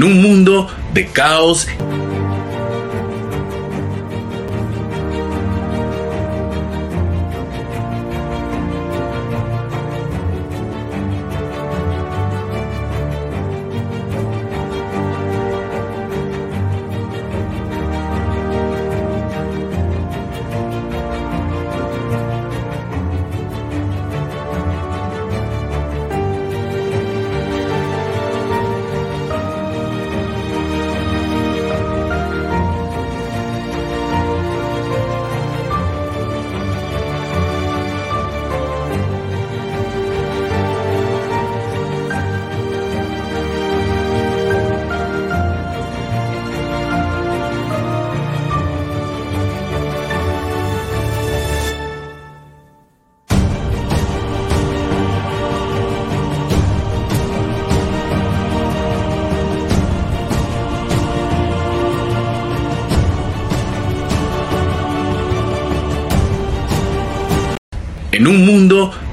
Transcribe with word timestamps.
En 0.00 0.04
un 0.04 0.22
mundo 0.22 0.66
de 0.94 1.08
caos 1.08 1.68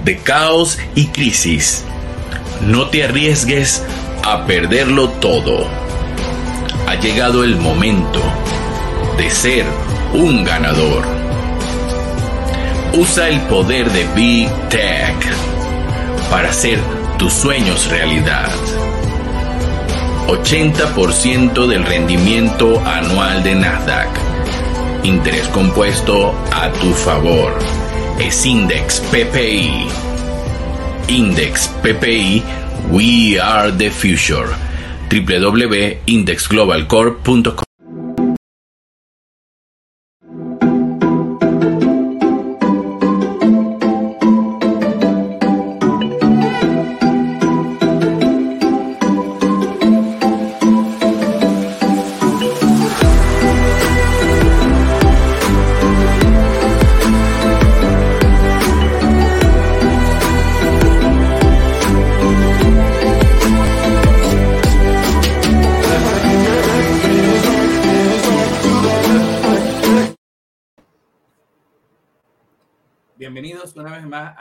de 0.08 0.20
caos 0.20 0.80
y 0.96 1.08
crisis, 1.08 1.84
no 2.62 2.88
te 2.88 3.04
arriesgues 3.04 3.84
a 4.24 4.46
perderlo 4.46 5.10
todo. 5.10 5.68
Ha 6.88 6.96
llegado 6.96 7.44
el 7.44 7.58
momento 7.58 8.22
de 9.18 9.30
ser 9.30 9.66
un 10.14 10.46
ganador. 10.46 11.04
Usa 12.94 13.28
el 13.28 13.42
poder 13.48 13.92
de 13.92 14.08
Big 14.16 14.50
Tech 14.70 15.18
para 16.32 16.52
hacer 16.52 16.80
tus 17.18 17.34
sueños 17.34 17.90
realidad. 17.90 18.50
80% 20.28 21.68
del 21.68 21.84
rendimiento 21.84 22.82
anual 22.86 23.44
de 23.44 23.56
Nasdaq. 23.56 24.08
Interés 25.04 25.50
compuesto 25.50 26.34
a 26.54 26.70
tu 26.80 26.94
favor 26.94 27.87
es 28.20 28.46
Index 28.46 29.00
PPI. 29.12 29.88
Index 31.08 31.70
PPI, 31.84 32.44
We 32.92 33.40
Are 33.40 33.72
the 33.72 33.90
Future. 33.90 34.50
www.indexglobalcorp.com 35.10 37.67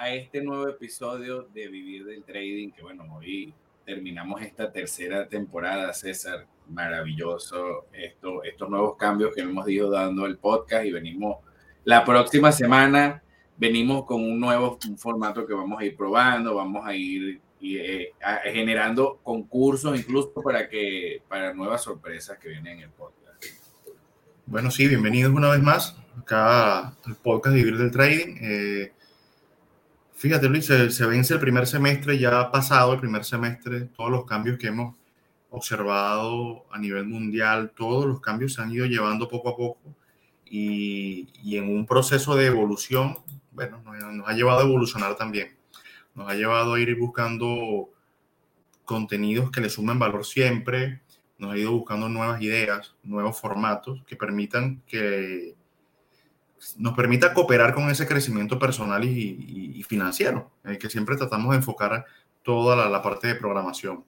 a 0.06 0.14
este 0.14 0.40
nuevo 0.40 0.68
episodio 0.68 1.48
de 1.52 1.66
Vivir 1.66 2.04
del 2.04 2.22
Trading, 2.22 2.70
que 2.70 2.80
bueno, 2.80 3.02
hoy 3.16 3.52
terminamos 3.84 4.40
esta 4.40 4.70
tercera 4.70 5.26
temporada, 5.26 5.92
César, 5.92 6.46
maravilloso 6.68 7.86
esto, 7.92 8.44
estos 8.44 8.70
nuevos 8.70 8.96
cambios 8.96 9.34
que 9.34 9.40
hemos 9.40 9.68
ido 9.68 9.90
dando 9.90 10.26
el 10.26 10.38
podcast 10.38 10.86
y 10.86 10.92
venimos 10.92 11.38
la 11.82 12.04
próxima 12.04 12.52
semana, 12.52 13.20
venimos 13.56 14.04
con 14.04 14.22
un 14.22 14.38
nuevo 14.38 14.78
formato 14.96 15.44
que 15.44 15.54
vamos 15.54 15.80
a 15.80 15.84
ir 15.84 15.96
probando, 15.96 16.54
vamos 16.54 16.86
a 16.86 16.94
ir 16.94 17.40
eh, 17.60 18.12
a, 18.22 18.42
generando 18.44 19.18
concursos 19.24 19.98
incluso 19.98 20.32
para 20.34 20.68
que 20.68 21.20
para 21.28 21.52
nuevas 21.52 21.82
sorpresas 21.82 22.38
que 22.38 22.50
vienen 22.50 22.78
en 22.78 22.84
el 22.84 22.90
podcast. 22.90 23.44
Bueno, 24.46 24.70
sí, 24.70 24.86
bienvenidos 24.86 25.32
una 25.34 25.50
vez 25.50 25.62
más 25.62 25.96
acá 26.16 26.90
al 26.90 27.16
podcast 27.24 27.56
Vivir 27.56 27.76
del 27.76 27.90
Trading. 27.90 28.36
Eh, 28.40 28.92
fíjate, 30.16 30.48
Luis, 30.48 30.66
se, 30.66 30.90
se, 30.90 31.06
vence 31.06 31.34
el 31.34 31.40
primer 31.40 31.66
semestre, 31.66 32.18
ya 32.18 32.40
ha 32.40 32.50
pasado 32.50 32.94
el 32.94 33.00
primer 33.00 33.24
semestre, 33.24 33.82
todos 33.96 34.10
los 34.10 34.24
cambios 34.24 34.58
que 34.58 34.68
hemos 34.68 34.96
observado 35.50 36.64
a 36.70 36.78
nivel 36.78 37.06
mundial, 37.06 37.72
todos 37.76 38.06
los 38.06 38.20
cambios 38.20 38.54
se 38.54 38.62
han 38.62 38.72
ido 38.72 38.86
llevando 38.86 39.28
poco 39.28 39.50
a 39.50 39.56
poco 39.56 39.94
y, 40.44 41.28
y 41.42 41.56
en 41.56 41.68
un 41.68 41.86
proceso 41.86 42.34
de 42.36 42.46
evolución, 42.46 43.18
bueno, 43.52 43.80
nos, 43.84 44.14
nos 44.14 44.28
ha 44.28 44.32
llevado 44.32 44.60
a 44.60 44.64
evolucionar 44.64 45.16
también. 45.16 45.56
Nos 46.14 46.30
ha 46.30 46.34
llevado 46.34 46.74
a 46.74 46.80
ir 46.80 46.96
buscando 46.96 47.90
contenidos 48.84 49.50
que 49.50 49.60
le 49.60 49.68
sumen 49.68 49.98
valor 49.98 50.24
siempre, 50.24 51.02
nos 51.38 51.52
ha 51.52 51.58
ido 51.58 51.72
buscando 51.72 52.08
nuevas 52.08 52.40
ideas, 52.40 52.94
nuevos 53.02 53.38
formatos 53.38 54.02
que 54.06 54.16
permitan 54.16 54.82
que 54.86 55.54
nos 56.78 56.94
permita 56.94 57.34
cooperar 57.34 57.74
con 57.74 57.90
ese 57.90 58.06
crecimiento 58.06 58.58
personal 58.58 59.04
y, 59.04 59.82
financiero, 59.88 60.50
en 60.64 60.72
el 60.72 60.78
que 60.78 60.90
siempre 60.90 61.16
tratamos 61.16 61.50
de 61.50 61.56
enfocar 61.56 62.04
toda 62.42 62.88
la, 62.88 63.02
parte 63.02 63.28
de 63.28 63.34
programación. 63.34 64.04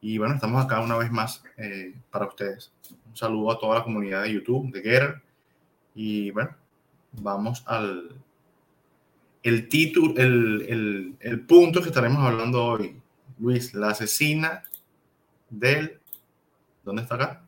Y 0.00 0.18
bueno, 0.18 0.34
estamos 0.34 0.64
acá 0.64 0.80
una 0.80 0.96
vez 0.96 1.10
más 1.10 1.42
eh, 1.56 1.94
para 2.10 2.26
ustedes. 2.26 2.72
Un 3.06 3.16
saludo 3.16 3.52
a 3.52 3.58
toda 3.58 3.78
la 3.78 3.84
comunidad 3.84 4.22
de 4.22 4.34
YouTube, 4.34 4.72
de 4.72 4.82
Getter. 4.82 5.22
Y 5.94 6.30
bueno, 6.30 6.50
vamos 7.12 7.64
al 7.66 8.16
el 9.42 9.68
título, 9.68 10.14
el, 10.16 11.16
el 11.20 11.40
punto 11.40 11.80
que 11.80 11.88
estaremos 11.88 12.24
hablando 12.24 12.64
hoy. 12.64 13.00
Luis, 13.38 13.74
la 13.74 13.90
asesina 13.90 14.62
del 15.48 15.98
¿Dónde 16.88 17.02
está 17.02 17.16
acá? 17.16 17.42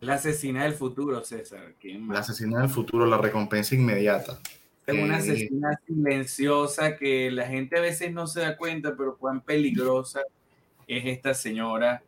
La 0.00 0.14
asesina 0.14 0.64
del 0.64 0.74
futuro, 0.74 1.22
César. 1.24 1.74
La 2.08 2.20
asesina 2.20 2.60
del 2.60 2.68
futuro, 2.68 3.06
la 3.06 3.18
recompensa 3.18 3.74
inmediata. 3.74 4.38
Es 4.86 4.94
una 4.94 5.16
asesina 5.16 5.72
eh, 5.72 5.76
silenciosa 5.86 6.96
que 6.96 7.30
la 7.30 7.46
gente 7.46 7.78
a 7.78 7.80
veces 7.80 8.12
no 8.12 8.26
se 8.26 8.40
da 8.40 8.56
cuenta, 8.56 8.94
pero 8.96 9.16
cuán 9.16 9.40
peligrosa 9.40 10.20
es 10.86 11.04
esta 11.06 11.34
señora 11.34 12.02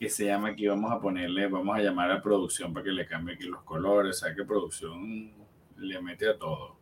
que 0.00 0.08
se 0.08 0.24
llama 0.24 0.48
aquí. 0.48 0.66
Vamos 0.66 0.90
a 0.90 1.00
ponerle, 1.00 1.46
vamos 1.46 1.76
a 1.76 1.80
llamar 1.80 2.10
a 2.10 2.22
producción 2.22 2.72
para 2.72 2.84
que 2.84 2.90
le 2.90 3.06
cambie 3.06 3.34
aquí 3.36 3.44
los 3.44 3.62
colores. 3.62 4.16
O 4.16 4.26
sea 4.26 4.34
que 4.34 4.44
producción 4.44 5.32
le 5.76 6.02
mete 6.02 6.28
a 6.28 6.38
todo. 6.38 6.76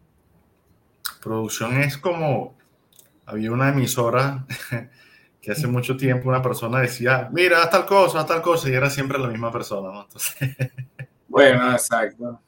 Producción 1.23 1.81
es 1.81 1.99
como. 1.99 2.57
Había 3.27 3.53
una 3.53 3.69
emisora 3.69 4.47
que 5.43 5.51
hace 5.51 5.67
mucho 5.67 5.97
tiempo 5.97 6.29
una 6.29 6.41
persona 6.41 6.79
decía, 6.79 7.29
mira, 7.33 7.63
haz 7.63 7.71
tal 7.71 7.85
cosa, 7.85 8.21
haz 8.21 8.27
tal 8.29 8.41
cosa, 8.41 8.71
y 8.71 8.75
era 8.75 8.89
siempre 8.89 9.19
la 9.19 9.27
misma 9.27 9.51
persona, 9.51 9.93
¿no? 9.93 10.03
Entonces, 10.03 10.37
bueno, 11.29 11.73
exacto. 11.73 12.41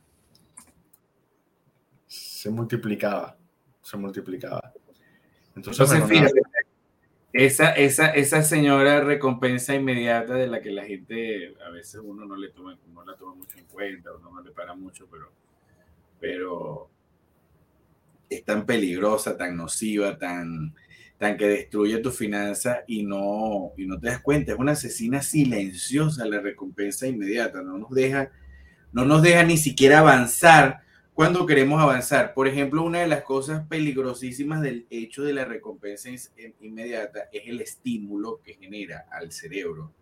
Se 2.07 2.49
multiplicaba, 2.51 3.37
se 3.83 3.97
multiplicaba. 3.97 4.73
Entonces, 5.57 5.91
Entonces 5.91 6.09
fíjate, 6.09 6.41
esa, 7.33 7.73
esa, 7.73 8.11
esa 8.11 8.43
señora 8.45 9.01
recompensa 9.01 9.75
inmediata 9.75 10.35
de 10.35 10.47
la 10.47 10.61
que 10.63 10.71
la 10.71 10.85
gente 10.85 11.57
a 11.67 11.71
veces 11.71 12.01
uno 12.01 12.25
no 12.25 12.37
le 12.37 12.51
toma, 12.51 12.79
no 12.93 13.05
la 13.05 13.17
toma 13.17 13.35
mucho 13.35 13.59
en 13.59 13.65
cuenta, 13.65 14.13
uno 14.13 14.31
no 14.31 14.41
le 14.41 14.53
para 14.53 14.73
mucho, 14.77 15.09
pero, 15.11 15.33
pero 16.21 16.89
es 18.31 18.45
tan 18.45 18.65
peligrosa, 18.65 19.37
tan 19.37 19.57
nociva, 19.57 20.17
tan, 20.17 20.77
tan 21.19 21.37
que 21.37 21.49
destruye 21.49 21.99
tu 21.99 22.11
finanza 22.11 22.85
y 22.87 23.03
no, 23.03 23.73
y 23.77 23.87
no 23.87 23.99
te 23.99 24.09
das 24.09 24.21
cuenta. 24.21 24.53
Es 24.53 24.59
una 24.59 24.73
asesina 24.73 25.23
silenciosa 25.23 26.27
la 26.27 26.41
recompensa 26.41 27.07
inmediata. 27.07 27.63
No 27.63 27.79
nos 27.79 27.91
deja, 27.91 28.31
no 28.93 29.05
nos 29.05 29.23
deja 29.23 29.43
ni 29.43 29.57
siquiera 29.57 30.01
avanzar 30.01 30.83
cuando 31.15 31.47
queremos 31.47 31.81
avanzar. 31.81 32.35
Por 32.35 32.49
ejemplo, 32.49 32.83
una 32.83 33.01
de 33.01 33.07
las 33.07 33.23
cosas 33.23 33.67
peligrosísimas 33.69 34.61
del 34.61 34.87
hecho 34.91 35.23
de 35.23 35.33
la 35.33 35.45
recompensa 35.45 36.11
inmediata 36.61 37.29
es 37.33 37.43
el 37.47 37.61
estímulo 37.61 38.41
que 38.43 38.55
genera 38.55 39.07
al 39.11 39.31
cerebro 39.33 39.93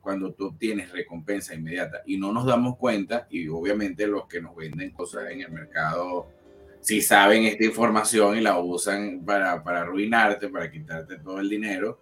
cuando 0.00 0.32
tú 0.32 0.48
obtienes 0.48 0.90
recompensa 0.90 1.54
inmediata 1.54 2.02
y 2.06 2.18
no 2.18 2.32
nos 2.32 2.44
damos 2.44 2.76
cuenta 2.76 3.28
y 3.30 3.46
obviamente 3.46 4.06
los 4.08 4.26
que 4.26 4.42
nos 4.42 4.56
venden 4.56 4.90
cosas 4.90 5.30
en 5.30 5.42
el 5.42 5.52
mercado 5.52 6.26
si 6.82 7.00
saben 7.00 7.44
esta 7.44 7.64
información 7.64 8.36
y 8.36 8.40
la 8.40 8.58
usan 8.58 9.24
para, 9.24 9.62
para 9.62 9.82
arruinarte, 9.82 10.48
para 10.48 10.70
quitarte 10.70 11.18
todo 11.18 11.38
el 11.38 11.48
dinero. 11.48 12.00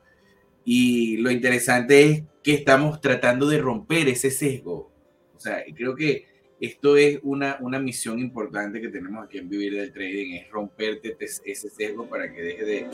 Y 0.65 1.19
lo 1.19 1.31
interesante 1.31 2.05
es 2.05 2.23
que 2.43 2.55
estamos 2.55 3.01
tratando 3.01 3.47
de 3.47 3.59
romper 3.59 4.09
ese 4.09 4.31
sesgo. 4.31 4.91
O 5.37 5.39
sea, 5.39 5.63
creo 5.75 5.95
que 5.95 6.27
esto 6.61 6.97
es 6.97 7.19
una, 7.23 7.59
una 7.61 7.79
misión 7.79 8.19
importante 8.19 8.81
que 8.81 8.89
tenemos 8.89 9.25
aquí 9.25 9.39
en 9.39 9.49
Vivir 9.49 9.75
del 9.75 9.93
Trading, 9.93 10.35
es 10.35 10.51
romperte 10.51 11.17
ese 11.19 11.71
sesgo 11.71 12.07
para 12.07 12.33
que 12.33 12.43
deje 12.43 12.65
de, 12.65 12.87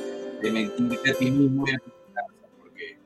de 0.43 0.51
mentirte 0.51 1.11
a 1.11 1.15
ti 1.15 1.31
mismo 1.31 1.67
y 1.67 1.73
a 1.73 1.79
porque 2.61 2.99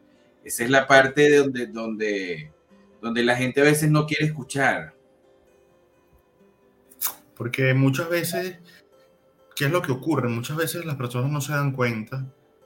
esa 0.44 0.64
es 0.64 0.70
la 0.70 0.86
parte 0.86 1.30
de 1.30 1.36
donde, 1.36 1.66
donde, 1.66 2.52
donde 3.00 3.24
la 3.24 3.36
gente 3.36 3.60
a 3.60 3.64
veces 3.64 3.90
no 3.90 4.06
quiere 4.06 4.26
escuchar. 4.26 4.94
Porque 7.40 7.72
muchas 7.72 8.10
veces, 8.10 8.58
¿qué 9.60 9.66
es 9.66 9.72
lo 9.72 9.82
que 9.82 9.92
ocurre? 9.92 10.26
Muchas 10.30 10.56
veces 10.56 10.86
las 10.86 10.96
personas 10.96 11.30
no 11.30 11.42
se 11.42 11.52
dan 11.52 11.72
cuenta 11.72 12.24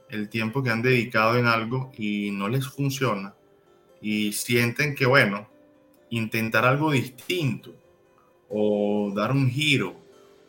el 0.09 0.29
tiempo 0.29 0.63
que 0.63 0.69
han 0.69 0.81
dedicado 0.81 1.35
en 1.35 1.45
algo 1.45 1.91
y 1.97 2.31
no 2.31 2.47
les 2.47 2.69
funciona 2.69 3.35
y 3.99 4.31
sienten 4.31 4.95
que, 4.95 5.05
bueno, 5.05 5.49
intentar 6.09 6.63
algo 6.63 6.91
distinto 6.91 7.75
o 8.47 9.11
dar 9.13 9.33
un 9.33 9.49
giro 9.49 9.97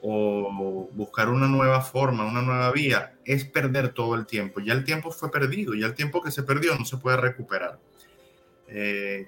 o 0.01 0.89
buscar 0.93 1.31
una 1.31 1.49
nueva 1.49 1.81
forma, 1.81 2.25
una 2.25 2.43
nueva 2.43 2.71
vía, 2.71 3.17
es 3.25 3.45
perder 3.45 3.89
todo 3.89 4.15
el 4.15 4.25
tiempo. 4.25 4.61
Ya 4.61 4.75
el 4.75 4.85
tiempo 4.85 5.11
fue 5.11 5.33
perdido, 5.33 5.75
ya 5.75 5.87
el 5.87 5.95
tiempo 5.95 6.23
que 6.23 6.31
se 6.31 6.45
perdió 6.45 6.79
no 6.79 6.85
se 6.85 6.99
puede 6.99 7.17
recuperar. 7.17 7.81
Eh, 8.69 9.27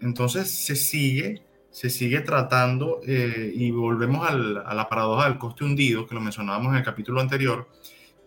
entonces 0.00 0.48
se 0.52 0.76
sigue, 0.76 1.42
se 1.74 1.90
sigue 1.90 2.20
tratando 2.20 3.00
eh, 3.04 3.50
y 3.52 3.72
volvemos 3.72 4.24
a 4.30 4.74
la 4.74 4.88
paradoja 4.88 5.24
del 5.24 5.38
coste 5.38 5.64
hundido 5.64 6.06
que 6.06 6.14
lo 6.14 6.20
mencionábamos 6.20 6.70
en 6.70 6.78
el 6.78 6.84
capítulo 6.84 7.20
anterior. 7.20 7.68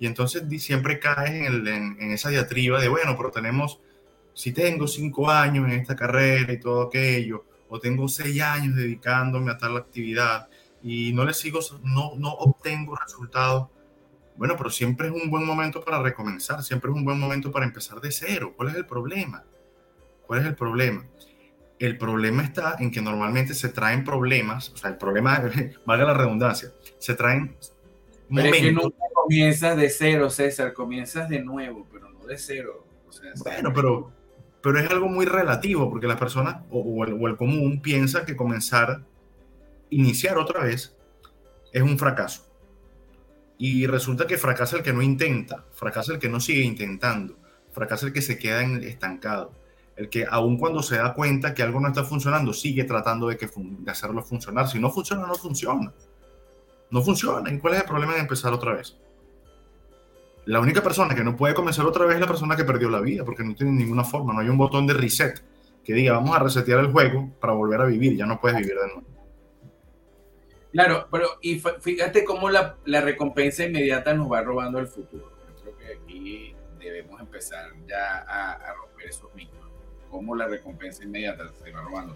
Y 0.02 0.06
entonces 0.06 0.44
siempre 0.62 1.00
caes 1.00 1.48
en, 1.48 1.66
en 1.66 2.12
esa 2.12 2.28
diatriba 2.28 2.82
de, 2.82 2.90
bueno, 2.90 3.16
pero 3.16 3.32
tenemos, 3.32 3.80
si 4.34 4.52
tengo 4.52 4.86
cinco 4.86 5.32
años 5.32 5.66
en 5.66 5.80
esta 5.80 5.96
carrera 5.96 6.52
y 6.52 6.60
todo 6.60 6.82
aquello, 6.82 7.46
o 7.70 7.80
tengo 7.80 8.10
seis 8.10 8.42
años 8.42 8.76
dedicándome 8.76 9.50
a 9.52 9.58
tal 9.58 9.78
actividad 9.78 10.50
y 10.84 11.14
no 11.14 11.24
le 11.24 11.34
sigo, 11.34 11.62
no, 11.84 12.16
no 12.18 12.34
obtengo 12.34 12.98
resultados. 12.98 13.70
Bueno, 14.36 14.56
pero 14.58 14.70
siempre 14.70 15.08
es 15.08 15.14
un 15.14 15.30
buen 15.30 15.46
momento 15.46 15.82
para 15.86 16.02
recomenzar, 16.02 16.62
siempre 16.64 16.92
es 16.92 16.98
un 16.98 17.06
buen 17.06 17.18
momento 17.18 17.50
para 17.50 17.64
empezar 17.64 18.02
de 18.02 18.12
cero. 18.12 18.54
¿Cuál 18.58 18.72
es 18.72 18.76
el 18.76 18.86
problema? 18.86 19.46
¿Cuál 20.26 20.42
es 20.42 20.48
el 20.48 20.56
problema? 20.56 21.06
El 21.80 21.98
problema 21.98 22.44
está 22.44 22.76
en 22.80 22.92
que 22.92 23.02
normalmente 23.02 23.54
se 23.54 23.70
traen 23.70 24.04
problemas, 24.04 24.70
o 24.70 24.78
sea, 24.78 24.90
el 24.90 24.98
problema, 24.98 25.44
valga 25.86 26.06
la 26.06 26.14
redundancia, 26.14 26.72
se 26.98 27.14
traen 27.14 27.56
pero 28.30 28.54
es 28.54 28.62
que 28.62 28.72
nunca 28.74 28.98
comienzas 29.14 29.78
de 29.78 29.90
cero, 29.90 30.30
César, 30.30 30.74
comienzas 30.74 31.30
de 31.30 31.40
nuevo, 31.40 31.88
pero 31.92 32.10
no 32.10 32.26
de 32.26 32.38
cero. 32.38 32.86
bueno, 33.42 33.72
pero 33.74 34.12
pero 34.62 34.80
es 34.80 34.90
algo 34.90 35.08
muy 35.08 35.26
relativo 35.26 35.90
porque 35.90 36.08
la 36.08 36.18
persona 36.18 36.66
o, 36.70 37.06
el, 37.06 37.38
común 37.38 37.82
piensa 37.82 38.26
que 38.26 38.36
comenzar, 38.36 39.02
iniciar 39.90 40.38
otra 40.38 40.64
vez 40.64 40.94
es 41.72 41.82
un 41.82 41.98
fracaso. 41.98 42.52
Y 43.58 43.88
resulta 43.88 44.28
que 44.28 44.38
fracasa 44.38 44.78
el 44.78 44.84
que 44.84 44.92
no 44.92 45.02
intenta, 45.02 45.66
fracasa 45.72 46.14
el 46.14 46.20
que 46.20 46.30
no 46.30 46.40
sigue 46.40 46.64
intentando, 46.64 47.38
fracasa 47.72 48.08
el 48.08 48.14
que 48.14 48.22
se 48.22 48.38
queda 48.38 48.62
estancado, 48.62 49.54
el 49.98 50.10
que 50.10 50.26
aun 50.30 50.58
cuando 50.58 50.82
se 50.82 50.98
da 50.98 51.14
cuenta 51.14 51.54
que 51.54 51.64
algo 51.64 51.80
no 51.80 51.88
está 51.88 52.04
funcionando, 52.04 52.54
sigue 52.54 52.84
tratando 52.84 53.28
de, 53.28 53.38
hacerlo 53.88 54.24
funcionar. 54.24 54.68
Si 54.68 54.80
no 54.80 54.90
funciona, 54.92 55.26
no 55.26 55.36
funciona. 55.36 55.92
No 56.90 57.02
funciona. 57.02 57.52
¿Y 57.52 57.60
cuál 57.60 57.74
es 57.74 57.82
el 57.82 57.88
problema 57.88 58.14
de 58.14 58.22
empezar 58.22 58.54
otra 58.54 58.74
vez? 58.74 58.98
La 60.46 60.62
única 60.62 60.82
persona 60.82 61.14
que 61.14 61.24
no 61.24 61.36
puede 61.36 61.54
comenzar 61.54 61.86
otra 61.86 62.06
vez 62.06 62.16
es 62.16 62.22
la 62.22 62.28
persona 62.28 62.56
que 62.56 62.64
perdió 62.64 62.90
la 62.90 63.02
vida, 63.02 63.26
porque 63.26 63.44
no 63.44 63.54
tiene 63.54 63.74
ninguna 63.74 64.04
forma, 64.06 64.34
no 64.34 64.40
hay 64.40 64.48
un 64.48 64.58
botón 64.58 64.88
de 64.88 64.94
reset 64.94 65.44
que 65.84 65.94
diga 65.94 66.14
vamos 66.14 66.36
a 66.36 66.40
resetear 66.40 66.80
el 66.80 66.92
juego 66.92 67.32
para 67.40 67.54
volver 67.54 67.82
a 67.82 67.86
vivir, 67.86 68.16
ya 68.16 68.26
no 68.26 68.40
puedes 68.40 68.58
vivir 68.58 68.76
de 68.76 68.88
nuevo. 68.88 69.18
Claro, 70.72 71.08
pero 71.12 71.28
y 71.42 71.60
fíjate 71.60 72.24
cómo 72.24 72.50
la, 72.50 72.78
recompensa 72.86 73.66
inmediata 73.66 74.14
nos 74.14 74.32
va 74.32 74.42
robando 74.42 74.80
el 74.80 74.88
futuro. 74.88 75.32
creo 75.62 75.78
que 75.78 75.94
aquí 75.94 76.56
debemos 76.78 77.20
empezar 77.20 77.72
ya 77.88 78.20
a, 78.28 78.74
romper 78.74 79.08
esos 79.08 79.34
mitos. 79.34 79.67
Cómo 80.10 80.36
la 80.36 80.48
recompensa 80.48 81.04
inmediata 81.04 81.52
se 81.64 81.72
va 81.72 81.82
robando. 81.82 82.16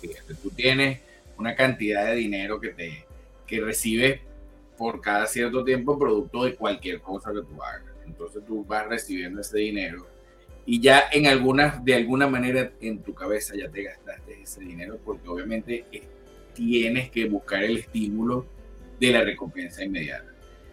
Fíjate, 0.00 0.34
tú 0.34 0.50
tienes 0.50 1.00
una 1.38 1.54
cantidad 1.54 2.06
de 2.06 2.14
dinero 2.14 2.60
que 2.60 2.70
te 2.70 3.06
que 3.46 3.60
recibes 3.60 4.20
por 4.78 5.00
cada 5.00 5.26
cierto 5.26 5.62
tiempo 5.62 5.98
producto 5.98 6.44
de 6.44 6.54
cualquier 6.54 7.00
cosa 7.00 7.32
que 7.32 7.42
tú 7.42 7.62
hagas. 7.62 7.92
Entonces 8.06 8.42
tú 8.46 8.64
vas 8.64 8.86
recibiendo 8.86 9.40
ese 9.40 9.58
dinero 9.58 10.06
y 10.64 10.80
ya 10.80 11.04
en 11.12 11.26
algunas, 11.26 11.84
de 11.84 11.94
alguna 11.94 12.26
manera 12.28 12.72
en 12.80 13.02
tu 13.02 13.14
cabeza 13.14 13.54
ya 13.56 13.68
te 13.68 13.82
gastaste 13.82 14.42
ese 14.42 14.60
dinero 14.60 14.98
porque 15.04 15.28
obviamente 15.28 15.84
tienes 16.54 17.10
que 17.10 17.28
buscar 17.28 17.62
el 17.64 17.78
estímulo 17.78 18.46
de 18.98 19.12
la 19.12 19.22
recompensa 19.22 19.84
inmediata. 19.84 20.32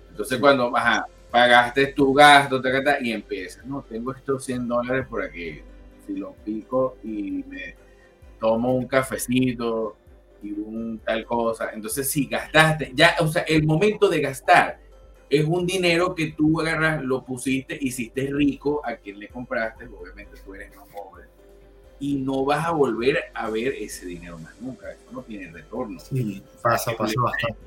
Entonces 0.10 0.38
cuando 0.38 0.76
ajá, 0.76 1.08
pagaste 1.32 1.88
tu 1.88 2.14
gasto 2.14 2.62
y 3.02 3.12
empiezas, 3.12 3.66
no, 3.66 3.82
tengo 3.82 4.14
estos 4.14 4.46
100 4.46 4.68
dólares 4.68 5.08
por 5.08 5.24
aquí, 5.24 5.62
si 6.10 6.20
los 6.20 6.36
pico 6.44 6.98
y 7.04 7.44
me 7.48 7.76
tomo 8.40 8.76
un 8.76 8.88
cafecito 8.88 9.96
y 10.42 10.52
un 10.52 11.00
tal 11.00 11.26
cosa. 11.26 11.72
Entonces, 11.74 12.10
si 12.10 12.26
gastaste, 12.26 12.92
ya, 12.96 13.16
o 13.20 13.28
sea, 13.28 13.44
el 13.44 13.64
momento 13.64 14.10
de 14.10 14.22
gastar 14.22 14.80
es 15.30 15.46
un 15.46 15.68
dinero 15.68 16.16
que 16.16 16.32
tú 16.32 16.60
agarras, 16.60 17.04
lo 17.04 17.24
pusiste, 17.24 17.78
hiciste 17.80 18.30
rico 18.32 18.82
a 18.84 18.96
quien 18.96 19.20
le 19.20 19.28
compraste, 19.28 19.86
obviamente 19.86 20.38
tú 20.44 20.56
eres 20.56 20.76
más 20.76 20.88
pobre, 20.88 21.26
y 22.00 22.16
no 22.16 22.46
vas 22.46 22.66
a 22.66 22.72
volver 22.72 23.20
a 23.34 23.50
ver 23.50 23.76
ese 23.78 24.08
dinero 24.08 24.40
más 24.40 24.60
nunca, 24.60 24.90
eso 24.92 25.12
no 25.12 25.22
tiene 25.22 25.52
retorno. 25.52 26.00
Sí, 26.00 26.42
pasa, 26.64 26.94
pasa 26.98 27.14
bastante. 27.22 27.60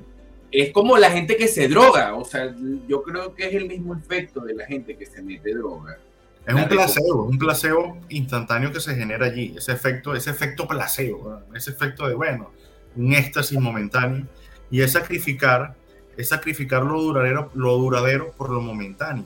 Es 0.51 0.71
como 0.71 0.97
la 0.97 1.09
gente 1.09 1.37
que 1.37 1.47
se 1.47 1.67
droga, 1.67 2.15
o 2.15 2.25
sea, 2.25 2.53
yo 2.87 3.01
creo 3.01 3.33
que 3.33 3.47
es 3.47 3.53
el 3.53 3.67
mismo 3.67 3.95
efecto 3.95 4.41
de 4.41 4.53
la 4.53 4.65
gente 4.65 4.97
que 4.97 5.05
se 5.05 5.21
mete 5.21 5.53
droga 5.53 5.97
es 6.45 6.53
un 6.53 6.67
placebo, 6.67 7.23
un 7.23 7.37
placebo 7.37 7.97
instantáneo 8.09 8.71
que 8.71 8.81
se 8.81 8.95
genera 8.95 9.27
allí, 9.27 9.55
ese 9.57 9.71
efecto, 9.71 10.13
ese 10.13 10.31
efecto 10.31 10.67
placebo, 10.67 11.41
ese 11.53 11.71
efecto 11.71 12.07
de, 12.07 12.15
bueno, 12.15 12.51
un 12.95 13.13
éxtasis 13.13 13.57
momentáneo, 13.59 14.27
y 14.69 14.81
es 14.81 14.91
sacrificar, 14.91 15.75
es 16.17 16.29
sacrificar 16.29 16.83
lo 16.83 17.01
duradero, 17.01 17.49
lo 17.53 17.77
duradero 17.77 18.31
por 18.33 18.49
lo 18.49 18.59
momentáneo. 18.59 19.25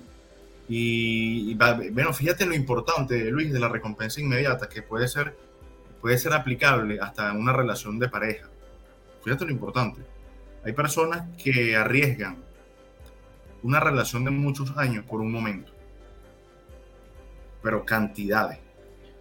Y, 0.69 1.55
bueno, 1.55 2.13
fíjate 2.13 2.45
lo 2.45 2.53
importante, 2.53 3.31
Luis, 3.31 3.51
de 3.51 3.59
la 3.59 3.69
recompensa 3.69 4.21
inmediata, 4.21 4.69
que 4.69 4.83
puede 4.83 5.07
ser, 5.07 5.36
puede 6.01 6.17
ser 6.17 6.33
aplicable 6.33 7.00
hasta 7.01 7.31
en 7.31 7.38
una 7.38 7.53
relación 7.53 7.97
de 7.97 8.09
pareja. 8.09 8.47
Fíjate 9.24 9.45
lo 9.45 9.51
importante. 9.51 10.01
Hay 10.63 10.74
personas 10.74 11.24
que 11.41 11.75
arriesgan 11.75 12.38
una 13.63 13.79
relación 13.79 14.24
de 14.24 14.31
muchos 14.31 14.77
años 14.77 15.03
por 15.05 15.21
un 15.21 15.31
momento 15.31 15.76
pero 17.67 17.83
cantidades. 17.83 18.59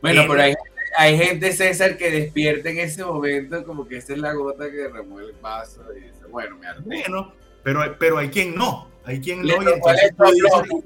Bueno, 0.01 0.23
pero 0.29 0.41
hay, 0.41 0.55
hay, 0.97 1.19
gente, 1.19 1.53
César, 1.53 1.97
que 1.97 2.13
despierta 2.13 2.71
en 2.71 2.79
ese 2.79 3.05
momento 3.05 3.65
como 3.65 3.89
que 3.89 3.97
esa 3.97 4.13
es 4.13 4.21
la 4.21 4.35
gota 4.35 4.71
que 4.71 4.87
remueve 4.87 5.31
el 5.31 5.37
vaso 5.41 5.83
y 5.93 6.05
dice, 6.05 6.27
bueno, 6.31 6.57
me 6.57 6.69
harté. 6.69 6.83
Bueno, 6.85 7.33
pero, 7.65 7.81
pero 7.99 8.19
hay 8.19 8.29
quien 8.29 8.55
no, 8.55 8.89
hay 9.05 9.21
quien 9.21 9.43
no, 9.43 9.49
y 9.49 9.51
entonces 9.51 10.13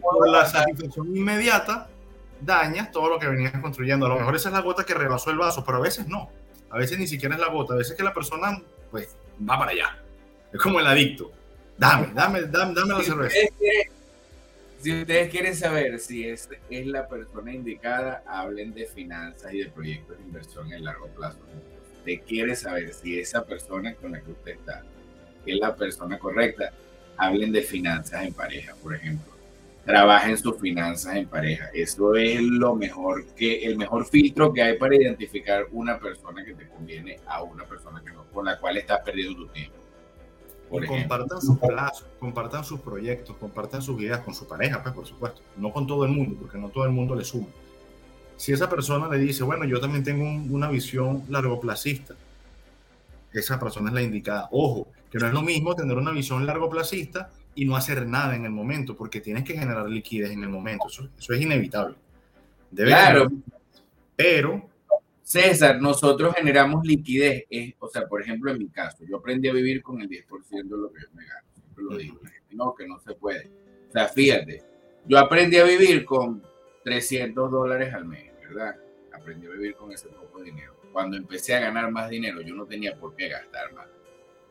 por 0.01 0.27
la 0.31 0.47
satisfacción 0.47 1.15
inmediata 1.15 1.91
dañas 2.41 2.91
todo 2.93 3.11
lo 3.11 3.19
que 3.19 3.29
venías 3.29 3.53
construyendo. 3.61 4.07
A 4.07 4.09
lo 4.09 4.17
mejor 4.17 4.37
esa 4.37 4.49
es 4.49 4.55
la 4.55 4.63
gota 4.63 4.85
que 4.85 4.95
rebasó 4.95 5.31
el 5.31 5.37
vaso, 5.37 5.63
pero 5.63 5.77
a 5.77 5.83
veces 5.83 6.09
no. 6.09 6.31
A 6.71 6.79
veces 6.79 6.99
ni 6.99 7.07
siquiera 7.07 7.35
es 7.35 7.43
la 7.43 7.49
gota, 7.49 7.75
a 7.75 7.77
veces 7.77 7.95
que 7.95 8.03
la 8.03 8.15
persona, 8.15 8.59
pues, 8.91 9.15
va 9.39 9.59
para 9.59 9.73
allá. 9.73 9.99
Es 10.51 10.63
como 10.63 10.81
el 10.81 10.87
adicto. 10.87 11.31
Dame, 11.77 12.09
dame, 12.15 12.41
dame, 12.45 12.73
dame 12.73 12.95
la 12.95 13.03
cerveza. 13.03 13.37
Si 14.81 14.99
ustedes 14.99 15.29
quieren 15.29 15.55
saber 15.55 15.99
si 15.99 16.27
es, 16.27 16.49
es 16.71 16.87
la 16.87 17.07
persona 17.07 17.53
indicada, 17.53 18.23
hablen 18.27 18.73
de 18.73 18.87
finanzas 18.87 19.53
y 19.53 19.59
de 19.59 19.67
proyectos 19.67 20.17
de 20.17 20.25
inversión 20.25 20.73
en 20.73 20.85
largo 20.85 21.07
plazo. 21.09 21.39
Usted 21.99 22.21
quiere 22.27 22.57
saber 22.57 22.95
si 22.95 23.21
esa 23.21 23.45
persona 23.45 23.95
con 23.95 24.13
la 24.13 24.23
que 24.23 24.31
usted 24.31 24.53
está 24.53 24.83
es 25.45 25.59
la 25.59 25.77
persona 25.77 26.19
correcta, 26.19 26.73
hablen 27.19 27.53
de 27.53 27.61
finanzas 27.61 28.25
en 28.25 28.33
pareja, 28.33 28.75
por 28.83 28.95
ejemplo. 28.95 29.31
Trabajen 29.85 30.39
sus 30.39 30.59
finanzas 30.59 31.17
en 31.17 31.29
pareja. 31.29 31.69
Eso 31.75 32.15
es 32.15 32.41
lo 32.41 32.75
mejor 32.75 33.27
que, 33.35 33.65
el 33.65 33.77
mejor 33.77 34.07
filtro 34.07 34.51
que 34.51 34.63
hay 34.63 34.79
para 34.79 34.97
identificar 34.97 35.67
una 35.73 35.99
persona 35.99 36.43
que 36.43 36.55
te 36.55 36.67
conviene 36.69 37.19
a 37.27 37.43
una 37.43 37.65
persona 37.65 38.03
que 38.03 38.13
no, 38.13 38.25
con 38.31 38.47
la 38.47 38.59
cual 38.59 38.79
estás 38.79 39.01
perdiendo 39.01 39.37
tu 39.37 39.49
tiempo. 39.49 39.80
Y 40.73 40.87
compartan 40.87 41.41
sus 41.41 41.59
plazos, 41.59 42.07
compartan 42.19 42.65
sus 42.65 42.81
proyectos, 42.81 43.37
compartan 43.37 43.83
sus 43.83 44.01
ideas 44.01 44.21
con 44.21 44.35
su 44.35 44.47
pareja, 44.47 44.83
pues 44.83 44.95
por 44.95 45.07
supuesto, 45.07 45.41
no 45.57 45.73
con 45.73 45.87
todo 45.87 46.05
el 46.05 46.13
mundo, 46.13 46.37
porque 46.39 46.59
no 46.59 46.69
todo 46.69 46.85
el 46.85 46.91
mundo 46.91 47.15
le 47.15 47.25
suma. 47.25 47.49
Si 48.37 48.53
esa 48.53 48.71
persona 48.71 49.09
le 49.09 49.19
dice, 49.19 49.43
bueno, 49.43 49.65
yo 49.65 49.81
también 49.81 50.05
tengo 50.05 50.25
una 50.25 50.71
visión 50.71 51.25
largoplacista, 51.29 52.15
esa 53.33 53.59
persona 53.61 53.91
es 53.91 53.95
la 53.95 54.03
indicada. 54.03 54.49
Ojo, 54.53 54.89
que 55.11 55.19
no 55.19 55.27
es 55.27 55.33
lo 55.33 55.43
mismo 55.43 55.75
tener 55.75 55.97
una 55.97 56.13
visión 56.13 56.47
largoplacista 56.47 57.31
y 57.55 57.65
no 57.65 57.77
hacer 57.77 58.07
nada 58.07 58.37
en 58.37 58.45
el 58.45 58.51
momento, 58.51 58.97
porque 58.97 59.21
tienes 59.21 59.45
que 59.45 59.55
generar 59.55 59.89
liquidez 59.89 60.31
en 60.31 60.43
el 60.43 60.49
momento. 60.49 60.89
Eso, 60.89 61.09
es 61.33 61.41
inevitable. 61.41 61.97
claro. 62.75 63.31
pero. 64.17 64.70
César, 65.31 65.81
nosotros 65.81 66.35
generamos 66.35 66.85
liquidez. 66.85 67.45
o 67.79 67.87
sea, 67.87 68.09
por 68.09 68.21
ejemplo, 68.21 68.51
en 68.51 68.59
mi 68.59 68.69
caso, 68.69 69.05
yo 69.09 69.19
aprendí 69.19 69.49
a 69.49 69.53
vivir 69.53 69.81
con 69.81 70.01
el 70.01 70.09
10% 70.09 70.49
de 70.51 70.77
lo 70.77 70.93
que 70.93 71.03
yo 71.03 71.09
me 71.15 71.25
gano. 71.25 71.47
Siempre 71.55 71.85
lo 71.85 71.97
digo. 71.97 72.21
no, 72.51 72.75
que 72.75 72.89
no 72.89 72.99
se 72.99 73.15
puede. 73.15 73.49
O 73.89 73.93
sea, 73.93 74.09
fíjate, 74.09 74.65
yo 75.07 75.21
aprendí 75.21 75.59
a 75.59 75.63
vivir 75.63 76.05
con 76.05 76.43
300 76.83 77.49
dólares 77.49 77.95
al 77.95 78.07
mes, 78.07 78.33
¿verdad? 78.41 78.75
Aprendí 79.13 79.47
a 79.47 79.51
vivir 79.51 79.77
con 79.77 79.93
ese 79.93 80.09
poco 80.09 80.43
dinero. 80.43 80.75
Cuando 80.93 81.17
empecé 81.17 81.55
a 81.55 81.61
ganar 81.61 81.93
más 81.93 82.11
dinero, 82.11 82.41
yo 82.41 82.57
no 82.57 82.67
tenía 82.67 82.97
por 82.97 83.15
qué 83.15 83.29
gastar 83.29 83.73
más. 83.73 83.87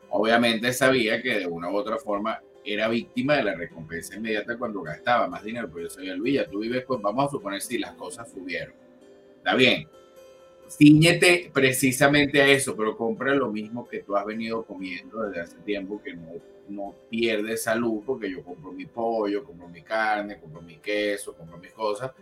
Obviamente 0.08 0.72
sabía 0.72 1.20
que 1.20 1.40
de 1.40 1.46
una 1.46 1.70
u 1.70 1.76
otra 1.76 1.98
forma 1.98 2.40
era 2.64 2.88
víctima 2.88 3.36
de 3.36 3.44
la 3.44 3.54
recompensa 3.54 4.16
inmediata 4.16 4.56
cuando 4.56 4.80
gastaba 4.80 5.28
más 5.28 5.44
dinero, 5.44 5.68
pero 5.70 5.88
yo 5.88 5.90
sabía, 5.90 6.14
Luis, 6.14 6.36
ya 6.36 6.48
tú 6.48 6.60
vives, 6.60 6.84
pues 6.86 7.02
vamos 7.02 7.26
a 7.26 7.30
suponer 7.32 7.60
si 7.60 7.76
las 7.76 7.92
cosas 7.96 8.30
subieron. 8.30 8.74
Está 9.36 9.54
bien, 9.54 9.86
ciñete 10.70 11.50
precisamente 11.52 12.40
a 12.40 12.46
eso, 12.46 12.76
pero 12.76 12.96
compra 12.96 13.34
lo 13.34 13.50
mismo 13.50 13.88
que 13.88 14.00
tú 14.00 14.16
has 14.16 14.24
venido 14.24 14.64
comiendo 14.64 15.22
desde 15.22 15.40
hace 15.40 15.58
tiempo, 15.58 16.00
que 16.02 16.14
no, 16.14 16.32
no 16.68 16.94
pierde 17.10 17.56
salud, 17.56 18.02
porque 18.06 18.30
yo 18.30 18.42
compro 18.42 18.72
mi 18.72 18.86
pollo, 18.86 19.44
compro 19.44 19.68
mi 19.68 19.82
carne, 19.82 20.38
compro 20.38 20.62
mi 20.62 20.76
queso, 20.76 21.34
compro 21.34 21.58
mis 21.58 21.72
cosas, 21.72 22.12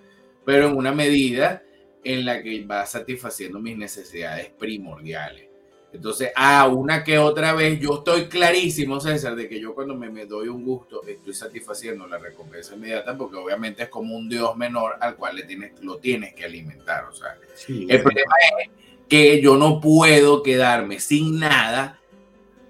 pero 0.45 0.69
en 0.69 0.77
una 0.77 0.93
medida 0.93 1.63
en 2.03 2.25
la 2.25 2.43
que 2.43 2.65
va 2.65 2.87
satisfaciendo 2.87 3.59
mis 3.59 3.77
necesidades 3.77 4.49
primordiales. 4.51 5.48
Entonces, 5.93 6.31
a 6.37 6.67
una 6.69 7.03
que 7.03 7.19
otra 7.19 7.55
vez, 7.55 7.81
yo 7.81 7.97
estoy 7.99 8.27
clarísimo, 8.27 9.01
César, 9.01 9.35
de 9.35 9.49
que 9.49 9.59
yo 9.59 9.75
cuando 9.75 9.95
me, 9.95 10.11
me, 10.11 10.27
doy 10.27 10.49
un 10.49 10.63
gusto 10.63 11.03
estoy 11.07 11.33
satisfaciendo 11.33 12.07
la 12.07 12.19
recompensa 12.19 12.75
inmediata 12.75 13.17
porque 13.17 13.37
obviamente 13.37 13.85
es 13.85 13.89
como 13.89 14.15
un 14.15 14.29
Dios 14.29 14.55
menor 14.57 14.97
al 15.01 15.17
cual 15.17 15.37
le 15.37 15.45
tienes, 15.45 15.73
lo 15.83 15.97
tienes 15.97 16.35
que 16.35 16.45
alimentar. 16.45 17.05
O 17.05 17.15
sea, 17.15 17.39
el 17.69 18.03
problema 18.03 18.35
es 18.61 18.71
que 19.09 19.41
yo 19.41 19.57
no 19.57 19.81
puedo 19.81 20.43
quedarme 20.43 21.01
sin 21.01 21.41
nada 21.41 21.99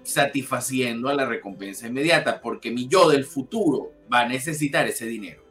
satisfaciendo 0.03 1.09
a 1.09 1.13
la 1.13 1.25
recompensa 1.25 1.87
inmediata 1.87 2.41
porque 2.41 2.71
mi 2.71 2.87
yo 2.87 3.09
del 3.09 3.25
futuro 3.25 3.91
va 4.11 4.21
a 4.21 4.27
necesitar 4.27 4.87
ese 4.87 5.05
dinero 5.05 5.43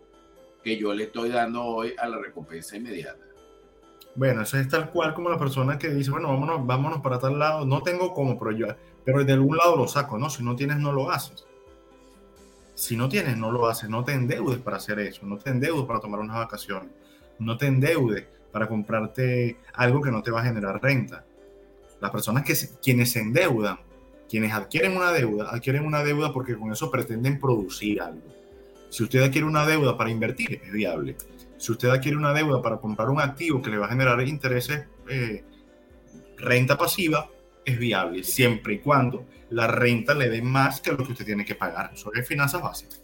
que 0.64 0.76
yo 0.76 0.92
le 0.94 1.04
estoy 1.04 1.28
dando 1.28 1.64
hoy 1.64 1.94
a 1.98 2.08
la 2.08 2.18
recompensa 2.18 2.76
inmediata. 2.76 3.27
Bueno, 4.18 4.42
eso 4.42 4.58
es 4.58 4.68
tal 4.68 4.90
cual 4.90 5.14
como 5.14 5.30
la 5.30 5.38
persona 5.38 5.78
que 5.78 5.90
dice, 5.90 6.10
bueno, 6.10 6.26
vámonos, 6.26 6.66
vámonos 6.66 7.00
para 7.02 7.20
tal 7.20 7.38
lado. 7.38 7.64
No 7.64 7.82
tengo 7.82 8.12
cómo, 8.12 8.36
pero 8.36 8.50
yo, 8.50 8.66
pero 9.04 9.22
de 9.22 9.32
algún 9.32 9.56
lado 9.56 9.76
lo 9.76 9.86
saco, 9.86 10.18
¿no? 10.18 10.28
Si 10.28 10.42
no 10.42 10.56
tienes, 10.56 10.78
no 10.78 10.90
lo 10.90 11.08
haces. 11.08 11.46
Si 12.74 12.96
no 12.96 13.08
tienes, 13.08 13.36
no 13.36 13.52
lo 13.52 13.68
haces. 13.68 13.88
No 13.88 14.02
te 14.02 14.14
endeudes 14.14 14.58
para 14.58 14.78
hacer 14.78 14.98
eso. 14.98 15.24
No 15.24 15.38
te 15.38 15.50
endeudes 15.50 15.84
para 15.86 16.00
tomar 16.00 16.18
unas 16.18 16.34
vacaciones. 16.34 16.90
No 17.38 17.56
te 17.56 17.66
endeudes 17.66 18.26
para 18.50 18.66
comprarte 18.66 19.58
algo 19.74 20.02
que 20.02 20.10
no 20.10 20.20
te 20.20 20.32
va 20.32 20.40
a 20.40 20.44
generar 20.44 20.82
renta. 20.82 21.24
Las 22.00 22.10
personas 22.10 22.42
que 22.42 22.56
quienes 22.82 23.12
se 23.12 23.20
endeudan, 23.20 23.78
quienes 24.28 24.52
adquieren 24.52 24.96
una 24.96 25.12
deuda, 25.12 25.48
adquieren 25.50 25.86
una 25.86 26.02
deuda 26.02 26.32
porque 26.32 26.56
con 26.56 26.72
eso 26.72 26.90
pretenden 26.90 27.38
producir 27.38 28.02
algo. 28.02 28.34
Si 28.88 29.04
usted 29.04 29.22
adquiere 29.22 29.46
una 29.46 29.64
deuda 29.64 29.96
para 29.96 30.10
invertir, 30.10 30.60
es 30.64 30.72
viable 30.72 31.14
si 31.58 31.72
usted 31.72 31.88
adquiere 31.88 32.16
una 32.16 32.32
deuda 32.32 32.62
para 32.62 32.78
comprar 32.78 33.10
un 33.10 33.20
activo 33.20 33.60
que 33.60 33.70
le 33.70 33.78
va 33.78 33.86
a 33.86 33.90
generar 33.90 34.20
intereses, 34.26 34.86
eh, 35.08 35.44
renta 36.36 36.78
pasiva, 36.78 37.28
es 37.64 37.78
viable 37.78 38.24
siempre 38.24 38.74
y 38.74 38.78
cuando 38.78 39.26
la 39.50 39.66
renta 39.66 40.14
le 40.14 40.30
dé 40.30 40.40
más 40.40 40.80
que 40.80 40.92
lo 40.92 40.98
que 40.98 41.12
usted 41.12 41.24
tiene 41.24 41.44
que 41.44 41.54
pagar. 41.54 41.92
Es 42.14 42.26
finanzas 42.26 42.62
básicas. 42.62 43.02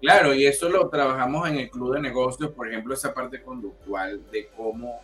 Claro, 0.00 0.34
y 0.34 0.46
eso 0.46 0.68
lo 0.68 0.88
trabajamos 0.88 1.48
en 1.48 1.58
el 1.58 1.70
club 1.70 1.94
de 1.94 2.00
negocios, 2.00 2.50
por 2.50 2.68
ejemplo, 2.68 2.92
esa 2.92 3.14
parte 3.14 3.40
conductual 3.40 4.20
de 4.32 4.48
cómo, 4.56 5.00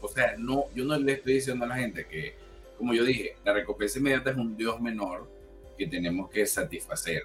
o 0.00 0.08
sea, 0.08 0.34
no, 0.38 0.66
yo 0.74 0.84
no 0.84 0.96
le 0.96 1.14
estoy 1.14 1.34
diciendo 1.34 1.64
a 1.64 1.68
la 1.68 1.76
gente 1.76 2.06
que, 2.06 2.36
como 2.78 2.94
yo 2.94 3.04
dije, 3.04 3.36
la 3.44 3.52
recompensa 3.52 3.98
inmediata 3.98 4.30
es 4.30 4.36
un 4.36 4.56
Dios 4.56 4.80
menor 4.80 5.28
que 5.76 5.88
tenemos 5.88 6.30
que 6.30 6.46
satisfacer. 6.46 7.24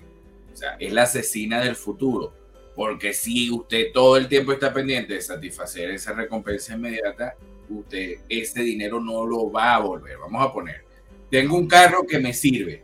O 0.52 0.56
sea, 0.56 0.76
es 0.80 0.92
la 0.92 1.04
asesina 1.04 1.62
del 1.62 1.76
futuro. 1.76 2.34
Porque 2.76 3.14
si 3.14 3.52
usted 3.52 3.92
todo 3.94 4.18
el 4.18 4.28
tiempo 4.28 4.54
está 4.54 4.74
pendiente 4.74 5.14
de 5.14 5.22
satisfacer 5.22 5.92
esa 5.92 6.14
recompensa 6.14 6.74
inmediata, 6.74 7.36
usted 7.70 8.20
ese 8.30 8.62
dinero 8.62 9.00
no 9.00 9.26
lo 9.26 9.52
va 9.52 9.76
a 9.76 9.80
volver. 9.80 10.18
Vamos 10.18 10.42
a 10.44 10.52
poner, 10.52 10.84
tengo 11.30 11.58
un 11.58 11.68
carro 11.68 12.06
que 12.08 12.20
me 12.20 12.34
sirve, 12.34 12.84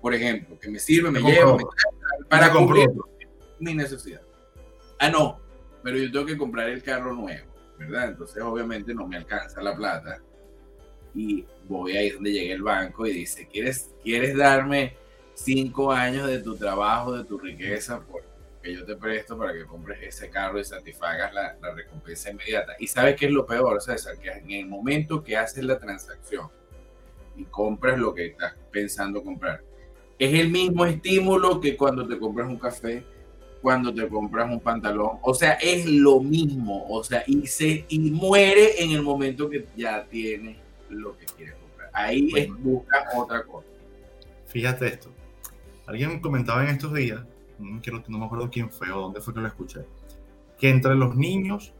por 0.00 0.14
ejemplo, 0.14 0.58
que 0.58 0.68
me 0.68 0.78
sirve, 0.78 1.10
me 1.10 1.20
lleva 1.20 1.56
para 2.28 2.52
cumplir 2.52 2.90
mi 3.58 3.74
necesidad. 3.74 4.22
Ah, 4.98 5.10
no, 5.10 5.40
pero 5.82 5.98
yo 5.98 6.10
tengo 6.10 6.26
que 6.26 6.36
comprar 6.36 6.68
el 6.68 6.82
carro 6.82 7.14
nuevo, 7.14 7.46
¿verdad? 7.78 8.10
Entonces 8.10 8.42
obviamente 8.42 8.94
no 8.94 9.06
me 9.06 9.16
alcanza 9.16 9.60
la 9.62 9.74
plata 9.76 10.20
y 11.14 11.44
voy 11.68 11.96
ahí 11.96 12.10
donde 12.10 12.32
llegue 12.32 12.52
el 12.52 12.62
banco 12.62 13.06
y 13.06 13.12
dice, 13.12 13.48
¿quieres, 13.50 13.90
quieres 14.02 14.36
darme 14.36 14.96
cinco 15.34 15.92
años 15.92 16.28
de 16.28 16.40
tu 16.40 16.56
trabajo, 16.56 17.16
de 17.16 17.24
tu 17.24 17.38
riqueza 17.38 18.00
por 18.00 18.22
yo 18.74 18.84
te 18.84 18.96
presto 18.96 19.36
para 19.36 19.52
que 19.52 19.64
compres 19.64 19.98
ese 20.02 20.30
carro 20.30 20.58
y 20.58 20.64
satisfagas 20.64 21.32
la, 21.32 21.56
recompensa 21.74 22.30
inmediata. 22.30 22.74
Y 22.78 22.86
sabes 22.86 23.16
qué 23.16 23.26
es 23.26 23.32
lo 23.32 23.46
peor, 23.46 23.80
César, 23.80 24.18
que 24.18 24.30
en 24.30 24.50
el 24.50 24.66
momento 24.66 25.22
que 25.22 25.36
haces 25.36 25.64
la 25.64 25.78
transacción 25.78 26.48
y 27.36 27.44
compras 27.44 27.98
lo 27.98 28.14
que 28.14 28.26
estás 28.26 28.54
pensando 28.70 29.22
comprar, 29.22 29.62
es 30.18 30.34
el 30.34 30.48
mismo 30.48 30.86
estímulo 30.86 31.60
que 31.60 31.76
cuando 31.76 32.06
te 32.06 32.18
compras 32.18 32.48
un 32.48 32.58
café, 32.58 33.04
cuando 33.60 33.92
te 33.92 34.08
compras 34.08 34.50
un 34.50 34.60
pantalón. 34.60 35.18
O 35.22 35.34
sea, 35.34 35.52
es 35.54 35.86
lo 35.86 36.20
mismo. 36.20 36.86
O 36.88 37.04
sea, 37.04 37.24
y, 37.26 37.46
se, 37.46 37.84
y 37.88 37.98
muere 37.98 38.82
en 38.82 38.92
el 38.92 39.02
momento 39.02 39.50
que 39.50 39.66
ya 39.76 40.04
tienes 40.06 40.56
lo 40.88 41.16
que 41.18 41.26
quieres 41.26 41.56
comprar. 41.56 41.90
Ahí 41.92 42.30
es, 42.34 42.48
busca 42.48 43.08
otra 43.14 43.42
cosa. 43.42 43.66
Fíjate 44.46 44.86
esto. 44.86 45.10
Alguien 45.86 46.20
comentaba 46.20 46.64
en 46.64 46.70
estos 46.70 46.94
días 46.94 47.20
no, 47.58 47.80
no 48.08 48.18
me 48.18 48.24
acuerdo 48.26 48.50
quién 48.50 48.70
fue 48.70 48.90
o 48.90 49.00
dónde 49.00 49.20
fue 49.20 49.34
que 49.34 49.40
lo 49.40 49.46
escuché, 49.46 49.80
que 50.58 50.70
entre 50.70 50.94
los 50.94 51.16
niños 51.16 51.72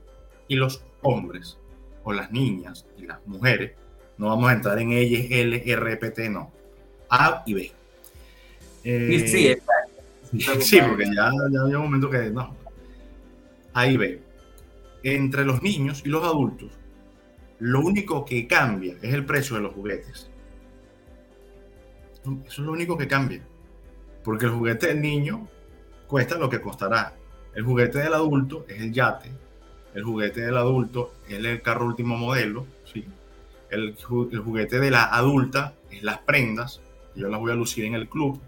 y 0.49 0.57
los 0.57 0.85
hombres, 1.03 1.59
o 2.05 2.13
las 2.13 2.31
niñas 2.31 2.87
y 2.97 3.07
las 3.07 3.25
mujeres, 3.27 3.73
no 4.19 4.29
vamos 4.29 4.49
a 4.49 4.53
entrar 4.55 4.79
en 4.79 4.93
ellas, 4.93 5.27
L, 5.31 5.63
R, 5.65 5.97
P, 5.97 6.11
T, 6.11 6.31
no, 6.31 6.53
A 7.11 7.43
y 7.47 7.55
B. 7.55 7.73
Eh, 8.85 9.25
sí, 9.27 10.41
sí, 10.61 10.79
porque 10.81 11.07
ya, 11.07 11.33
ya 11.51 11.61
había 11.61 11.79
un 11.79 11.85
momento 11.85 12.09
que 12.09 12.31
no. 12.31 12.55
A 13.75 13.87
y 13.87 13.97
B. 13.97 14.21
Entre 15.03 15.45
los 15.45 15.63
niños 15.63 16.03
y 16.05 16.09
los 16.09 16.25
adultos, 16.25 16.71
lo 17.59 17.81
único 17.81 18.25
que 18.25 18.47
cambia 18.47 18.95
es 19.03 19.13
el 19.13 19.25
precio 19.25 19.57
de 19.57 19.63
los 19.63 19.75
juguetes. 19.75 20.31
Eso 22.23 22.41
es 22.49 22.59
lo 22.59 22.73
único 22.73 22.97
que 22.97 23.09
cambia. 23.09 23.43
Porque 24.25 24.47
el 24.47 24.53
juguete 24.53 24.89
del 24.89 25.01
niño 25.01 25.49
cuesta 26.07 26.37
lo 26.37 26.49
que 26.49 26.61
costará. 26.61 27.15
El 27.55 27.65
juguete 27.65 27.99
del 27.99 28.15
adulto 28.15 28.67
es 28.69 28.81
el 28.81 28.93
yate, 28.93 29.31
el 29.95 30.05
juguete 30.05 30.43
del 30.43 30.57
adulto 30.57 31.15
es 31.27 31.43
el 31.43 31.63
carro 31.63 31.87
último 31.87 32.17
modelo, 32.17 32.67
¿sí? 32.85 33.07
el, 33.71 33.97
juguete 33.97 34.79
de 34.79 34.91
la 34.91 35.05
adulta 35.05 35.75
es 35.91 36.03
las 36.03 36.19
prendas, 36.19 36.81
yo 37.15 37.29
las 37.29 37.41
voy 37.41 37.53
a 37.53 37.55
lucir 37.55 37.85
en 37.85 37.95
el 37.95 38.09
club 38.09 38.41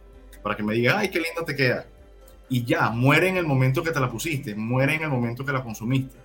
para 0.43 0.57
que 0.57 0.63
me 0.63 0.75
diga, 0.75 0.99
ay, 0.99 1.11
qué 1.11 1.21
linda 1.21 1.45
te 1.45 1.57
queda. 1.57 1.87
Y 2.49 2.65
ya, 2.65 2.91
muere 2.91 3.29
en 3.29 3.37
el 3.37 3.47
momento 3.47 3.83
que 3.83 3.91
te 3.91 4.01
la 4.01 4.11
pusiste, 4.11 4.55
muere 4.55 4.95
en 4.95 5.03
el 5.03 5.09
momento 5.09 5.45
que 5.45 5.53
la 5.53 5.63
consumiste, 5.63 6.17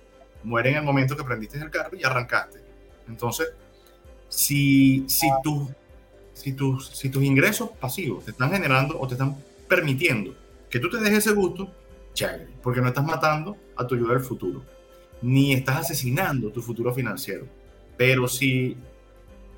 muere 0.42 0.70
en 0.70 0.76
el 0.76 0.82
momento 0.82 1.16
que 1.16 1.24
prendiste 1.24 1.58
el 1.58 1.70
carro 1.70 1.96
y 1.96 2.04
arrancaste. 2.04 2.60
Entonces, 3.08 3.48
si, 4.28 5.04
si, 5.08 5.28
si, 6.32 6.52
tus, 6.52 6.88
si 6.88 7.10
tus 7.10 7.22
ingresos 7.22 7.70
pasivos 7.80 8.24
te 8.24 8.30
están 8.30 8.50
generando 8.50 8.98
o 8.98 9.06
te 9.06 9.14
están 9.14 9.36
permitiendo 9.68 10.34
que 10.74 10.80
tú 10.80 10.90
te 10.90 10.96
dejes 10.96 11.18
ese 11.18 11.30
gusto, 11.30 11.72
chévere, 12.14 12.48
porque 12.60 12.80
no 12.80 12.88
estás 12.88 13.04
matando 13.04 13.56
a 13.76 13.86
tu 13.86 13.94
ayuda 13.94 14.14
del 14.14 14.24
futuro, 14.24 14.64
ni 15.22 15.52
estás 15.52 15.76
asesinando 15.76 16.50
tu 16.50 16.60
futuro 16.60 16.92
financiero. 16.92 17.46
Pero 17.96 18.26
si 18.26 18.76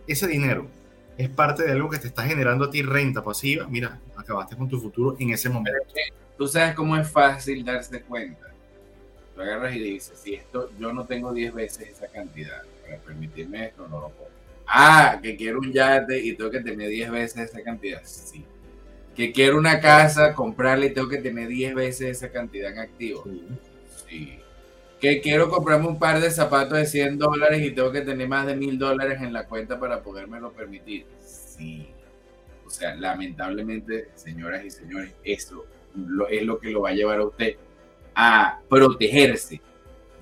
ese 0.06 0.26
dinero 0.26 0.66
es 1.16 1.30
parte 1.30 1.62
de 1.62 1.72
algo 1.72 1.88
que 1.88 1.98
te 1.98 2.08
está 2.08 2.24
generando 2.24 2.66
a 2.66 2.70
ti 2.70 2.82
renta 2.82 3.24
pasiva, 3.24 3.66
mira, 3.66 3.98
acabaste 4.14 4.56
con 4.56 4.68
tu 4.68 4.78
futuro 4.78 5.16
en 5.18 5.30
ese 5.30 5.48
momento. 5.48 5.80
Tú 6.36 6.46
sabes 6.46 6.74
cómo 6.74 6.94
es 6.98 7.10
fácil 7.10 7.64
darse 7.64 8.02
cuenta. 8.02 8.52
Tú 9.34 9.40
agarras 9.40 9.74
y 9.74 9.78
dices, 9.78 10.20
si 10.22 10.34
esto, 10.34 10.70
yo 10.78 10.92
no 10.92 11.06
tengo 11.06 11.32
10 11.32 11.54
veces 11.54 11.88
esa 11.88 12.08
cantidad 12.08 12.60
para 12.82 12.98
permitirme 12.98 13.68
esto, 13.68 13.88
no 13.88 14.02
lo 14.02 14.10
puedo. 14.10 14.30
Ah, 14.66 15.18
que 15.22 15.34
quiero 15.34 15.60
un 15.60 15.72
yate 15.72 16.20
y 16.20 16.36
tengo 16.36 16.50
que 16.50 16.60
tener 16.60 16.90
10 16.90 17.10
veces 17.10 17.48
esa 17.48 17.62
cantidad. 17.62 18.02
Sí. 18.04 18.44
Que 19.16 19.32
quiero 19.32 19.56
una 19.56 19.80
casa, 19.80 20.34
comprarle, 20.34 20.90
tengo 20.90 21.08
que 21.08 21.18
tener 21.18 21.48
10 21.48 21.74
veces 21.74 22.18
esa 22.18 22.30
cantidad 22.30 22.70
en 22.70 22.78
activo. 22.78 23.24
Sí. 24.08 24.38
Que 25.00 25.20
quiero 25.20 25.48
comprarme 25.48 25.88
un 25.88 25.98
par 25.98 26.20
de 26.20 26.30
zapatos 26.30 26.78
de 26.78 26.86
100 26.86 27.18
dólares 27.18 27.62
y 27.62 27.70
tengo 27.70 27.90
que 27.90 28.02
tener 28.02 28.28
más 28.28 28.46
de 28.46 28.56
1000 28.56 28.78
dólares 28.78 29.22
en 29.22 29.32
la 29.32 29.46
cuenta 29.46 29.80
para 29.80 30.02
podérmelo 30.02 30.52
permitir. 30.52 31.06
Sí. 31.24 31.88
O 32.66 32.70
sea, 32.70 32.94
lamentablemente, 32.94 34.10
señoras 34.14 34.64
y 34.64 34.70
señores, 34.70 35.12
eso 35.24 35.64
es 36.30 36.42
lo 36.42 36.58
que 36.58 36.70
lo 36.70 36.82
va 36.82 36.90
a 36.90 36.94
llevar 36.94 37.20
a 37.20 37.24
usted 37.24 37.56
a 38.14 38.60
protegerse 38.68 39.60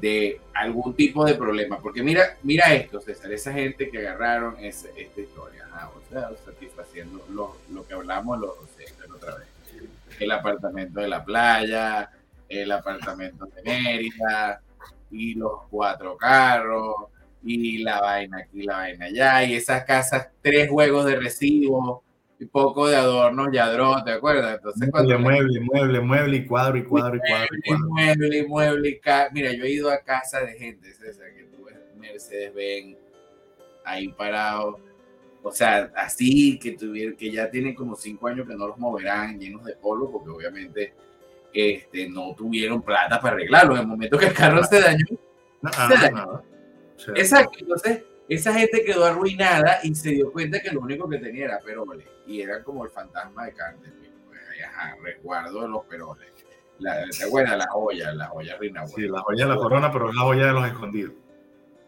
de 0.01 0.41
algún 0.53 0.95
tipo 0.95 1.25
de 1.25 1.35
problema. 1.35 1.79
Porque 1.79 2.03
mira, 2.03 2.37
mira 2.43 2.75
esto, 2.75 3.01
César, 3.01 3.33
esa 3.33 3.53
gente 3.53 3.89
que 3.89 3.99
agarraron 3.99 4.57
esta 4.63 4.89
historia, 4.99 5.67
o 5.95 6.13
sea, 6.13 6.31
satisfaciendo 6.45 7.25
lo, 7.31 7.57
lo 7.73 7.87
que 7.87 7.95
hablamos 7.95 8.39
los. 8.39 8.55
El 10.25 10.33
apartamento 10.33 11.01
de 11.01 11.09
la 11.09 11.25
playa, 11.25 12.11
el 12.49 12.73
apartamento 12.73 13.47
de 13.47 13.63
Mérida, 13.63 14.61
y 15.11 15.35
los 15.35 15.63
cuatro 15.71 16.17
carros, 16.17 16.95
y 17.43 17.79
la 17.79 18.01
vaina 18.01 18.39
aquí, 18.39 18.63
la 18.63 18.77
vaina 18.77 19.07
allá, 19.07 19.45
y 19.45 19.55
esas 19.55 19.85
casas, 19.85 20.31
tres 20.43 20.71
juegos 20.71 21.07
de 21.07 21.17
recibo, 21.17 22.03
y 22.39 22.47
poco 22.47 22.89
de 22.89 22.97
adornos 22.97 23.49
yadrón, 23.53 24.05
¿te 24.05 24.13
acuerdas? 24.13 24.57
Entonces, 24.57 24.91
mueble, 24.91 25.19
mueble, 25.19 25.61
mueble, 25.61 26.01
mueble, 26.01 26.37
y 26.39 26.47
cuadro, 26.47 26.77
y 26.79 26.85
cuadro, 26.85 27.17
y 27.17 27.21
cuadro. 27.21 27.49
Y 27.57 27.69
cuadro. 27.69 27.89
Mueble, 27.89 28.47
mueble, 28.47 28.89
y 28.89 29.01
Mira, 29.33 29.53
yo 29.53 29.65
he 29.65 29.71
ido 29.71 29.91
a 29.91 29.99
casa 29.99 30.41
de 30.41 30.55
gente, 30.55 30.93
César, 30.93 31.27
que 31.37 31.45
tú 31.45 31.65
ves 31.65 31.77
Mercedes-Benz 31.97 32.99
ahí 33.85 34.09
parado. 34.09 34.79
O 35.47 35.53
sea, 35.53 35.93
así 35.95 36.59
que 36.59 36.73
tuvieron, 36.73 37.17
que 37.17 37.31
ya 37.31 37.51
tienen 37.51 37.75
como 37.75 37.95
cinco 37.97 38.29
años 38.29 38.49
que 38.49 38.57
no 38.57 38.67
los 38.67 38.79
moverán 38.79 39.39
llenos 39.39 39.63
de 39.63 39.77
polvo, 39.77 40.11
porque 40.11 40.31
obviamente 40.31 40.95
este, 41.53 42.09
no 42.09 42.35
tuvieron 42.35 42.81
plata 42.81 43.21
para 43.21 43.37
arreglarlo. 43.37 43.75
En 43.75 43.83
el 43.83 43.87
momento 43.87 44.17
que 44.17 44.27
el 44.27 44.33
carro 44.33 44.65
se 44.65 44.81
dañó, 44.81 45.05
se 45.07 45.95
dañó. 45.95 46.43
Exacto. 47.15 47.59
Entonces, 47.61 48.05
esa 48.27 48.55
gente 48.55 48.85
quedó 48.85 49.05
arruinada 49.05 49.81
y 49.83 49.95
se 49.95 50.13
dio 50.13 50.33
cuenta 50.33 50.61
que 50.61 50.71
lo 50.71 50.81
único 50.81 51.07
que 51.11 51.19
tenía 51.19 51.45
era 51.45 51.61
peroles. 51.61 52.07
Y 52.27 52.41
era 52.41 52.63
como 52.65 52.83
el 52.85 52.91
fantasma 52.91 53.45
de 53.45 53.53
Carter. 53.53 53.93
Pues, 54.27 54.41
ajá, 54.67 54.97
resguardo 55.03 55.61
de 55.61 55.69
los 55.69 55.85
peroles. 55.85 56.27
La, 56.79 57.05
¿Te 57.07 57.25
acuerdas? 57.25 57.59
La 57.59 57.67
joya, 57.69 58.13
la 58.15 58.29
joya 58.29 58.57
reina. 58.57 58.87
Sí, 58.87 59.03
la 59.03 59.21
joya 59.21 59.45
de 59.45 59.55
la 59.55 59.59
corona, 59.59 59.93
pero 59.93 60.09
es 60.09 60.17
la 60.17 60.23
joya 60.23 60.47
de 60.47 60.53
los 60.53 60.67
escondidos. 60.67 61.13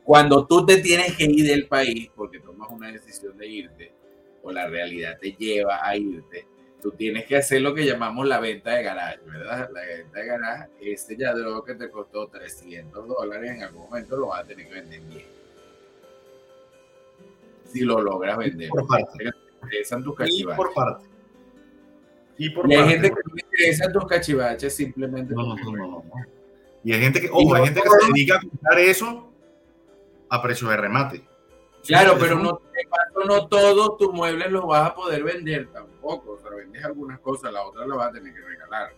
Cuando 0.06 0.46
tú 0.46 0.64
te 0.64 0.76
tienes 0.76 1.16
que 1.16 1.24
ir 1.24 1.44
del 1.48 1.66
país 1.66 2.08
porque 2.14 2.38
tomas 2.38 2.70
una 2.70 2.92
decisión 2.92 3.36
de 3.36 3.48
irte, 3.48 3.92
o 4.40 4.52
la 4.52 4.68
realidad 4.68 5.18
te 5.20 5.32
lleva 5.32 5.84
a 5.84 5.96
irte, 5.96 6.46
tú 6.80 6.92
tienes 6.92 7.26
que 7.26 7.36
hacer 7.36 7.60
lo 7.60 7.74
que 7.74 7.84
llamamos 7.84 8.24
la 8.24 8.38
venta 8.38 8.70
de 8.70 8.84
garaje, 8.84 9.18
¿verdad? 9.26 9.68
La 9.72 9.80
venta 9.80 10.20
de 10.20 10.26
garaje, 10.26 10.68
ese 10.80 11.16
yadro 11.16 11.64
que 11.64 11.74
te 11.74 11.90
costó 11.90 12.28
300 12.28 13.08
dólares, 13.08 13.50
en 13.50 13.64
algún 13.64 13.82
momento 13.82 14.16
lo 14.16 14.28
vas 14.28 14.44
a 14.44 14.46
tener 14.46 14.68
que 14.68 14.74
vender 14.74 15.00
bien. 15.00 15.26
Si 17.64 17.80
lo 17.80 18.00
logras 18.00 18.38
vender. 18.38 18.68
Por 18.68 18.86
parte. 18.86 19.24
tus. 20.04 20.40
Y 20.40 20.44
por 20.44 20.72
parte. 20.72 21.04
Y, 22.38 22.50
por 22.50 22.72
hay 22.72 22.90
gente 22.90 23.08
que 23.08 23.16
no 23.26 23.34
le 23.34 23.42
interesan 23.42 23.92
tus 23.92 24.06
cachivaches 24.06 24.72
simplemente. 24.72 25.34
No, 25.34 25.56
no, 25.56 25.56
no, 25.56 25.86
no, 25.88 26.04
Y 26.84 26.92
hay 26.92 27.00
gente 27.00 27.20
que, 27.20 27.28
ojo, 27.28 27.56
hay 27.56 27.64
gente 27.64 27.80
que 27.82 27.88
se 27.88 28.12
dedica 28.12 28.36
a 28.36 28.40
comprar 28.40 28.78
eso 28.78 29.25
a 30.28 30.42
precio 30.42 30.68
de 30.68 30.76
remate. 30.76 31.24
Claro, 31.86 32.16
pero 32.18 32.36
no, 32.36 32.60
no 33.26 33.46
todos 33.46 33.96
tus 33.96 34.12
muebles 34.12 34.50
los 34.50 34.66
vas 34.66 34.90
a 34.90 34.94
poder 34.94 35.22
vender 35.22 35.68
tampoco. 35.72 36.32
O 36.32 36.38
sea, 36.38 36.50
vendes 36.50 36.84
algunas 36.84 37.20
cosas, 37.20 37.52
la 37.52 37.62
otra 37.62 37.86
la 37.86 37.94
vas 37.94 38.08
a 38.08 38.12
tener 38.12 38.34
que 38.34 38.40
regalar. 38.40 38.92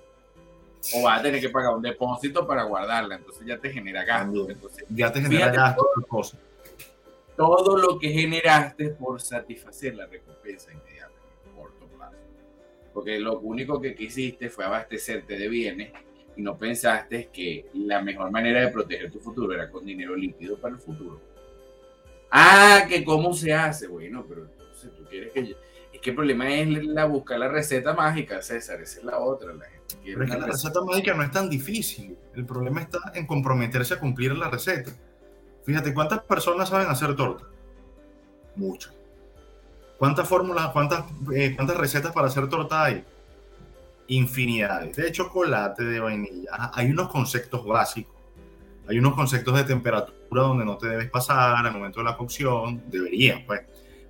O 0.94 1.02
vas 1.02 1.20
a 1.20 1.22
tener 1.22 1.40
que 1.40 1.50
pagar 1.50 1.74
un 1.74 1.82
depósito 1.82 2.46
para 2.46 2.62
guardarla. 2.62 3.16
Entonces 3.16 3.46
ya 3.46 3.58
te 3.58 3.70
genera 3.70 4.04
gasto. 4.04 4.48
Entonces, 4.48 4.84
ya 4.88 5.12
te 5.12 5.20
genera 5.20 5.50
gasto. 5.50 5.86
Todo, 7.36 7.56
todo 7.64 7.76
lo 7.76 7.98
que 7.98 8.08
generaste 8.08 8.90
por 8.90 9.20
satisfacer 9.20 9.94
la 9.94 10.06
recompensa 10.06 10.72
inmediata 10.72 11.12
en 11.44 11.60
corto 11.60 11.86
plazo. 11.96 12.16
Porque 12.94 13.18
lo 13.18 13.38
único 13.40 13.80
que 13.80 13.94
quisiste 13.94 14.48
fue 14.48 14.64
abastecerte 14.64 15.36
de 15.36 15.48
bienes 15.48 15.92
y 16.38 16.42
no 16.42 16.56
pensaste 16.56 17.30
que 17.32 17.68
la 17.74 18.00
mejor 18.00 18.30
manera 18.30 18.60
de 18.60 18.68
proteger 18.68 19.10
tu 19.10 19.18
futuro 19.18 19.52
era 19.52 19.68
con 19.68 19.84
dinero 19.84 20.14
líquido 20.14 20.56
para 20.56 20.76
el 20.76 20.80
futuro. 20.80 21.20
Ah, 22.30 22.84
que 22.88 23.04
cómo 23.04 23.34
se 23.34 23.52
hace, 23.52 23.88
bueno, 23.88 24.24
pero 24.26 24.44
entonces 24.44 24.94
tú 24.96 25.04
quieres 25.10 25.32
que... 25.32 25.56
Es 25.92 26.00
que 26.00 26.10
el 26.10 26.16
problema 26.16 26.48
es 26.48 26.68
la 26.84 27.06
buscar 27.06 27.40
la 27.40 27.48
receta 27.48 27.92
mágica, 27.92 28.40
César, 28.40 28.80
esa 28.80 29.00
es 29.00 29.04
la 29.04 29.18
otra. 29.18 29.52
La 29.52 29.64
pero 30.04 30.22
es 30.22 30.30
que 30.30 30.38
la 30.38 30.46
receta 30.46 30.80
mágica 30.82 31.12
no 31.14 31.24
es 31.24 31.30
tan 31.32 31.50
difícil. 31.50 32.16
El 32.36 32.46
problema 32.46 32.82
está 32.82 32.98
en 33.14 33.26
comprometerse 33.26 33.94
a 33.94 33.98
cumplir 33.98 34.36
la 34.36 34.48
receta. 34.48 34.92
Fíjate, 35.64 35.92
¿cuántas 35.92 36.20
personas 36.22 36.68
saben 36.68 36.86
hacer 36.86 37.16
torta? 37.16 37.46
Muchas. 38.54 38.94
¿Cuántas 39.98 40.28
fórmulas, 40.28 40.68
cuántas, 40.68 41.04
eh, 41.34 41.56
cuántas 41.56 41.76
recetas 41.76 42.12
para 42.12 42.28
hacer 42.28 42.48
torta 42.48 42.84
hay? 42.84 43.04
Infinidades 44.08 44.96
de 44.96 45.12
chocolate, 45.12 45.84
de 45.84 46.00
vainilla. 46.00 46.70
Hay 46.74 46.90
unos 46.90 47.08
conceptos 47.08 47.64
básicos, 47.64 48.16
hay 48.88 48.98
unos 48.98 49.14
conceptos 49.14 49.54
de 49.54 49.64
temperatura 49.64 50.42
donde 50.42 50.64
no 50.64 50.76
te 50.76 50.88
debes 50.88 51.10
pasar 51.10 51.66
al 51.66 51.72
momento 51.72 52.00
de 52.00 52.04
la 52.04 52.16
cocción, 52.16 52.82
debería, 52.90 53.44
pues. 53.46 53.62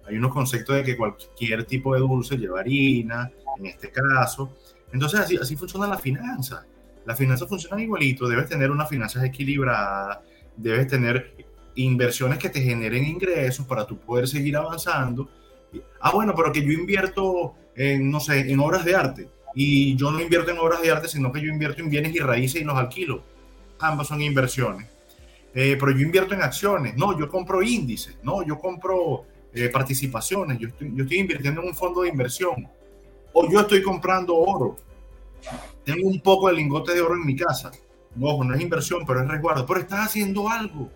Hay 0.06 0.16
unos 0.16 0.32
conceptos 0.32 0.74
de 0.76 0.84
que 0.84 0.96
cualquier 0.96 1.64
tipo 1.64 1.92
de 1.92 2.00
dulce 2.00 2.38
lleva 2.38 2.60
harina, 2.60 3.30
en 3.58 3.66
este 3.66 3.90
caso. 3.90 4.54
Entonces, 4.90 5.20
así, 5.20 5.36
así 5.36 5.54
funciona 5.54 5.86
la 5.86 5.98
finanza. 5.98 6.64
La 7.04 7.14
finanza 7.14 7.46
funciona 7.46 7.82
igualito. 7.82 8.26
Debes 8.26 8.48
tener 8.48 8.70
unas 8.70 8.88
finanzas 8.88 9.22
equilibradas, 9.24 10.20
debes 10.56 10.86
tener 10.86 11.34
inversiones 11.74 12.38
que 12.38 12.48
te 12.48 12.62
generen 12.62 13.04
ingresos 13.04 13.66
para 13.66 13.86
tú 13.86 13.98
poder 13.98 14.26
seguir 14.26 14.56
avanzando. 14.56 15.28
Ah, 16.00 16.10
bueno, 16.12 16.32
pero 16.34 16.52
que 16.52 16.62
yo 16.62 16.72
invierto 16.72 17.54
en, 17.74 18.10
no 18.10 18.18
sé, 18.18 18.50
en 18.50 18.58
obras 18.60 18.86
de 18.86 18.94
arte 18.94 19.28
y 19.54 19.96
yo 19.96 20.10
no 20.10 20.20
invierto 20.20 20.50
en 20.50 20.58
obras 20.58 20.82
de 20.82 20.90
arte, 20.90 21.08
sino 21.08 21.32
que 21.32 21.40
yo 21.40 21.48
invierto 21.48 21.80
en 21.80 21.90
bienes 21.90 22.14
y 22.14 22.20
raíces 22.20 22.60
y 22.60 22.64
los 22.64 22.76
alquilo. 22.76 23.22
Ambas 23.80 24.08
son 24.08 24.20
inversiones. 24.20 24.88
Eh, 25.54 25.76
pero 25.78 25.92
yo 25.92 26.00
invierto 26.00 26.34
en 26.34 26.42
acciones. 26.42 26.96
No, 26.96 27.18
yo 27.18 27.28
compro 27.28 27.62
índices. 27.62 28.18
No, 28.22 28.42
yo 28.42 28.58
compro 28.58 29.24
eh, 29.52 29.68
participaciones. 29.68 30.58
Yo 30.58 30.68
estoy, 30.68 30.92
yo 30.94 31.04
estoy 31.04 31.18
invirtiendo 31.18 31.62
en 31.62 31.68
un 31.68 31.74
fondo 31.74 32.02
de 32.02 32.08
inversión. 32.08 32.68
O 33.32 33.50
yo 33.50 33.60
estoy 33.60 33.82
comprando 33.82 34.36
oro. 34.36 34.76
Tengo 35.84 36.08
un 36.08 36.20
poco 36.20 36.48
de 36.48 36.54
lingote 36.54 36.94
de 36.94 37.00
oro 37.00 37.14
en 37.14 37.26
mi 37.26 37.36
casa. 37.36 37.70
No, 38.14 38.42
no 38.42 38.54
es 38.54 38.60
inversión, 38.60 39.04
pero 39.06 39.22
es 39.22 39.28
resguardo. 39.28 39.64
Pero 39.66 39.80
estás 39.80 40.06
haciendo 40.06 40.48
algo. 40.48 40.90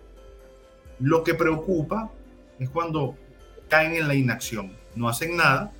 Lo 0.99 1.23
que 1.23 1.33
preocupa 1.33 2.11
es 2.59 2.69
cuando 2.69 3.15
caen 3.67 3.95
en 3.95 4.07
la 4.07 4.13
inacción. 4.15 4.77
No 4.95 5.09
hacen 5.09 5.35
nada 5.35 5.71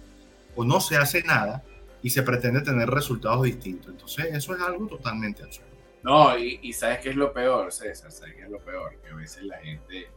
o 0.55 0.63
no 0.63 0.79
se 0.79 0.97
hace 0.97 1.21
nada 1.23 1.63
y 2.03 2.09
se 2.09 2.21
pretende 2.21 2.61
tener 2.61 2.89
resultados 2.89 3.43
distintos. 3.43 3.91
Entonces, 3.91 4.25
eso 4.25 4.53
es 4.53 4.61
algo 4.61 4.85
totalmente 4.87 5.41
absurdo. 5.41 5.69
No, 6.03 6.37
y, 6.37 6.73
¿sabes 6.73 6.99
qué 6.99 7.11
es 7.11 7.15
lo 7.15 7.31
peor, 7.31 7.71
César? 7.71 8.11
¿Sabes 8.11 8.35
qué 8.35 8.43
es 8.43 8.49
lo 8.49 8.59
peor? 8.59 8.97
Que 9.01 9.09
a 9.09 9.15
veces 9.15 9.43
la 9.43 9.57
gente 9.59 10.09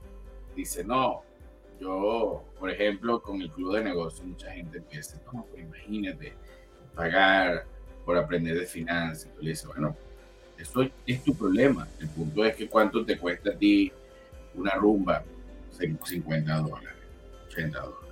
dice, 0.56 0.82
no, 0.84 1.22
yo, 1.80 2.44
por 2.58 2.70
ejemplo, 2.70 3.22
con 3.22 3.40
el 3.40 3.50
club 3.50 3.76
de 3.76 3.84
negocios, 3.84 4.26
mucha 4.26 4.50
gente 4.50 4.78
empieza, 4.78 5.20
no, 5.32 5.46
pues 5.48 5.62
imagínate, 5.62 6.32
pagar 6.96 7.64
por 8.04 8.16
aprender 8.16 8.58
de 8.58 8.66
finanzas. 8.66 9.26
Y 9.26 9.36
tú 9.36 9.42
le 9.42 9.50
dices, 9.50 9.66
bueno, 9.66 9.96
eso 10.58 10.88
es 11.06 11.22
tu 11.22 11.36
problema. 11.36 11.86
El 12.00 12.08
punto 12.08 12.44
es 12.44 12.56
que 12.56 12.68
cuánto 12.68 13.04
te 13.04 13.16
cuesta 13.16 13.50
a 13.50 13.54
ti 13.54 13.92
una 14.56 14.72
rumba, 14.72 15.22
50 15.70 16.52
dólares, 16.56 16.94
80 17.48 17.78
dólares. 17.78 18.05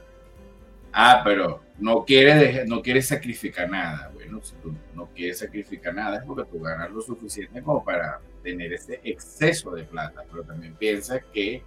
Ah, 0.96 1.22
pero 1.24 1.60
no 1.80 2.04
quieres, 2.04 2.68
no 2.68 2.80
quieres 2.80 3.08
sacrificar 3.08 3.68
nada. 3.68 4.12
Bueno, 4.14 4.40
si 4.40 4.54
tú 4.62 4.72
no 4.94 5.06
quieres 5.06 5.40
sacrificar 5.40 5.92
nada 5.92 6.18
es 6.18 6.22
porque 6.22 6.48
tú 6.48 6.60
ganas 6.60 6.88
lo 6.92 7.00
suficiente 7.00 7.60
como 7.62 7.84
para 7.84 8.20
tener 8.44 8.72
ese 8.72 9.00
exceso 9.02 9.72
de 9.72 9.82
plata, 9.82 10.22
pero 10.30 10.44
también 10.44 10.76
piensa 10.76 11.18
que 11.18 11.64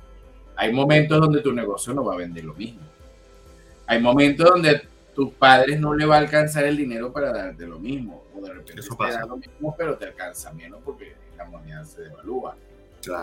hay 0.56 0.72
momentos 0.72 1.20
donde 1.20 1.42
tu 1.42 1.52
negocio 1.52 1.94
no 1.94 2.06
va 2.06 2.14
a 2.14 2.18
vender 2.18 2.46
lo 2.46 2.54
mismo. 2.54 2.82
Hay 3.86 4.02
momentos 4.02 4.50
donde 4.50 4.88
tus 5.14 5.34
padres 5.34 5.78
no 5.78 5.94
le 5.94 6.06
va 6.06 6.16
a 6.16 6.20
alcanzar 6.20 6.64
el 6.64 6.78
dinero 6.78 7.12
para 7.12 7.34
darte 7.34 7.68
lo 7.68 7.80
mismo, 7.80 8.24
o 8.34 8.42
de 8.42 8.54
repente 8.54 8.80
Eso 8.80 8.96
te 8.96 9.12
da 9.12 9.26
lo 9.26 9.36
mismo, 9.36 9.76
pero 9.78 9.98
te 9.98 10.06
alcanza 10.06 10.54
menos 10.54 10.80
porque 10.86 11.16
la 11.38 11.44
moneda 11.44 11.84
se 11.84 12.04
devalúa. 12.04 12.56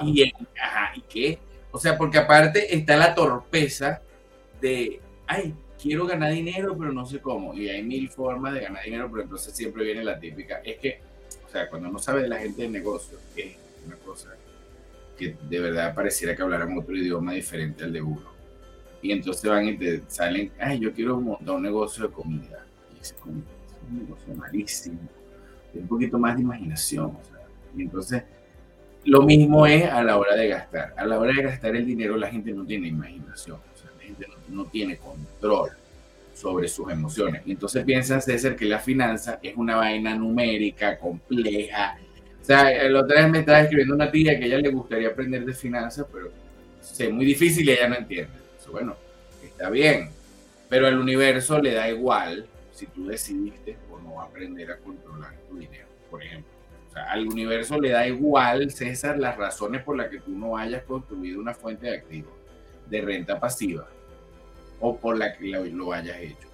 Y, 0.03 0.31
ajá, 0.61 0.93
¿y 0.97 1.01
qué? 1.03 1.38
O 1.71 1.79
sea, 1.79 1.97
porque 1.97 2.19
aparte 2.19 2.77
está 2.77 2.95
la 2.97 3.14
torpeza 3.14 4.03
de, 4.61 5.01
ay, 5.27 5.55
quiero 5.85 6.07
ganar 6.07 6.33
dinero, 6.33 6.75
pero 6.79 6.92
no 6.92 7.05
sé 7.05 7.20
cómo. 7.20 7.53
Y 7.55 7.68
hay 7.68 7.83
mil 7.83 8.09
formas 8.09 8.55
de 8.55 8.61
ganar 8.61 8.83
dinero, 8.83 9.11
pero 9.11 9.25
entonces 9.25 9.55
siempre 9.55 9.85
viene 9.85 10.03
la 10.03 10.18
típica. 10.18 10.62
Es 10.64 10.79
que, 10.79 11.01
o 11.47 11.51
sea, 11.51 11.68
cuando 11.68 11.90
no 11.90 11.99
sabe 11.99 12.23
de 12.23 12.29
la 12.29 12.38
gente 12.38 12.62
del 12.62 12.73
negocio, 12.73 13.18
es 13.37 13.55
una 13.87 13.97
cosa 13.97 14.35
que 15.18 15.37
de 15.49 15.61
verdad 15.61 15.94
pareciera 15.94 16.35
que 16.35 16.42
hablaran 16.42 16.77
otro 16.79 16.97
idioma 16.97 17.35
diferente 17.35 17.85
al 17.85 17.92
de 17.92 18.01
uno. 18.01 18.33
Y 19.03 19.12
entonces 19.12 19.49
van 19.49 19.68
y 19.68 19.77
te 19.77 20.01
salen, 20.09 20.53
ay, 20.59 20.81
yo 20.81 20.90
quiero 20.90 21.20
montar 21.20 21.55
un 21.55 21.62
negocio 21.62 22.09
de 22.09 22.14
comida. 22.14 22.64
Y 22.94 23.01
dice, 23.01 23.14
un 23.23 23.44
negocio 23.90 24.35
malísimo, 24.35 24.99
un 25.75 25.87
poquito 25.87 26.18
más 26.18 26.35
de 26.37 26.42
imaginación. 26.42 27.12
y 27.77 27.83
entonces, 27.83 28.23
lo 29.05 29.20
mismo 29.20 29.66
es 29.66 29.85
a 29.85 30.03
la 30.03 30.16
hora 30.16 30.35
de 30.35 30.49
gastar. 30.49 30.94
A 30.97 31.05
la 31.05 31.20
hora 31.20 31.35
de 31.35 31.42
gastar 31.42 31.77
el 31.77 31.85
dinero, 31.85 32.16
la 32.16 32.31
gente 32.31 32.53
no 32.53 32.64
tiene 32.64 32.88
imaginación, 32.88 33.59
no, 34.49 34.64
tiene 34.67 34.97
control 34.97 35.71
sobre 36.35 36.69
sus 36.69 36.90
emociones. 36.90 37.43
Y 37.47 37.53
entonces 37.53 37.85
piensan, 37.85 38.21
César, 38.21 38.57
que 38.57 38.64
la 38.64 38.79
finanza 38.79 39.38
es 39.43 39.57
una 39.57 39.77
vaina 39.77 40.14
numérica, 40.14 40.99
compleja. 40.99 41.97
O 42.40 42.45
sea, 42.45 42.71
el 42.71 42.95
otra 42.97 43.23
vez 43.23 43.31
me 43.31 43.38
estaba 43.40 43.61
escribiendo 43.61 43.95
una 43.95 44.11
tía 44.11 44.38
que 44.38 44.45
a 44.45 44.47
ella 44.47 44.59
le 44.59 44.71
gustaría 44.71 45.09
aprender 45.09 45.45
de 45.45 45.55
finanzas, 45.55 46.07
pero 46.12 46.31
es 46.99 47.12
muy 47.12 47.25
difícil 47.25 47.69
y 47.69 47.73
ella 47.73 47.88
no 47.88 47.97
entiende. 47.97 48.33
bueno, 48.71 48.97
está 49.43 49.71
bien, 49.71 50.11
pero 50.69 50.87
al 50.87 50.99
universo 50.99 51.61
le 51.61 51.73
da 51.73 51.88
igual 51.88 52.47
si 52.73 52.87
tú 52.87 53.07
decidiste 53.07 53.77
o 53.90 53.99
no 54.01 54.21
aprender 54.21 54.73
a 54.73 54.77
controlar 54.79 55.35
tu 55.49 55.57
dinero, 55.57 55.87
por 56.11 56.23
ejemplo. 56.23 56.53
O 56.90 56.93
sea, 56.93 57.11
al 57.11 57.27
universo 57.27 57.81
le 57.81 57.90
da 57.90 58.07
igual, 58.07 58.71
César, 58.71 59.19
las 59.19 59.37
razones 59.37 59.83
por 59.83 59.97
las 59.97 60.09
que 60.09 60.19
tú 60.19 60.33
no 60.33 60.57
hayas 60.57 60.83
construido 60.83 61.40
una 61.40 61.55
fuente 61.55 61.87
de 61.87 61.97
activos 61.97 62.43
de 62.88 63.01
renta 63.01 63.38
pasiva 63.40 63.87
o 64.81 64.97
por 64.97 65.16
la 65.16 65.37
que 65.37 65.47
lo, 65.47 65.92
hayas 65.92 66.18
hecho. 66.18 66.49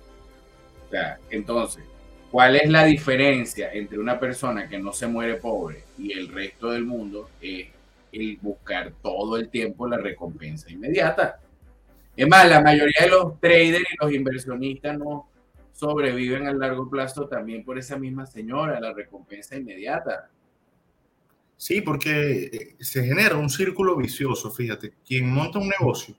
O 0.87 0.91
sea, 0.91 1.19
entonces, 1.31 1.85
¿cuál 2.31 2.57
es 2.57 2.69
la 2.71 2.85
diferencia 2.85 3.73
entre 3.73 3.99
una 3.99 4.19
persona 4.19 4.69
que 4.69 4.79
no 4.79 4.93
se 4.93 5.07
muere 5.07 5.35
pobre 5.35 5.85
y 5.99 6.13
el 6.13 6.29
resto 6.29 6.71
del 6.71 6.85
mundo? 6.85 7.31
Es 7.41 7.69
el 8.13 8.39
buscar 8.41 8.93
todo 9.03 9.37
el 9.37 9.49
tiempo 9.49 9.89
la 9.89 9.99
recompensa 9.99 10.71
inmediata. 10.71 11.41
Es 12.17 12.29
más, 12.29 12.49
la 12.49 12.61
mayoría 12.61 13.03
de 13.03 13.09
los 13.09 13.41
traders 13.41 13.85
y 13.93 14.05
los 14.05 14.13
inversionistas 14.13 14.99
no 14.99 15.29
sobreviven 15.73 16.47
a 16.47 16.53
largo 16.53 16.91
plazo 16.91 17.27
también 17.27 17.65
por 17.65 17.79
esa 17.79 17.97
misma 17.97 18.27
señora, 18.27 18.81
la 18.81 18.93
recompensa 18.93 19.57
inmediata. 19.57 20.29
Sí, 21.61 21.83
porque 21.83 22.45
eh, 22.45 22.77
se 22.81 23.05
genera 23.05 23.37
un 23.37 23.51
círculo 23.51 23.95
vicioso, 23.95 24.51
fíjate, 24.51 24.95
quien 25.05 25.31
monta 25.31 25.59
un 25.59 25.69
negocio 25.69 26.17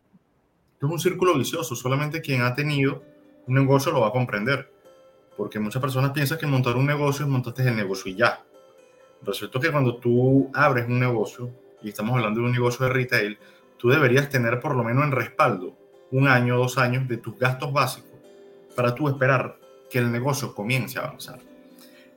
es 0.88 0.92
un 0.92 1.00
círculo 1.00 1.36
vicioso, 1.36 1.76
solamente 1.76 2.22
quien 2.22 2.44
ha 2.44 2.54
tenido 2.54 3.04
un 3.48 3.56
negocio 3.56 3.92
lo 3.92 4.02
va 4.02 4.10
a 4.10 4.12
comprender, 4.12 4.72
porque 5.36 5.60
muchas 5.60 5.82
personas 5.82 6.12
piensan 6.12 6.38
que 6.38 6.46
montar 6.46 6.76
un 6.76 6.86
negocio 6.86 7.26
es 7.26 7.32
montarte 7.32 7.68
el 7.68 7.76
negocio 7.76 8.12
y 8.12 8.16
ya. 8.16 8.44
Resulta 9.24 9.60
que 9.60 9.72
cuando 9.72 9.98
tú 9.98 10.52
abres 10.54 10.88
un 10.88 11.00
negocio, 11.00 11.52
y 11.82 11.90
estamos 11.90 12.16
hablando 12.16 12.40
de 12.40 12.46
un 12.46 12.52
negocio 12.52 12.86
de 12.86 12.94
retail, 12.94 13.40
tú 13.78 13.90
deberías 13.90 14.30
tener 14.30 14.60
por 14.60 14.76
lo 14.76 14.84
menos 14.84 15.06
en 15.06 15.12
respaldo 15.12 15.76
un 16.12 16.28
año, 16.28 16.56
dos 16.56 16.78
años 16.78 17.08
de 17.08 17.18
tus 17.18 17.38
gastos 17.40 17.74
básicos 17.74 18.12
para 18.76 18.94
tú 18.94 19.08
esperar 19.08 19.58
que 19.90 19.98
el 19.98 20.12
negocio 20.12 20.54
comience 20.54 21.00
a 21.00 21.04
avanzar. 21.04 21.51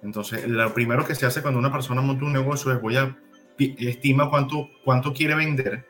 Entonces, 0.04 0.46
lo 0.46 0.72
primero 0.74 1.06
que 1.06 1.14
se 1.14 1.24
hace 1.24 1.40
cuando 1.40 1.58
una 1.58 1.72
persona 1.72 2.02
monta 2.02 2.26
un 2.26 2.34
negocio 2.34 2.70
es 2.72 2.80
voy 2.80 2.96
a 2.96 3.16
estima 3.58 4.28
cuánto, 4.28 4.68
cuánto 4.84 5.14
quiere 5.14 5.34
vender 5.34 5.88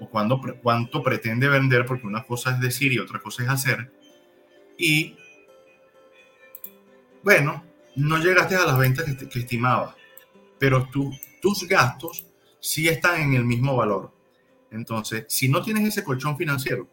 o 0.00 0.08
cuánto, 0.08 0.40
cuánto 0.62 1.02
pretende 1.02 1.48
vender, 1.48 1.86
porque 1.86 2.06
una 2.06 2.24
cosa 2.24 2.50
es 2.50 2.60
decir 2.60 2.92
y 2.92 2.98
otra 2.98 3.20
cosa 3.20 3.44
es 3.44 3.48
hacer. 3.48 3.92
Y 4.76 5.16
bueno, 7.22 7.64
no 7.94 8.18
llegaste 8.18 8.56
a 8.56 8.66
las 8.66 8.78
ventas 8.78 9.04
que, 9.04 9.28
que 9.28 9.38
estimabas, 9.38 9.94
pero 10.58 10.88
tus 11.40 11.68
gastos 11.68 12.26
sí 12.58 12.88
están 12.88 13.20
en 13.20 13.34
el 13.34 13.44
mismo 13.44 13.76
valor. 13.76 14.12
Entonces, 14.72 15.26
si 15.28 15.48
no 15.48 15.62
tienes 15.62 15.86
ese 15.86 16.02
colchón 16.02 16.36
financiero, 16.36 16.88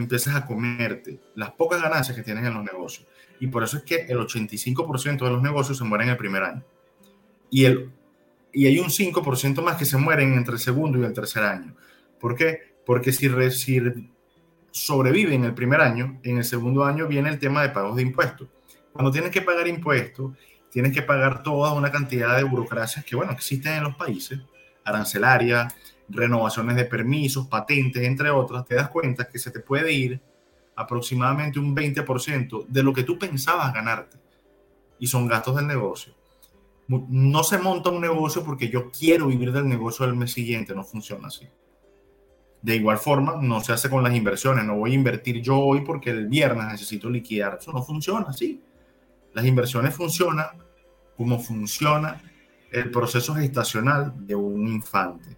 empiezas 0.00 0.34
a 0.34 0.46
comerte 0.46 1.20
las 1.34 1.52
pocas 1.52 1.82
ganancias 1.82 2.16
que 2.16 2.22
tienes 2.22 2.44
en 2.44 2.54
los 2.54 2.64
negocios. 2.64 3.06
Y 3.40 3.46
por 3.48 3.62
eso 3.62 3.78
es 3.78 3.82
que 3.84 4.06
el 4.08 4.18
85% 4.18 5.24
de 5.24 5.30
los 5.30 5.42
negocios 5.42 5.78
se 5.78 5.84
mueren 5.84 6.08
el 6.08 6.16
primer 6.16 6.42
año. 6.42 6.64
Y, 7.50 7.64
el, 7.64 7.90
y 8.52 8.66
hay 8.66 8.78
un 8.78 8.88
5% 8.88 9.62
más 9.62 9.76
que 9.76 9.84
se 9.84 9.96
mueren 9.96 10.34
entre 10.34 10.54
el 10.54 10.60
segundo 10.60 10.98
y 10.98 11.04
el 11.04 11.12
tercer 11.12 11.42
año. 11.42 11.74
¿Por 12.18 12.34
qué? 12.34 12.76
Porque 12.84 13.12
si, 13.12 13.28
si 13.50 13.80
sobreviven 14.70 15.44
el 15.44 15.54
primer 15.54 15.80
año, 15.80 16.20
en 16.22 16.38
el 16.38 16.44
segundo 16.44 16.84
año 16.84 17.06
viene 17.06 17.28
el 17.30 17.38
tema 17.38 17.62
de 17.62 17.70
pagos 17.70 17.96
de 17.96 18.02
impuestos. 18.02 18.48
Cuando 18.92 19.10
tienes 19.10 19.30
que 19.30 19.42
pagar 19.42 19.68
impuestos, 19.68 20.32
tienes 20.70 20.92
que 20.92 21.02
pagar 21.02 21.42
toda 21.42 21.72
una 21.72 21.90
cantidad 21.90 22.36
de 22.36 22.44
burocracias 22.44 23.04
que, 23.04 23.16
bueno, 23.16 23.32
existen 23.32 23.74
en 23.74 23.84
los 23.84 23.96
países, 23.96 24.40
arancelaria, 24.84 25.68
renovaciones 26.08 26.76
de 26.76 26.84
permisos, 26.84 27.46
patentes, 27.46 28.02
entre 28.02 28.30
otras, 28.30 28.64
te 28.64 28.74
das 28.74 28.88
cuenta 28.88 29.28
que 29.28 29.38
se 29.38 29.50
te 29.50 29.60
puede 29.60 29.92
ir 29.92 30.20
aproximadamente 30.76 31.58
un 31.58 31.74
20% 31.74 32.66
de 32.66 32.82
lo 32.82 32.92
que 32.92 33.02
tú 33.02 33.18
pensabas 33.18 33.72
ganarte. 33.74 34.18
Y 34.98 35.06
son 35.06 35.26
gastos 35.26 35.56
del 35.56 35.66
negocio. 35.66 36.14
No 36.88 37.44
se 37.44 37.58
monta 37.58 37.90
un 37.90 38.00
negocio 38.00 38.42
porque 38.42 38.68
yo 38.68 38.90
quiero 38.90 39.26
vivir 39.26 39.52
del 39.52 39.68
negocio 39.68 40.06
del 40.06 40.16
mes 40.16 40.32
siguiente, 40.32 40.74
no 40.74 40.84
funciona 40.84 41.28
así. 41.28 41.46
De 42.62 42.76
igual 42.76 42.98
forma, 42.98 43.36
no 43.40 43.60
se 43.60 43.72
hace 43.72 43.88
con 43.88 44.02
las 44.02 44.14
inversiones. 44.14 44.64
No 44.64 44.76
voy 44.76 44.92
a 44.92 44.94
invertir 44.94 45.40
yo 45.40 45.58
hoy 45.58 45.82
porque 45.82 46.10
el 46.10 46.26
viernes 46.26 46.66
necesito 46.66 47.08
liquidar. 47.08 47.58
Eso 47.60 47.72
no 47.72 47.82
funciona 47.82 48.26
así. 48.28 48.62
Las 49.32 49.44
inversiones 49.44 49.94
funcionan 49.94 50.46
como 51.16 51.38
funciona 51.38 52.20
el 52.70 52.90
proceso 52.90 53.34
gestacional 53.34 54.12
de 54.26 54.34
un 54.34 54.66
infante. 54.68 55.37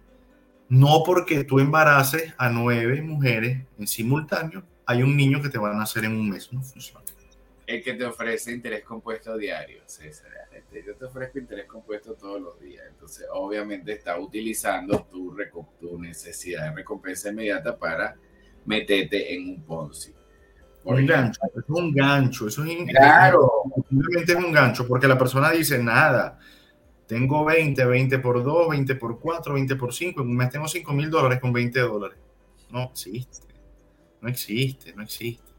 No 0.71 1.03
porque 1.05 1.43
tú 1.43 1.59
embaraces 1.59 2.33
a 2.37 2.49
nueve 2.49 3.01
mujeres 3.01 3.57
en 3.77 3.85
simultáneo, 3.85 4.63
hay 4.85 5.03
un 5.03 5.17
niño 5.17 5.41
que 5.41 5.49
te 5.49 5.57
va 5.57 5.71
a 5.71 5.73
nacer 5.73 6.05
en 6.05 6.15
un 6.15 6.29
mes. 6.29 6.47
No 6.53 6.63
funciona. 6.63 7.03
El 7.67 7.83
que 7.83 7.93
te 7.93 8.05
ofrece 8.05 8.53
interés 8.53 8.81
compuesto 8.85 9.37
diario, 9.37 9.81
César. 9.85 10.31
Este, 10.49 10.81
yo 10.87 10.95
te 10.95 11.03
ofrezco 11.03 11.39
interés 11.39 11.65
compuesto 11.65 12.13
todos 12.13 12.41
los 12.41 12.57
días. 12.61 12.85
Entonces, 12.89 13.27
obviamente, 13.33 13.91
está 13.91 14.17
utilizando 14.17 15.05
tu, 15.11 15.35
tu 15.77 16.01
necesidad 16.01 16.69
de 16.69 16.75
recompensa 16.77 17.31
inmediata 17.31 17.77
para 17.77 18.15
meterte 18.63 19.35
en 19.35 19.49
un 19.49 19.63
Ponzi. 19.63 20.13
Un 20.85 21.05
gancho, 21.05 21.41
es 21.53 21.63
un 21.67 21.93
gancho, 21.93 22.47
eso 22.47 22.63
es 22.63 22.85
claro. 22.87 23.51
Simplemente 23.89 24.31
es 24.31 24.37
un 24.37 24.53
gancho, 24.53 24.87
porque 24.87 25.09
la 25.09 25.17
persona 25.17 25.51
dice 25.51 25.83
nada. 25.83 26.39
Tengo 27.11 27.43
20, 27.43 27.83
20 27.83 28.19
por 28.19 28.41
2, 28.41 28.69
20 28.69 28.95
por 28.95 29.19
4, 29.19 29.53
20 29.55 29.75
por 29.75 29.93
5. 29.93 30.21
En 30.21 30.29
un 30.29 30.37
mes 30.37 30.49
tengo 30.49 30.65
5 30.65 30.93
mil 30.93 31.09
dólares 31.09 31.41
con 31.41 31.51
20 31.51 31.77
dólares. 31.81 32.17
No 32.69 32.83
existe. 32.83 33.47
No 34.21 34.29
existe, 34.29 34.93
no 34.95 35.03
existe. 35.03 35.51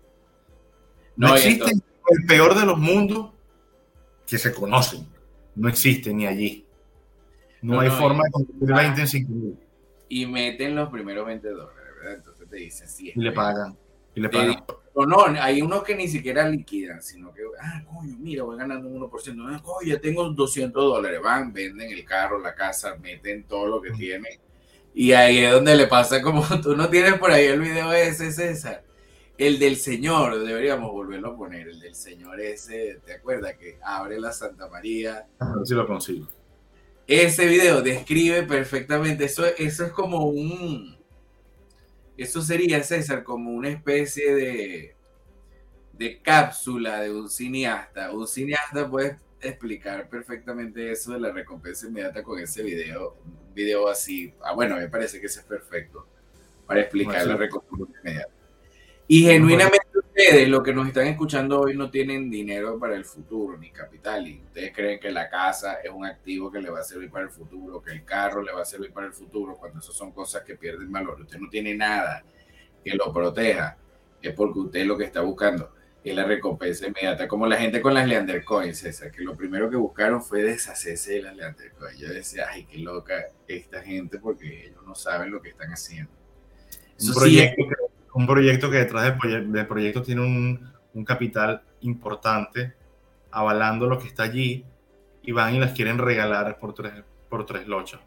No, 1.15 1.35
existe 1.35 1.71
el 1.71 2.27
peor 2.27 2.59
de 2.59 2.65
los 2.65 2.79
mundos 2.79 3.33
que 4.27 4.39
se 4.39 4.55
conocen. 4.55 5.07
No 5.55 5.69
existe 5.69 6.15
ni 6.15 6.27
allí. 6.27 6.65
No, 7.61 7.81
hay 7.81 7.91
forma 7.91 8.25
de 8.25 8.31
conseguir 8.31 8.73
20 8.73 9.01
en 9.03 9.09
5 9.09 9.33
mil. 9.33 9.59
Y 10.09 10.25
meten 10.25 10.75
los 10.75 10.89
primeros 10.89 11.27
20 11.27 11.49
dólares, 11.51 11.85
¿verdad? 11.99 12.15
Entonces 12.15 12.49
te 12.49 12.57
dicen, 12.57 12.89
sí. 12.89 13.13
Y 13.15 13.21
le 13.21 13.31
pagan. 13.31 13.77
Y 14.15 14.21
le 14.23 14.31
pagan. 14.31 14.65
O 14.67 14.82
no, 14.95 15.25
hay 15.41 15.63
unos 15.63 15.83
que 15.83 15.95
ni 15.95 16.07
siquiera 16.07 16.49
liquidan, 16.49 17.03
sino 17.03 17.33
que, 17.33 17.43
ah, 17.61 17.83
coño, 17.87 18.15
mira, 18.19 18.43
voy 18.43 18.59
ganando 18.59 18.89
un 18.89 19.01
1%. 19.01 19.47
Ah, 19.49 19.63
coño, 19.63 19.89
ya 19.89 20.01
tengo 20.01 20.29
200 20.29 20.83
dólares. 20.83 21.21
Van, 21.23 21.53
venden 21.53 21.91
el 21.91 22.05
carro, 22.05 22.39
la 22.39 22.55
casa, 22.55 22.97
meten 22.97 23.45
todo 23.45 23.67
lo 23.67 23.81
que 23.81 23.91
tienen. 23.93 24.39
Y 24.95 25.13
ahí 25.13 25.39
es 25.39 25.53
donde 25.53 25.75
le 25.75 25.87
pasa 25.87 26.21
como 26.21 26.45
tú 26.63 26.77
no 26.77 26.91
tienes 26.91 27.15
por 27.15 27.31
ahí 27.31 27.47
el 27.47 27.61
video 27.61 27.93
ese, 27.93 28.31
César. 28.33 28.85
El 29.39 29.59
del 29.59 29.77
Señor, 29.77 30.45
deberíamos 30.45 30.93
volverlo 30.93 31.31
a 31.31 31.37
poner. 31.37 31.69
El 31.69 31.81
del 31.81 31.95
Señor 31.95 32.39
ese, 32.41 33.01
¿te 33.05 33.15
acuerdas? 33.15 33.55
Que 33.55 33.79
abre 33.83 34.21
la 34.21 34.33
Santa 34.33 34.69
María. 34.69 35.27
A 35.39 35.57
ver 35.57 35.67
si 35.67 35.75
lo 35.75 35.87
consigo. 35.87 36.29
Ese 37.07 37.47
video 37.47 37.81
describe 37.81 38.43
perfectamente. 38.43 39.25
Eso, 39.25 39.45
eso 39.47 39.87
es 39.87 39.93
como 39.93 40.27
un 40.27 41.02
eso 42.17 42.43
sería, 42.43 42.83
César, 42.83 43.23
como 43.25 43.51
una 43.51 43.69
especie 43.69 44.35
de, 44.35 44.97
de 45.93 46.21
cápsula 46.21 47.01
de 47.01 47.13
un 47.13 47.29
cineasta. 47.29 48.13
Un 48.13 48.27
cineasta 48.27 48.89
puede 48.89 49.19
explicar 49.41 50.09
perfectamente 50.09 50.91
eso 50.91 51.13
de 51.13 51.21
la 51.21 51.33
recompensa 51.33 51.87
inmediata 51.87 52.23
con 52.23 52.39
ese 52.39 52.63
video. 52.63 53.17
Un 53.25 53.55
video 53.55 53.89
así. 53.89 54.33
Ah, 54.43 54.55
bueno, 54.55 54.77
me 54.77 54.89
parece 54.89 55.21
que 55.21 55.27
ese 55.27 55.41
es 55.41 55.47
perfecto 55.47 56.07
para 56.67 56.81
explicar 56.81 57.27
la 57.27 57.37
recompensa 57.37 57.99
inmediata. 58.01 58.33
Y 59.09 59.23
genuinamente 59.25 59.92
ustedes, 60.15 60.49
los 60.49 60.63
que 60.63 60.75
nos 60.75 60.87
están 60.87 61.07
escuchando 61.07 61.61
hoy, 61.61 61.75
no 61.75 61.91
tienen 61.91 62.31
dinero 62.31 62.79
para 62.79 62.95
el 62.95 63.05
futuro 63.05 63.57
ni 63.57 63.71
capital. 63.71 64.27
Y 64.27 64.43
ustedes 64.45 64.73
creen 64.75 65.01
que 65.01 65.11
la 65.11 65.29
casa 65.29 65.79
es 65.83 65.91
un 65.91 66.05
activo 66.05 66.51
que 66.51 66.61
le 66.61 66.71
va 66.71 66.81
a 66.81 66.85
servir 66.85 67.11
para 67.11 67.25
el 67.25 67.31
futuro, 67.31 67.83
que 67.83 67.93
el 67.93 68.05
carro 68.05 68.43
le 68.43 68.53
va 68.53 68.63
a 68.63 68.65
servir 68.65 68.93
para 68.93 69.07
el 69.07 69.13
futuro, 69.13 69.57
cuando 69.57 69.79
eso 69.79 69.93
son 69.93 70.13
cosas 70.13 70.43
que 70.43 70.57
pierden 70.57 70.93
valor. 70.93 71.21
Usted 71.21 71.39
no 71.39 71.49
tiene 71.49 71.75
nada 71.75 72.23
que 72.85 72.95
lo 72.95 73.13
proteja. 73.13 73.79
Es 74.21 74.35
porque 74.35 74.59
usted 74.61 74.85
lo 74.85 74.97
que 74.97 75.05
está 75.05 75.23
buscando 75.23 75.73
es 76.05 76.15
la 76.15 76.25
recompensa 76.25 76.87
inmediata. 76.87 77.27
Como 77.27 77.47
la 77.47 77.57
gente 77.57 77.81
con 77.81 77.95
las 77.95 78.07
Leander 78.07 78.45
Coins, 78.45 78.79
César, 78.79 79.11
que 79.11 79.23
lo 79.23 79.35
primero 79.35 79.71
que 79.71 79.77
buscaron 79.77 80.23
fue 80.23 80.43
deshacerse 80.43 81.15
de 81.15 81.23
las 81.23 81.37
Leander 81.37 81.73
Coins. 81.73 81.99
Yo 81.99 82.09
decía, 82.09 82.47
ay, 82.51 82.65
qué 82.67 82.79
loca 82.79 83.15
esta 83.49 83.83
gente 83.83 84.19
porque 84.19 84.67
ellos 84.67 84.85
no 84.87 84.95
saben 84.95 85.31
lo 85.31 85.41
que 85.41 85.49
están 85.49 85.73
haciendo. 85.73 86.13
Eso 86.99 87.15
proyecto 87.15 87.65
un 88.15 88.27
proyecto 88.27 88.71
que 88.71 88.79
detrás 88.79 89.19
del, 89.23 89.67
proyecto 89.67 90.03
tiene 90.03 90.21
un, 90.21 90.73
un, 90.95 91.05
capital 91.05 91.63
importante 91.81 92.75
avalando 93.31 93.87
lo 93.87 93.99
que 93.99 94.09
está 94.09 94.25
allí 94.25 94.65
y 95.23 95.33
van 95.33 95.55
y 95.55 95.59
las 95.59 95.73
quieren 95.73 95.99
regalar 95.99 96.59
por 96.59 96.75
tres, 96.75 96.93
por 97.29 97.47
tres 97.47 97.67
lochas. 97.67 98.01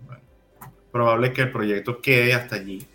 probable 0.91 1.33
que 1.33 1.41
el 1.41 1.51
proyecto 1.51 2.01
quede 2.01 2.33
hasta 2.33 2.55
allí. 2.55 2.85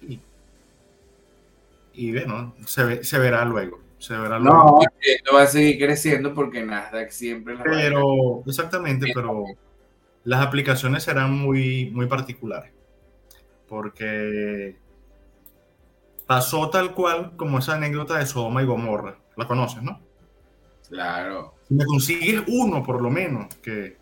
Y, 1.92 2.12
bueno, 2.12 2.54
se, 2.64 3.02
se 3.04 3.18
verá 3.18 3.44
luego. 3.44 3.80
Se 3.98 4.16
verá 4.16 4.38
luego. 4.38 4.80
No, 4.80 4.88
esto 5.00 5.34
va 5.34 5.42
a 5.42 5.46
seguir 5.46 5.78
creciendo 5.78 6.32
porque 6.32 6.64
Nasdaq 6.64 7.10
siempre... 7.10 7.56
pero, 7.62 8.42
exactamente, 8.46 9.10
pero 9.14 9.44
las 10.24 10.46
aplicaciones 10.46 11.02
serán 11.02 11.32
muy, 11.32 11.90
muy 11.90 12.06
particulares. 12.06 12.72
Porque 13.68 14.76
pasó 16.30 16.70
tal 16.70 16.94
cual 16.94 17.32
como 17.34 17.58
esa 17.58 17.74
anécdota 17.74 18.16
de 18.16 18.24
Sodoma 18.24 18.62
y 18.62 18.64
Gomorra. 18.64 19.18
La 19.34 19.48
conoces, 19.48 19.82
¿no? 19.82 20.00
Claro. 20.88 21.56
Si 21.66 21.74
me 21.74 21.84
consigues 21.84 22.44
uno, 22.46 22.84
por 22.84 23.02
lo 23.02 23.10
menos, 23.10 23.52
que 23.56 23.96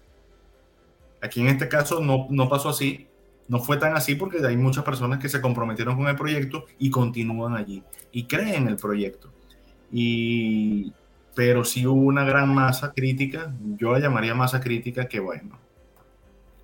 aquí 1.23 1.41
en 1.41 1.49
este 1.49 1.69
caso 1.71 2.01
no, 2.01 2.27
no 2.29 2.51
pasó 2.51 2.69
así, 2.69 3.07
no 3.49 3.61
fue 3.61 3.79
tan 3.79 3.97
así 3.97 4.15
porque 4.15 4.47
hay 4.47 4.59
muchas 4.59 4.85
personas 4.85 5.21
que 5.21 5.31
se 5.31 5.41
comprometieron 5.41 5.97
con 5.97 6.07
el 6.07 6.17
proyecto 6.17 6.67
y 6.79 6.91
continúan 6.91 7.57
allí 7.57 7.83
y 8.13 8.25
creen 8.25 8.69
el 8.69 8.77
proyecto. 8.77 9.33
Y, 9.91 10.93
pero 11.35 11.65
sí 11.65 11.87
hubo 11.87 12.03
una 12.03 12.25
gran 12.25 12.55
masa 12.55 12.93
crítica, 12.93 13.55
yo 13.79 13.95
la 13.95 14.01
llamaría 14.01 14.35
masa 14.35 14.61
crítica, 14.61 15.09
que 15.09 15.19
bueno, 15.19 15.59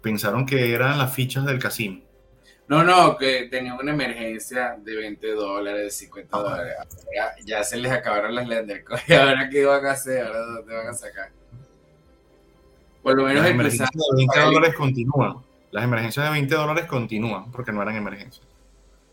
pensaron 0.03 0.45
que 0.45 0.75
eran 0.75 0.99
las 0.99 1.15
fichas 1.15 1.47
del 1.47 1.59
casino. 1.59 2.04
No, 2.67 2.83
no, 2.83 3.17
que 3.19 3.49
tenían 3.51 3.77
una 3.79 3.93
emergencia 3.93 4.77
de 4.79 4.97
20 4.97 5.33
dólares, 5.33 5.97
50 5.97 6.39
dólares. 6.39 6.75
Ya, 7.45 7.63
se 7.63 7.77
les 7.77 7.93
acabaron 7.93 8.35
las 8.35 8.49
lender. 8.49 8.85
¿Y 9.09 9.13
ahora 9.13 9.49
qué 9.51 9.65
van 9.67 9.85
a 9.85 9.91
hacer? 9.91 10.27
¿Ahora 10.27 10.41
dónde 10.41 10.75
van 10.75 10.89
a 10.89 10.95
sacar? 10.95 11.31
Por 13.03 13.17
lo 13.17 13.25
menos 13.25 13.43
las 13.43 13.53
emergencias 13.53 13.91
de 13.91 14.17
20 14.17 14.41
dólares 14.41 14.75
continúan. 14.77 15.37
Las 15.73 15.85
emergencias 15.85 16.25
de 16.25 16.33
20 16.33 16.55
dólares 16.55 16.87
continúan 16.87 17.53
porque 17.53 17.71
no 17.71 17.83
eran 17.83 17.97
emergencias. 17.97 18.47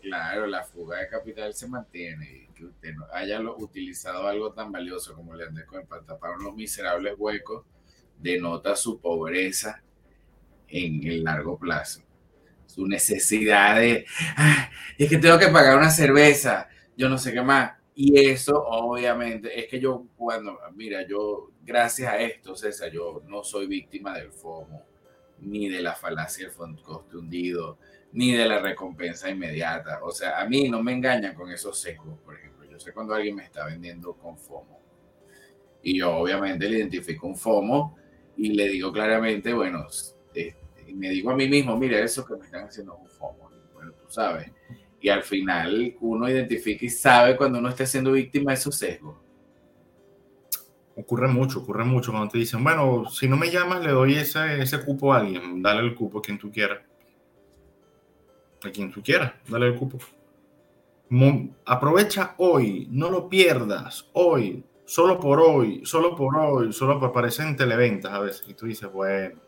Claro, 0.00 0.46
la 0.46 0.64
fuga 0.64 0.98
de 0.98 1.08
capital 1.08 1.52
se 1.52 1.68
mantiene. 1.68 2.24
Y 2.24 2.54
que 2.54 2.64
usted 2.64 2.94
no 2.94 3.04
haya 3.12 3.38
utilizado 3.40 4.26
algo 4.26 4.52
tan 4.52 4.72
valioso 4.72 5.14
como 5.14 5.34
el 5.34 5.66
con 5.66 5.84
para 5.86 6.02
tapar 6.02 6.38
unos 6.38 6.54
miserables 6.54 7.14
huecos 7.18 7.66
denota 8.18 8.76
su 8.76 8.98
pobreza 8.98 9.82
en 10.68 11.06
el 11.06 11.22
largo 11.22 11.58
plazo 11.58 12.02
su 12.66 12.86
necesidad 12.86 13.76
de, 13.76 14.06
es 14.98 15.08
que 15.08 15.18
tengo 15.18 15.38
que 15.38 15.48
pagar 15.48 15.76
una 15.76 15.90
cerveza, 15.90 16.68
yo 16.96 17.08
no 17.08 17.18
sé 17.18 17.32
qué 17.32 17.42
más. 17.42 17.72
Y 17.94 18.26
eso, 18.26 18.62
obviamente, 18.64 19.58
es 19.58 19.68
que 19.68 19.78
yo 19.78 20.06
cuando, 20.16 20.58
mira, 20.74 21.06
yo, 21.06 21.50
gracias 21.62 22.10
a 22.10 22.18
esto, 22.18 22.56
César, 22.56 22.90
yo 22.90 23.22
no 23.26 23.44
soy 23.44 23.66
víctima 23.66 24.16
del 24.16 24.32
FOMO, 24.32 24.82
ni 25.40 25.68
de 25.68 25.82
la 25.82 25.94
falacia 25.94 26.48
del 26.48 26.82
coste 26.82 27.16
hundido, 27.16 27.78
ni 28.12 28.32
de 28.32 28.46
la 28.46 28.58
recompensa 28.58 29.28
inmediata. 29.28 30.00
O 30.02 30.10
sea, 30.10 30.40
a 30.40 30.46
mí 30.46 30.68
no 30.68 30.82
me 30.82 30.92
engañan 30.92 31.34
con 31.34 31.50
esos 31.50 31.78
sesgos, 31.78 32.18
por 32.20 32.36
ejemplo. 32.36 32.64
Yo 32.64 32.80
sé 32.80 32.92
cuando 32.92 33.14
alguien 33.14 33.36
me 33.36 33.44
está 33.44 33.66
vendiendo 33.66 34.14
con 34.14 34.38
FOMO. 34.38 34.80
Y 35.82 35.98
yo, 35.98 36.16
obviamente, 36.16 36.68
le 36.68 36.78
identifico 36.78 37.26
un 37.26 37.36
FOMO 37.36 37.96
y 38.36 38.54
le 38.54 38.68
digo 38.68 38.92
claramente, 38.92 39.52
bueno, 39.52 39.86
me 40.94 41.10
digo 41.10 41.30
a 41.30 41.36
mí 41.36 41.48
mismo, 41.48 41.76
mira, 41.76 41.98
eso 41.98 42.24
que 42.24 42.36
me 42.36 42.44
están 42.44 42.64
haciendo 42.64 42.96
un 42.96 43.08
FOMO. 43.08 43.50
Bueno, 43.74 43.92
tú 43.92 44.10
sabes. 44.10 44.50
Y 45.00 45.08
al 45.08 45.22
final 45.22 45.96
uno 46.00 46.28
identifica 46.28 46.84
y 46.84 46.88
sabe 46.88 47.36
cuando 47.36 47.58
uno 47.58 47.68
está 47.68 47.84
siendo 47.84 48.12
víctima 48.12 48.52
de 48.52 48.58
esos 48.58 48.76
sesgos. 48.76 49.16
Ocurre 50.94 51.26
mucho, 51.26 51.60
ocurre 51.60 51.84
mucho 51.84 52.12
cuando 52.12 52.30
te 52.30 52.38
dicen, 52.38 52.62
bueno, 52.62 53.08
si 53.10 53.26
no 53.26 53.36
me 53.36 53.50
llamas, 53.50 53.82
le 53.82 53.90
doy 53.90 54.14
ese, 54.14 54.60
ese 54.60 54.84
cupo 54.84 55.12
a 55.12 55.18
alguien, 55.18 55.62
dale 55.62 55.80
el 55.80 55.94
cupo 55.94 56.18
a 56.18 56.22
quien 56.22 56.38
tú 56.38 56.50
quieras. 56.52 56.80
A 58.62 58.70
quien 58.70 58.92
tú 58.92 59.02
quieras, 59.02 59.32
dale 59.48 59.66
el 59.68 59.74
cupo. 59.74 59.98
aprovecha 61.64 62.34
hoy, 62.38 62.86
no 62.90 63.10
lo 63.10 63.28
pierdas, 63.28 64.08
hoy, 64.12 64.64
solo 64.84 65.18
por 65.18 65.40
hoy, 65.40 65.80
solo 65.84 66.14
por 66.14 66.36
hoy, 66.36 66.72
solo 66.72 67.00
por 67.00 67.08
aparecer 67.08 67.46
en 67.46 67.56
televentas 67.56 68.12
a 68.12 68.20
veces. 68.20 68.46
Y 68.48 68.54
tú 68.54 68.66
dices, 68.66 68.92
bueno, 68.92 69.40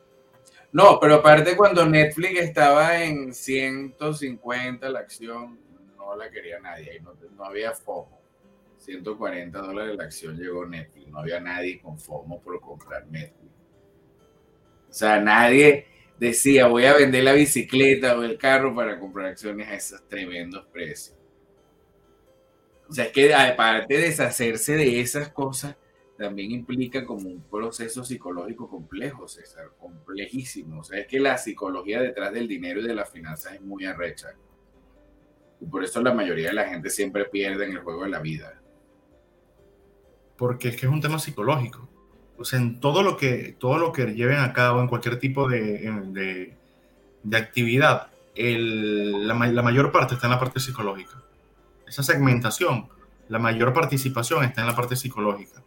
no, 0.74 0.98
pero 0.98 1.14
aparte 1.14 1.56
cuando 1.56 1.86
Netflix 1.86 2.40
estaba 2.40 3.00
en 3.04 3.32
150 3.32 4.88
la 4.88 4.98
acción, 4.98 5.56
no 5.96 6.16
la 6.16 6.28
quería 6.28 6.58
nadie, 6.58 7.00
no, 7.00 7.14
no 7.36 7.44
había 7.44 7.70
FOMO. 7.70 8.20
140 8.78 9.56
dólares 9.56 9.96
la 9.96 10.02
acción 10.02 10.36
llegó 10.36 10.66
Netflix, 10.66 11.06
no 11.06 11.20
había 11.20 11.38
nadie 11.38 11.80
con 11.80 11.96
FOMO 11.96 12.40
por 12.40 12.60
comprar 12.60 13.06
Netflix. 13.06 13.52
O 14.90 14.92
sea, 14.92 15.20
nadie 15.20 15.86
decía 16.18 16.66
voy 16.66 16.86
a 16.86 16.94
vender 16.94 17.22
la 17.22 17.34
bicicleta 17.34 18.18
o 18.18 18.24
el 18.24 18.36
carro 18.36 18.74
para 18.74 18.98
comprar 18.98 19.26
acciones 19.26 19.68
a 19.68 19.74
esos 19.74 20.08
tremendos 20.08 20.66
precios. 20.72 21.16
O 22.88 22.92
sea, 22.92 23.04
es 23.04 23.12
que 23.12 23.32
aparte 23.32 23.94
de 23.94 24.00
deshacerse 24.00 24.74
de 24.74 25.00
esas 25.00 25.28
cosas, 25.28 25.76
también 26.24 26.52
implica 26.52 27.04
como 27.04 27.28
un 27.28 27.42
proceso 27.42 28.02
psicológico 28.02 28.66
complejo, 28.66 29.28
César, 29.28 29.72
complejísimo. 29.78 30.80
O 30.80 30.84
sea, 30.84 31.00
es 31.00 31.06
que 31.06 31.20
la 31.20 31.36
psicología 31.36 32.00
detrás 32.00 32.32
del 32.32 32.48
dinero 32.48 32.80
y 32.80 32.86
de 32.86 32.94
las 32.94 33.10
finanzas 33.10 33.52
es 33.52 33.60
muy 33.60 33.84
arrecha. 33.84 34.28
Y 35.60 35.66
por 35.66 35.84
eso 35.84 36.00
la 36.00 36.14
mayoría 36.14 36.48
de 36.48 36.54
la 36.54 36.66
gente 36.66 36.88
siempre 36.88 37.26
pierde 37.26 37.66
en 37.66 37.72
el 37.72 37.80
juego 37.80 38.04
de 38.04 38.08
la 38.08 38.20
vida. 38.20 38.58
Porque 40.38 40.68
es 40.68 40.76
que 40.76 40.86
es 40.86 40.92
un 40.92 41.02
tema 41.02 41.18
psicológico. 41.18 41.90
O 42.38 42.44
sea, 42.46 42.58
en 42.58 42.80
todo 42.80 43.02
lo 43.02 43.18
que, 43.18 43.54
todo 43.58 43.76
lo 43.76 43.92
que 43.92 44.14
lleven 44.14 44.38
a 44.38 44.54
cabo, 44.54 44.80
en 44.80 44.88
cualquier 44.88 45.18
tipo 45.18 45.46
de, 45.46 46.56
de, 47.22 47.36
actividad, 47.36 48.12
la, 48.34 49.34
la 49.34 49.62
mayor 49.62 49.92
parte 49.92 50.14
está 50.14 50.26
en 50.26 50.32
la 50.32 50.40
parte 50.40 50.58
psicológica. 50.58 51.22
Esa 51.86 52.02
segmentación, 52.02 52.88
la 53.28 53.38
mayor 53.38 53.74
participación 53.74 54.42
está 54.42 54.62
en 54.62 54.68
la 54.68 54.74
parte 54.74 54.96
psicológica. 54.96 55.62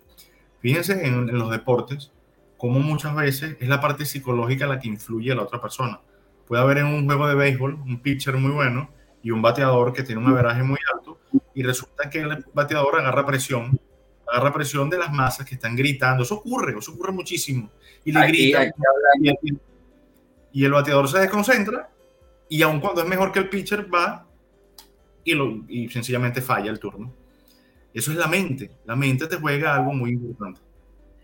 Fíjense 0.60 1.06
en, 1.06 1.28
los 1.38 1.52
deportes, 1.52 2.12
como 2.58 2.80
muchas 2.80 3.16
veces 3.16 3.58
es 3.60 3.68
la 3.68 3.80
parte 3.80 4.06
psicológica 4.06 4.68
la 4.68 4.80
que 4.80 4.88
influye 4.88 5.32
a 5.32 5.36
la 5.36 5.44
otra 5.44 5.62
persona. 5.62 6.00
Puede 6.48 6.62
haber 6.62 6.80
en 6.80 6.88
un 6.88 7.06
juego 7.06 7.28
de 7.28 7.36
béisbol 7.36 7.76
un 7.76 8.00
pitcher 8.02 8.36
muy 8.38 8.52
bueno 8.52 8.90
y 9.22 9.32
un 9.32 9.42
bateador 9.42 9.94
que 9.94 10.04
tiene 10.04 10.22
un 10.22 10.28
averaje 10.28 10.64
muy 10.64 10.80
alto 10.94 11.20
y 11.54 11.64
resulta 11.64 12.10
que 12.10 12.20
el 12.20 12.46
bateador 12.54 13.00
agarra 13.00 13.26
presión, 13.26 13.80
agarra 14.28 14.54
presión 14.54 14.90
de 14.90 14.98
las 14.98 15.12
masas 15.12 15.46
que 15.46 15.56
están 15.56 15.76
gritando. 15.76 16.24
Eso 16.24 16.36
ocurre, 16.36 16.78
eso 16.78 16.94
ocurre 16.94 17.12
muchísimo. 17.12 17.70
Y 18.06 18.12
le 18.12 18.28
grita 18.28 18.66
y, 18.66 18.72
y, 20.54 20.66
el 20.66 20.72
bateador 20.72 21.08
se 21.10 21.20
desconcentra 21.20 21.90
y 22.50 22.62
aun 22.62 22.80
cuando 22.80 23.02
es 23.02 23.08
mejor 23.08 23.32
que 23.32 23.40
el 23.40 23.50
pitcher 23.50 23.94
va 23.94 24.26
y, 25.24 25.34
lo, 25.34 25.64
y 25.68 25.90
sencillamente 25.90 26.42
falla 26.42 26.72
el 26.72 26.80
turno. 26.80 27.12
Eso 27.98 28.12
es 28.12 28.18
la 28.18 28.28
mente. 28.28 28.70
La 28.86 28.96
mente 28.96 29.26
te 29.26 29.38
juega 29.38 29.76
algo 29.76 29.92
muy 29.92 30.12
importante. 30.12 30.62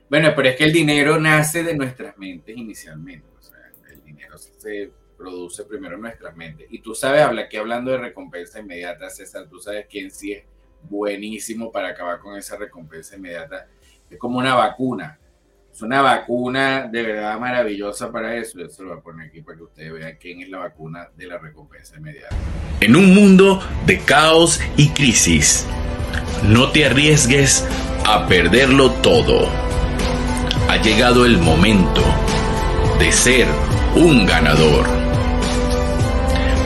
Bueno, 0.10 0.34
pero 0.36 0.50
es 0.50 0.56
que 0.56 0.64
el 0.64 0.74
dinero 0.74 1.20
nace 1.20 1.62
de 1.62 1.76
nuestras 1.76 2.18
mentes 2.18 2.58
inicialmente. 2.58 3.28
O 3.38 3.42
sea, 3.44 3.60
el 3.92 4.04
dinero 4.04 4.40
se 4.40 4.92
produce 5.16 5.66
primero 5.66 5.98
en 5.98 6.02
nuestras 6.02 6.36
mentes. 6.36 6.66
Y 6.72 6.80
tú 6.80 6.96
sabes, 6.96 7.22
habla 7.22 7.44
aquí 7.44 7.58
hablando 7.58 7.92
de 7.92 8.00
recompensa 8.00 8.60
inmediata, 8.60 9.12
César, 9.12 9.48
tú 9.48 9.60
sabes 9.60 9.86
quién 9.88 10.10
sí 10.10 10.34
es 10.34 10.46
buenísimo 10.90 11.72
para 11.72 11.90
acabar 11.90 12.18
con 12.18 12.40
esa 12.40 12.58
recompensa 12.58 13.18
inmediata. 13.18 13.68
Es 14.10 14.18
como 14.18 14.40
una 14.40 14.56
vacuna. 14.56 15.20
Es 15.74 15.82
una 15.82 16.04
vacuna 16.04 16.88
de 16.88 17.02
verdad 17.02 17.40
maravillosa 17.40 18.12
para 18.12 18.36
eso. 18.36 18.60
Yo 18.60 18.70
se 18.70 18.84
lo 18.84 18.90
voy 18.90 19.00
a 19.00 19.02
poner 19.02 19.28
aquí 19.30 19.42
para 19.42 19.58
que 19.58 19.64
ustedes 19.64 19.92
vean 19.92 20.18
quién 20.22 20.42
es 20.42 20.50
la 20.50 20.60
vacuna 20.60 21.10
de 21.18 21.26
la 21.26 21.40
recompensa 21.40 21.98
inmediata. 21.98 22.36
En 22.80 22.96
un 22.96 23.16
mundo 23.16 23.60
de 23.88 23.98
caos 23.98 24.62
y 24.78 24.90
crisis 24.90 25.66
no 26.48 26.70
te 26.70 26.86
arriesgues 26.86 27.68
a 28.06 28.28
perderlo 28.28 28.92
todo. 29.02 29.50
Ha 30.70 30.78
llegado 30.78 31.26
el 31.26 31.40
momento 31.40 32.04
de 33.00 33.12
ser 33.12 33.48
un 33.96 34.28
ganador. 34.28 34.86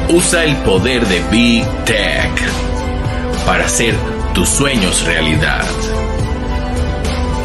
Usa 0.10 0.44
el 0.44 0.58
poder 0.58 1.06
de 1.06 1.22
Big 1.32 1.66
Tech 1.86 2.32
para 3.46 3.64
hacer 3.64 3.96
tus 4.34 4.50
sueños 4.50 5.06
realidad. 5.06 5.64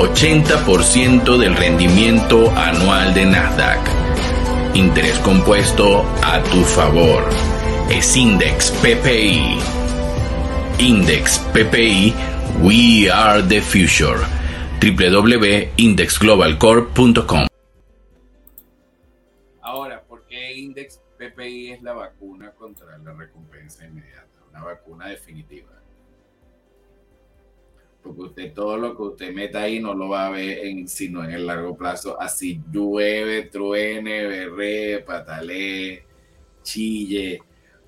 80% 0.02 1.38
del 1.38 1.56
rendimiento 1.56 2.50
anual 2.56 3.14
de 3.14 3.24
Nasdaq. 3.26 3.80
Interés 4.74 5.18
compuesto 5.20 6.04
a 6.22 6.42
tu 6.42 6.62
favor. 6.62 7.24
Es 7.90 8.16
Index 8.16 8.70
PPI 8.82 9.58
Index 10.78 11.38
PPI 11.52 12.14
We 12.62 13.10
Are 13.10 13.42
the 13.42 13.60
Future 13.60 14.20
www.indexglobalcorp.com 14.80 17.46
Ahora, 19.60 20.02
¿por 20.02 20.24
qué 20.26 20.54
Index 20.54 21.00
PPI 21.18 21.72
es 21.72 21.82
la 21.82 21.92
vacuna 21.92 22.52
contra 22.52 22.96
la 22.98 23.12
recompensa 23.12 23.84
inmediata? 23.84 24.26
Una 24.50 24.62
vacuna 24.64 25.08
definitiva. 25.08 25.81
Porque 28.02 28.20
usted 28.22 28.52
todo 28.52 28.76
lo 28.76 28.96
que 28.96 29.02
usted 29.02 29.32
meta 29.32 29.62
ahí 29.62 29.78
no 29.78 29.94
lo 29.94 30.08
va 30.08 30.26
a 30.26 30.30
ver 30.30 30.66
en, 30.66 30.88
sino 30.88 31.24
en 31.24 31.30
el 31.30 31.46
largo 31.46 31.76
plazo. 31.76 32.20
Así 32.20 32.60
llueve, 32.70 33.42
truene, 33.42 34.26
berre, 34.26 35.04
patale, 35.06 36.04
chille. 36.62 37.40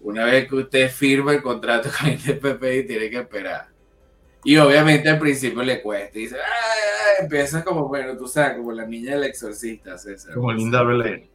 Una 0.03 0.25
vez 0.27 0.49
que 0.49 0.57
usted 0.57 0.91
firma 0.91 1.33
el 1.33 1.43
contrato 1.43 1.89
con 2.01 2.11
el 2.11 2.39
PPI, 2.39 2.87
tiene 2.87 3.11
que 3.11 3.19
esperar. 3.19 3.69
Y 4.45 4.57
obviamente 4.59 5.09
al 5.09 5.19
principio 5.19 5.63
le 5.63 5.83
cuesta. 5.83 6.19
Y 6.19 6.23
dice, 6.23 6.37
ah, 6.37 7.23
empieza 7.23 7.65
como, 7.65 7.89
bueno, 7.89 8.17
tú 8.17 8.29
sabes, 8.29 8.59
como 8.59 8.73
la 8.73 8.87
niña 8.87 9.15
del 9.15 9.25
exorcista, 9.25 9.99
César. 9.99 10.35
Como 10.35 10.53
Linda 10.53 10.83
Belén. 10.83 11.27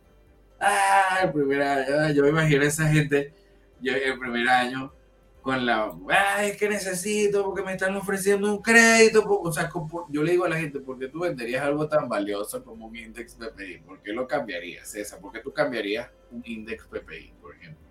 Ah, 0.59 1.21
el 1.23 1.31
primer 1.31 1.61
año. 1.61 2.13
Yo 2.13 2.23
me 2.23 2.29
imagino 2.29 2.61
a 2.61 2.67
esa 2.67 2.87
gente, 2.87 3.33
yo 3.81 3.93
el 3.93 4.19
primer 4.19 4.47
año, 4.47 4.93
con 5.41 5.65
la, 5.65 5.93
ay, 6.09 6.49
es 6.49 6.57
que 6.57 6.67
necesito 6.67 7.43
porque 7.43 7.63
me 7.63 7.71
están 7.71 7.95
ofreciendo 7.95 8.51
un 8.51 8.61
crédito. 8.61 9.23
O 9.25 9.51
sea, 9.51 9.69
yo 10.09 10.23
le 10.23 10.31
digo 10.31 10.45
a 10.45 10.49
la 10.49 10.57
gente, 10.57 10.79
¿por 10.79 10.99
qué 10.99 11.07
tú 11.07 11.21
venderías 11.21 11.63
algo 11.63 11.87
tan 11.87 12.09
valioso 12.09 12.63
como 12.63 12.87
un 12.87 12.95
index 12.95 13.35
PPI? 13.35 13.79
¿Por 13.85 14.01
qué 14.01 14.11
lo 14.11 14.27
cambiarías, 14.27 14.89
César? 14.89 15.19
¿Por 15.19 15.31
qué 15.31 15.39
tú 15.39 15.53
cambiarías 15.53 16.09
un 16.31 16.41
index 16.45 16.85
PPI, 16.85 17.33
por 17.41 17.55
ejemplo? 17.55 17.87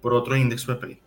Por 0.00 0.14
otro 0.14 0.36
index 0.36 0.64
PPI. 0.64 1.00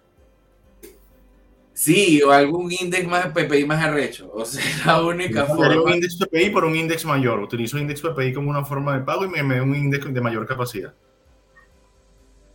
Sí, 1.74 2.22
o 2.22 2.32
algún 2.32 2.72
index 2.72 3.08
más 3.08 3.28
PPI 3.28 3.66
más 3.66 3.84
arrecho. 3.84 4.32
O 4.34 4.46
sea, 4.46 4.64
la 4.86 5.02
única 5.04 5.46
forma. 5.46 5.82
un 5.82 5.94
index 5.94 6.18
PPI 6.18 6.50
por 6.52 6.64
un 6.64 6.76
index 6.76 7.06
mayor. 7.06 7.40
Utilizo 7.40 7.78
index 7.78 8.02
PPI 8.02 8.34
como 8.34 8.50
una 8.50 8.64
forma 8.64 8.98
de 8.98 9.04
pago 9.04 9.26
y 9.26 9.30
me, 9.30 9.44
me 9.44 9.62
un 9.62 9.76
index 9.76 10.14
de 10.14 10.22
mayor 10.22 10.46
capacidad. 10.46 10.94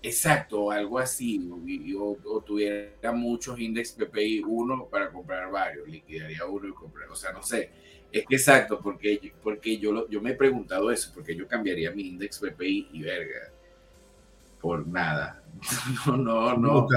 Exacto, 0.07 0.71
algo 0.71 1.01
así, 1.01 1.51
o, 1.99 2.40
tuviera 2.47 3.11
muchos 3.12 3.59
index 3.59 3.90
PPI, 3.90 4.45
uno 4.47 4.87
para 4.88 5.11
comprar 5.11 5.51
varios, 5.51 5.88
liquidaría 5.88 6.47
uno 6.47 6.69
y 6.69 6.73
comprar, 6.73 7.09
o 7.09 7.16
sea, 7.16 7.33
no 7.33 7.42
sé, 7.42 7.71
es 8.12 8.25
que 8.25 8.37
exacto, 8.37 8.79
porque, 8.81 9.33
porque 9.42 9.79
yo, 9.79 10.09
yo 10.09 10.21
me 10.23 10.31
he 10.31 10.35
preguntado 10.35 10.92
eso, 10.92 11.11
porque 11.12 11.35
yo 11.35 11.49
cambiaría 11.49 11.90
mi 11.90 12.07
index 12.07 12.38
PPI 12.38 12.90
y 12.92 13.03
verga, 13.03 13.51
por 14.61 14.87
nada, 14.87 15.42
no, 16.07 16.16
no, 16.16 16.57
no. 16.57 16.88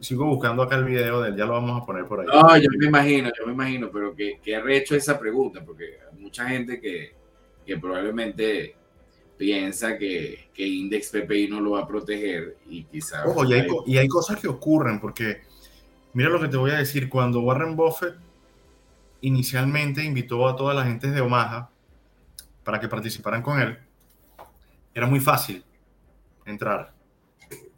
Sigo 0.00 0.26
buscando 0.26 0.62
acá 0.62 0.76
el 0.76 0.84
video 0.84 1.20
de 1.20 1.30
él, 1.30 1.36
ya 1.36 1.44
lo 1.44 1.54
vamos 1.54 1.82
a 1.82 1.84
poner 1.84 2.06
por 2.06 2.20
ahí. 2.20 2.26
No, 2.28 2.56
yo 2.56 2.68
me 2.78 2.86
imagino, 2.86 3.32
yo 3.36 3.44
me 3.44 3.54
imagino, 3.54 3.90
pero 3.90 4.14
que, 4.14 4.38
que 4.40 4.54
ha 4.54 4.62
hecho 4.70 4.94
esa 4.94 5.18
pregunta, 5.18 5.64
porque 5.64 5.98
mucha 6.16 6.48
gente 6.48 6.80
que, 6.80 7.12
que 7.66 7.76
probablemente 7.76 8.76
piensa 9.36 9.98
que, 9.98 10.50
que 10.54 10.66
Index 10.66 11.10
PPI 11.10 11.48
no 11.48 11.60
lo 11.60 11.72
va 11.72 11.80
a 11.80 11.86
proteger 11.86 12.58
y 12.68 12.84
quizás... 12.84 13.26
Ojo, 13.26 13.44
y 13.44 13.54
hay, 13.54 13.66
y 13.86 13.98
hay 13.98 14.08
cosas 14.08 14.40
que 14.40 14.48
ocurren 14.48 15.00
porque, 15.00 15.42
mira 16.12 16.28
lo 16.28 16.40
que 16.40 16.48
te 16.48 16.56
voy 16.56 16.70
a 16.70 16.78
decir, 16.78 17.08
cuando 17.08 17.40
Warren 17.40 17.76
Buffett 17.76 18.14
inicialmente 19.20 20.04
invitó 20.04 20.48
a 20.48 20.56
toda 20.56 20.74
la 20.74 20.84
gente 20.84 21.10
de 21.10 21.20
Omaha 21.20 21.70
para 22.64 22.78
que 22.78 22.88
participaran 22.88 23.42
con 23.42 23.60
él, 23.60 23.78
era 24.94 25.06
muy 25.06 25.20
fácil 25.20 25.64
entrar. 26.44 26.92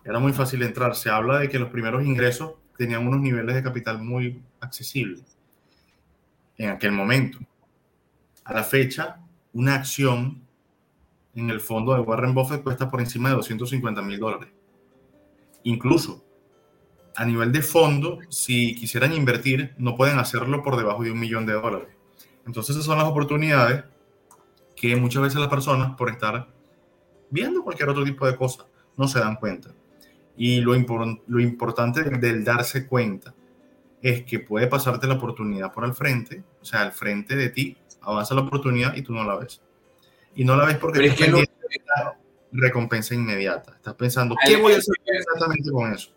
Era 0.04 0.18
muy 0.18 0.32
fácil 0.32 0.62
entrar. 0.62 0.94
Se 0.94 1.10
habla 1.10 1.38
de 1.38 1.48
que 1.48 1.58
los 1.58 1.70
primeros 1.70 2.04
ingresos 2.04 2.54
tenían 2.76 3.06
unos 3.06 3.20
niveles 3.20 3.54
de 3.54 3.62
capital 3.62 4.02
muy 4.02 4.42
accesibles 4.60 5.38
en 6.58 6.70
aquel 6.70 6.92
momento. 6.92 7.38
A 8.44 8.52
la 8.52 8.64
fecha, 8.64 9.20
una 9.52 9.76
acción 9.76 10.43
en 11.34 11.50
el 11.50 11.60
fondo 11.60 11.94
de 11.94 12.00
Warren 12.00 12.34
Buffett 12.34 12.62
cuesta 12.62 12.90
por 12.90 13.00
encima 13.00 13.28
de 13.28 13.36
250 13.36 14.02
mil 14.02 14.18
dólares. 14.18 14.50
Incluso 15.64 16.24
a 17.16 17.24
nivel 17.24 17.52
de 17.52 17.62
fondo, 17.62 18.18
si 18.28 18.74
quisieran 18.74 19.12
invertir, 19.12 19.74
no 19.78 19.96
pueden 19.96 20.18
hacerlo 20.18 20.62
por 20.62 20.76
debajo 20.76 21.02
de 21.02 21.10
un 21.10 21.20
millón 21.20 21.46
de 21.46 21.54
dólares. 21.54 21.88
Entonces 22.46 22.74
esas 22.76 22.86
son 22.86 22.98
las 22.98 23.06
oportunidades 23.06 23.84
que 24.76 24.96
muchas 24.96 25.22
veces 25.22 25.40
las 25.40 25.48
personas, 25.48 25.96
por 25.96 26.10
estar 26.10 26.48
viendo 27.30 27.62
cualquier 27.62 27.88
otro 27.88 28.04
tipo 28.04 28.26
de 28.26 28.36
cosas, 28.36 28.66
no 28.96 29.08
se 29.08 29.20
dan 29.20 29.36
cuenta. 29.36 29.70
Y 30.36 30.60
lo, 30.60 30.74
lo 31.26 31.40
importante 31.40 32.02
del 32.02 32.44
darse 32.44 32.86
cuenta 32.86 33.34
es 34.02 34.24
que 34.24 34.40
puede 34.40 34.66
pasarte 34.66 35.06
la 35.06 35.14
oportunidad 35.14 35.72
por 35.72 35.84
al 35.84 35.94
frente, 35.94 36.42
o 36.60 36.64
sea, 36.64 36.82
al 36.82 36.92
frente 36.92 37.36
de 37.36 37.48
ti, 37.48 37.76
avanza 38.02 38.34
la 38.34 38.42
oportunidad 38.42 38.94
y 38.96 39.02
tú 39.02 39.14
no 39.14 39.24
la 39.24 39.36
ves 39.36 39.63
y 40.34 40.44
no 40.44 40.56
la 40.56 40.66
ves 40.66 40.76
porque 40.78 41.06
es 41.06 41.14
que 41.14 41.32
recompensa 42.52 43.14
inmediata. 43.14 43.74
Estás 43.76 43.94
pensando, 43.94 44.36
¿qué 44.46 44.56
voy 44.56 44.74
a 44.74 44.78
hacer 44.78 44.94
exactamente 45.06 45.70
con 45.70 45.92
eso? 45.92 46.10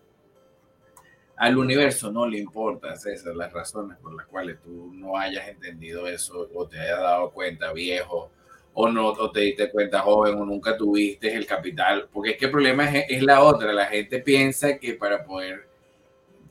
Al 1.36 1.58
universo 1.58 2.12
no 2.12 2.28
le 2.28 2.40
importa, 2.40 2.96
César, 2.96 3.36
las 3.36 3.54
razones 3.54 3.98
por 4.00 4.16
las 4.16 4.26
cuales 4.28 4.60
tú 4.62 4.92
no 4.94 5.18
hayas 5.18 5.48
entendido 5.48 6.08
eso 6.08 6.50
o 6.54 6.68
te 6.68 6.80
hayas 6.80 7.00
dado 7.00 7.32
cuenta 7.32 7.74
viejo 7.74 8.32
o 8.74 8.90
no 8.90 9.10
o 9.10 9.32
te 9.32 9.42
diste 9.42 9.72
cuenta 9.72 10.02
joven 10.02 10.36
o 10.36 10.46
nunca 10.46 10.78
tuviste 10.78 11.34
el 11.36 11.46
capital, 11.46 12.10
porque 12.12 12.32
es 12.32 12.38
que 12.38 12.46
el 12.46 12.52
problema 12.52 12.90
es, 12.90 13.06
es 13.10 13.24
la 13.24 13.42
otra, 13.42 13.74
la 13.74 13.86
gente 13.86 14.20
piensa 14.20 14.78
que 14.78 14.94
para 14.94 15.24
poder 15.24 15.68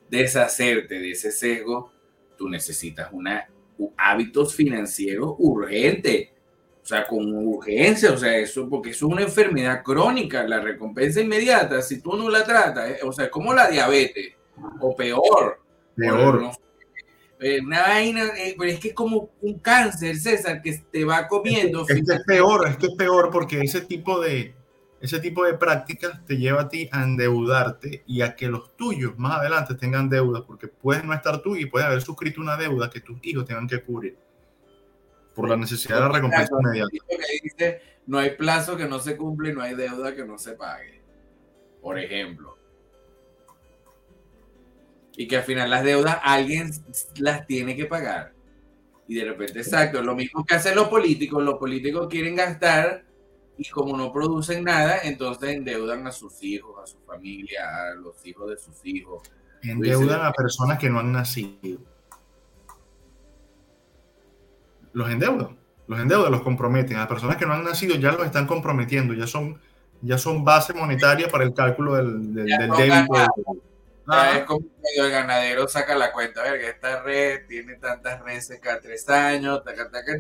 deshacerte 0.08 0.98
de 0.98 1.10
ese 1.10 1.30
sesgo, 1.32 1.92
tú 2.36 2.48
necesitas 2.48 3.08
una, 3.12 3.48
hábitos 3.96 4.54
financieros 4.54 5.34
urgentes 5.38 6.30
o 6.86 6.88
sea, 6.88 7.04
con 7.04 7.34
urgencia, 7.48 8.12
o 8.12 8.16
sea, 8.16 8.36
eso, 8.36 8.68
porque 8.68 8.90
es 8.90 9.02
una 9.02 9.22
enfermedad 9.22 9.82
crónica, 9.82 10.46
la 10.46 10.60
recompensa 10.60 11.20
inmediata, 11.20 11.82
si 11.82 12.00
tú 12.00 12.16
no 12.16 12.30
la 12.30 12.44
tratas, 12.44 12.90
eh, 12.90 12.98
o 13.02 13.10
sea, 13.10 13.24
es 13.24 13.30
como 13.32 13.52
la 13.52 13.68
diabetes, 13.68 14.34
o 14.78 14.94
peor. 14.94 15.60
Peor. 15.96 16.52
Eh, 17.40 17.60
una 17.60 17.82
vaina, 17.82 18.26
eh, 18.38 18.54
pero 18.56 18.70
es 18.70 18.78
que 18.78 18.88
es 18.88 18.94
como 18.94 19.30
un 19.40 19.58
cáncer, 19.58 20.14
César, 20.14 20.62
que 20.62 20.80
te 20.92 21.04
va 21.04 21.26
comiendo. 21.26 21.80
Es 21.88 21.88
que, 21.88 22.14
es, 22.14 22.24
peor, 22.24 22.68
es 22.68 22.76
que 22.76 22.86
es 22.86 22.94
peor 22.94 23.30
porque 23.32 23.62
ese 23.62 23.80
tipo 23.80 24.20
de, 24.20 24.54
ese 25.00 25.18
tipo 25.18 25.44
de 25.44 25.54
prácticas 25.54 26.24
te 26.24 26.36
lleva 26.36 26.62
a 26.62 26.68
ti 26.68 26.88
a 26.92 27.02
endeudarte 27.02 28.04
y 28.06 28.20
a 28.20 28.36
que 28.36 28.46
los 28.46 28.76
tuyos 28.76 29.18
más 29.18 29.40
adelante 29.40 29.74
tengan 29.74 30.08
deudas, 30.08 30.44
porque 30.46 30.68
puedes 30.68 31.02
no 31.02 31.12
estar 31.12 31.42
tú 31.42 31.56
y 31.56 31.66
puedes 31.66 31.88
haber 31.88 32.00
suscrito 32.00 32.40
una 32.40 32.56
deuda 32.56 32.90
que 32.90 33.00
tus 33.00 33.18
hijos 33.24 33.44
tengan 33.44 33.66
que 33.66 33.82
cubrir 33.82 34.16
por 35.36 35.50
la 35.50 35.56
necesidad 35.56 35.96
de 35.96 36.00
la 36.00 36.08
recompensa 36.08 36.56
inmediata. 36.58 36.90
dice, 37.42 37.82
no 38.06 38.18
hay 38.18 38.30
plazo 38.30 38.76
que 38.76 38.86
no 38.86 38.98
se 38.98 39.16
cumple 39.16 39.50
y 39.50 39.52
no 39.52 39.60
hay 39.60 39.74
deuda 39.74 40.16
que 40.16 40.24
no 40.24 40.38
se 40.38 40.52
pague. 40.52 41.02
Por 41.82 41.98
ejemplo. 41.98 42.56
Y 45.14 45.28
que 45.28 45.36
al 45.36 45.42
final 45.42 45.68
las 45.68 45.84
deudas 45.84 46.18
alguien 46.22 46.70
las 47.18 47.46
tiene 47.46 47.76
que 47.76 47.84
pagar. 47.84 48.32
Y 49.06 49.14
de 49.14 49.26
repente, 49.26 49.60
exacto, 49.60 50.02
lo 50.02 50.16
mismo 50.16 50.44
que 50.44 50.54
hacen 50.54 50.74
los 50.74 50.88
políticos. 50.88 51.42
Los 51.42 51.58
políticos 51.58 52.08
quieren 52.10 52.34
gastar 52.34 53.04
y 53.58 53.68
como 53.68 53.96
no 53.96 54.12
producen 54.12 54.64
nada, 54.64 55.00
entonces 55.04 55.50
endeudan 55.50 56.06
a 56.06 56.12
sus 56.12 56.42
hijos, 56.42 56.82
a 56.82 56.86
su 56.86 56.98
familia, 57.00 57.60
a 57.62 57.94
los 57.94 58.24
hijos 58.26 58.48
de 58.50 58.56
sus 58.56 58.84
hijos. 58.84 59.22
Endeudan 59.62 60.24
a 60.24 60.32
personas 60.32 60.78
que 60.78 60.88
no 60.88 61.00
han 61.00 61.12
nacido 61.12 61.95
los 64.96 65.10
endeudan, 65.10 65.58
los 65.88 66.00
endeudan, 66.00 66.32
los 66.32 66.40
comprometen. 66.40 66.96
A 66.96 67.00
las 67.00 67.08
personas 67.08 67.36
que 67.36 67.44
no 67.44 67.52
han 67.52 67.64
nacido 67.64 67.96
ya 67.96 68.12
los 68.12 68.24
están 68.24 68.46
comprometiendo, 68.46 69.12
ya 69.12 69.26
son, 69.26 69.60
ya 70.00 70.16
son 70.16 70.42
base 70.42 70.72
monetaria 70.72 71.28
para 71.28 71.44
el 71.44 71.52
cálculo 71.52 71.96
del, 71.96 72.32
del, 72.32 72.46
débito. 72.46 73.12
Ah. 74.08 74.38
es 74.38 74.44
como 74.44 74.64
el 74.96 75.10
ganadero 75.10 75.68
saca 75.68 75.94
la 75.96 76.12
cuenta, 76.12 76.40
a 76.40 76.44
ver, 76.44 76.60
que 76.60 76.68
esta 76.70 77.02
red 77.02 77.46
tiene 77.46 77.74
tantas 77.74 78.22
reses 78.22 78.58
cada 78.58 78.80
tres 78.80 79.06
años, 79.10 79.60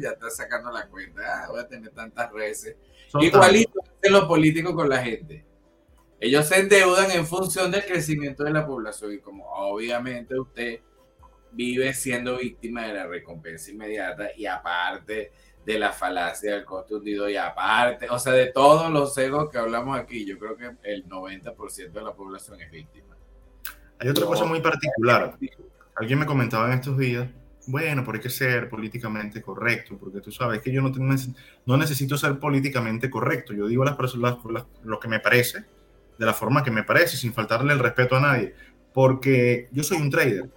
ya 0.02 0.10
está 0.10 0.28
sacando 0.28 0.70
la 0.70 0.86
cuenta, 0.88 1.22
ah, 1.24 1.46
voy 1.48 1.60
a 1.60 1.66
tener 1.66 1.90
tantas 1.92 2.30
reses. 2.30 2.76
Igualito 3.18 3.80
hacen 3.80 4.12
los 4.12 4.24
políticos 4.26 4.74
con 4.74 4.90
la 4.90 5.02
gente. 5.02 5.42
Ellos 6.20 6.46
se 6.46 6.58
endeudan 6.60 7.10
en 7.12 7.26
función 7.26 7.70
del 7.70 7.86
crecimiento 7.86 8.44
de 8.44 8.50
la 8.50 8.66
población 8.66 9.14
y 9.14 9.20
como 9.20 9.46
obviamente 9.46 10.38
usted 10.38 10.80
vive 11.56 11.92
siendo 11.94 12.36
víctima 12.36 12.86
de 12.86 12.92
la 12.92 13.06
recompensa 13.06 13.70
inmediata 13.70 14.28
y 14.36 14.46
aparte 14.46 15.32
de 15.64 15.78
la 15.78 15.90
falacia 15.90 16.54
del 16.54 16.64
costo 16.64 16.98
hundido 16.98 17.28
y 17.28 17.36
aparte, 17.36 18.08
o 18.08 18.18
sea, 18.18 18.34
de 18.34 18.52
todos 18.52 18.88
los 18.92 19.16
egos 19.18 19.50
que 19.50 19.58
hablamos 19.58 19.98
aquí, 19.98 20.24
yo 20.24 20.38
creo 20.38 20.56
que 20.56 20.70
el 20.84 21.08
90% 21.08 21.90
de 21.90 22.02
la 22.02 22.14
población 22.14 22.60
es 22.60 22.70
víctima. 22.70 23.16
Hay 23.98 24.08
otra 24.08 24.26
cosa 24.26 24.44
muy 24.44 24.60
particular. 24.60 25.36
Alguien 25.96 26.18
me 26.20 26.26
comentaba 26.26 26.66
en 26.66 26.74
estos 26.74 26.96
días, 26.98 27.26
bueno, 27.66 28.04
pero 28.04 28.16
hay 28.16 28.22
que 28.22 28.30
ser 28.30 28.68
políticamente 28.68 29.42
correcto, 29.42 29.96
porque 29.98 30.20
tú 30.20 30.30
sabes 30.30 30.60
que 30.60 30.70
yo 30.70 30.82
no, 30.82 30.92
no 31.64 31.76
necesito 31.76 32.16
ser 32.16 32.38
políticamente 32.38 33.10
correcto. 33.10 33.54
Yo 33.54 33.66
digo 33.66 33.82
a 33.82 33.86
las 33.86 33.96
personas 33.96 34.36
lo 34.84 35.00
que 35.00 35.08
me 35.08 35.18
parece, 35.18 35.64
de 36.16 36.26
la 36.26 36.34
forma 36.34 36.62
que 36.62 36.70
me 36.70 36.84
parece, 36.84 37.16
sin 37.16 37.32
faltarle 37.32 37.72
el 37.72 37.80
respeto 37.80 38.14
a 38.14 38.20
nadie, 38.20 38.54
porque 38.92 39.68
yo 39.72 39.82
soy 39.82 39.98
un 39.98 40.10
trader 40.10 40.48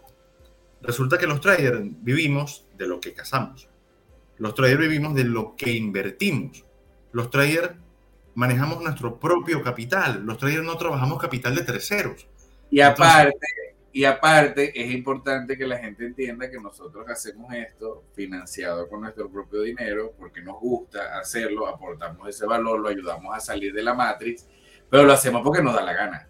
Resulta 0.81 1.17
que 1.17 1.27
los 1.27 1.41
traders 1.41 1.81
vivimos 2.01 2.67
de 2.77 2.87
lo 2.87 2.99
que 2.99 3.13
cazamos. 3.13 3.69
Los 4.37 4.55
traders 4.55 4.79
vivimos 4.79 5.13
de 5.15 5.25
lo 5.25 5.55
que 5.55 5.71
invertimos. 5.71 6.65
Los 7.11 7.29
traders 7.29 7.73
manejamos 8.35 8.81
nuestro 8.81 9.19
propio 9.19 9.61
capital. 9.61 10.23
Los 10.25 10.37
traders 10.37 10.63
no 10.63 10.77
trabajamos 10.77 11.19
capital 11.19 11.55
de 11.55 11.63
terceros. 11.63 12.27
Y 12.69 12.79
aparte, 12.79 13.47
y 13.91 14.05
aparte 14.05 14.71
es 14.79 14.91
importante 14.93 15.57
que 15.57 15.67
la 15.67 15.77
gente 15.77 16.05
entienda 16.05 16.49
que 16.49 16.59
nosotros 16.59 17.05
hacemos 17.09 17.53
esto 17.53 18.05
financiado 18.13 18.87
con 18.87 19.01
nuestro 19.01 19.29
propio 19.29 19.61
dinero 19.61 20.13
porque 20.17 20.41
nos 20.41 20.59
gusta 20.59 21.19
hacerlo, 21.19 21.67
aportamos 21.67 22.29
ese 22.29 22.45
valor, 22.45 22.79
lo 22.79 22.87
ayudamos 22.87 23.35
a 23.35 23.39
salir 23.39 23.73
de 23.73 23.83
la 23.83 23.93
matriz, 23.93 24.47
pero 24.89 25.03
lo 25.03 25.11
hacemos 25.13 25.41
porque 25.43 25.63
nos 25.63 25.73
da 25.73 25.81
la 25.81 25.93
gana. 25.93 26.28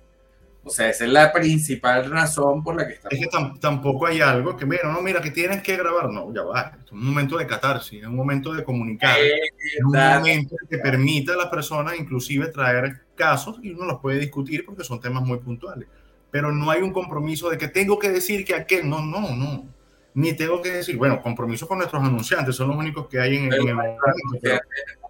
O 0.70 0.72
sea, 0.72 0.88
esa 0.88 1.04
es 1.04 1.10
la 1.10 1.34
principal 1.34 2.12
razón 2.12 2.64
por 2.64 2.76
la 2.76 2.86
que 2.86 2.94
estamos. 2.94 3.18
Es 3.18 3.28
que 3.28 3.60
tampoco 3.60 4.06
hay 4.06 4.22
algo 4.22 4.56
que, 4.56 4.68
mira, 4.68 4.84
no, 4.84 5.02
mira, 5.02 5.20
que 5.20 5.32
tienes 5.32 5.64
que 5.64 5.76
grabar. 5.76 6.12
No, 6.12 6.32
ya 6.32 6.44
va. 6.44 6.78
Es 6.86 6.92
un 6.92 7.04
momento 7.06 7.40
de 7.40 7.48
catarsis, 7.48 8.02
es 8.02 8.08
un 8.08 8.16
momento 8.16 8.54
de 8.54 8.64
comunicar. 8.64 9.18
es 9.20 9.84
un 9.84 9.94
momento 9.94 10.56
que 10.70 10.78
permita 10.78 11.34
a 11.34 11.38
las 11.38 11.48
personas, 11.48 11.98
inclusive, 11.98 12.50
traer 12.50 13.02
casos 13.16 13.58
y 13.64 13.72
uno 13.72 13.86
los 13.86 14.00
puede 14.00 14.20
discutir 14.20 14.64
porque 14.64 14.84
son 14.84 15.02
temas 15.02 15.24
muy 15.24 15.40
puntuales. 15.40 15.88
Pero 16.30 16.52
no 16.52 16.70
hay 16.70 16.84
un 16.84 16.94
compromiso 16.94 17.50
de 17.50 17.58
que 17.58 17.70
tengo 17.70 17.98
que 17.98 18.12
decir 18.12 18.46
que 18.46 18.54
aquel. 18.54 18.88
No, 18.88 19.04
no, 19.04 19.36
no. 19.36 19.68
Ni 20.14 20.34
tengo 20.34 20.62
que 20.62 20.70
decir, 20.70 20.98
bueno, 20.98 21.20
compromiso 21.20 21.68
con 21.68 21.80
nuestros 21.80 22.04
anunciantes, 22.04 22.56
son 22.56 22.68
los 22.68 22.78
únicos 22.78 23.08
que 23.08 23.20
hay 23.20 23.38
en, 23.38 23.52
el 23.52 23.74
momento. 23.74 24.04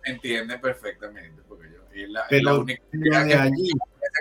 Entiende 0.05 0.57
perfectamente, 0.57 1.41
porque 1.45 1.67
yo. 1.69 1.79
Es 1.93 2.09
la, 2.09 2.23
pero 2.29 2.43
la 2.43 2.59
única 2.59 3.25
de 3.25 3.33
allí 3.33 3.71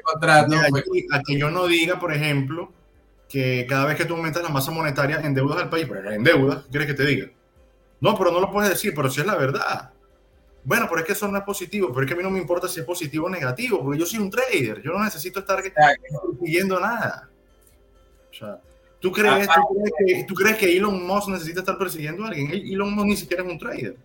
contrato. 0.03 0.55
Pues. 0.71 0.85
a 1.13 1.23
que 1.23 1.39
yo 1.39 1.51
no 1.51 1.67
diga, 1.67 1.99
por 1.99 2.13
ejemplo, 2.13 2.73
que 3.29 3.67
cada 3.69 3.87
vez 3.87 3.97
que 3.97 4.05
tú 4.05 4.15
aumentas 4.15 4.43
la 4.43 4.49
masa 4.49 4.71
monetaria 4.71 5.21
endeudas 5.21 5.59
al 5.59 5.69
país, 5.69 5.87
pero 5.89 6.11
en 6.11 6.25
deuda, 6.25 6.63
¿qué 6.65 6.71
quieres 6.71 6.89
que 6.89 6.95
te 6.95 7.07
diga? 7.07 7.31
No, 8.01 8.17
pero 8.17 8.31
no 8.31 8.41
lo 8.41 8.51
puedes 8.51 8.71
decir, 8.71 8.95
pero 8.95 9.11
si 9.11 9.21
es 9.21 9.27
la 9.27 9.37
verdad. 9.37 9.91
Bueno, 10.65 10.87
pero 10.89 11.01
es 11.01 11.07
que 11.07 11.13
eso 11.13 11.29
no 11.29 11.39
es 11.39 11.45
positivo, 11.45 11.89
pero 11.89 12.03
es 12.03 12.07
que 12.07 12.15
a 12.15 12.17
mí 12.17 12.23
no 12.23 12.31
me 12.31 12.39
importa 12.39 12.69
si 12.69 12.81
es 12.81 12.87
positivo 12.87 13.27
o 13.27 13.31
negativo, 13.31 13.83
porque 13.83 13.99
yo 13.99 14.07
soy 14.07 14.19
un 14.19 14.31
trader, 14.31 14.83
yo 14.83 14.93
no 14.93 15.03
necesito 15.03 15.41
estar 15.41 15.63
persiguiendo 15.63 16.79
nada. 16.79 17.29
O 18.31 18.35
sea, 18.35 18.61
¿tú 19.01 19.11
crees, 19.11 19.47
¿tú 19.47 19.75
crees, 19.75 19.93
que, 19.97 20.25
¿tú 20.25 20.35
crees 20.35 20.57
que 20.57 20.77
Elon 20.77 21.07
Musk 21.07 21.29
necesita 21.29 21.61
estar 21.61 21.79
persiguiendo 21.79 22.25
a 22.25 22.29
alguien? 22.29 22.51
Elon 22.53 22.95
Musk 22.95 23.07
ni 23.07 23.17
siquiera 23.17 23.43
es 23.43 23.51
un 23.51 23.59
trader. 23.59 23.97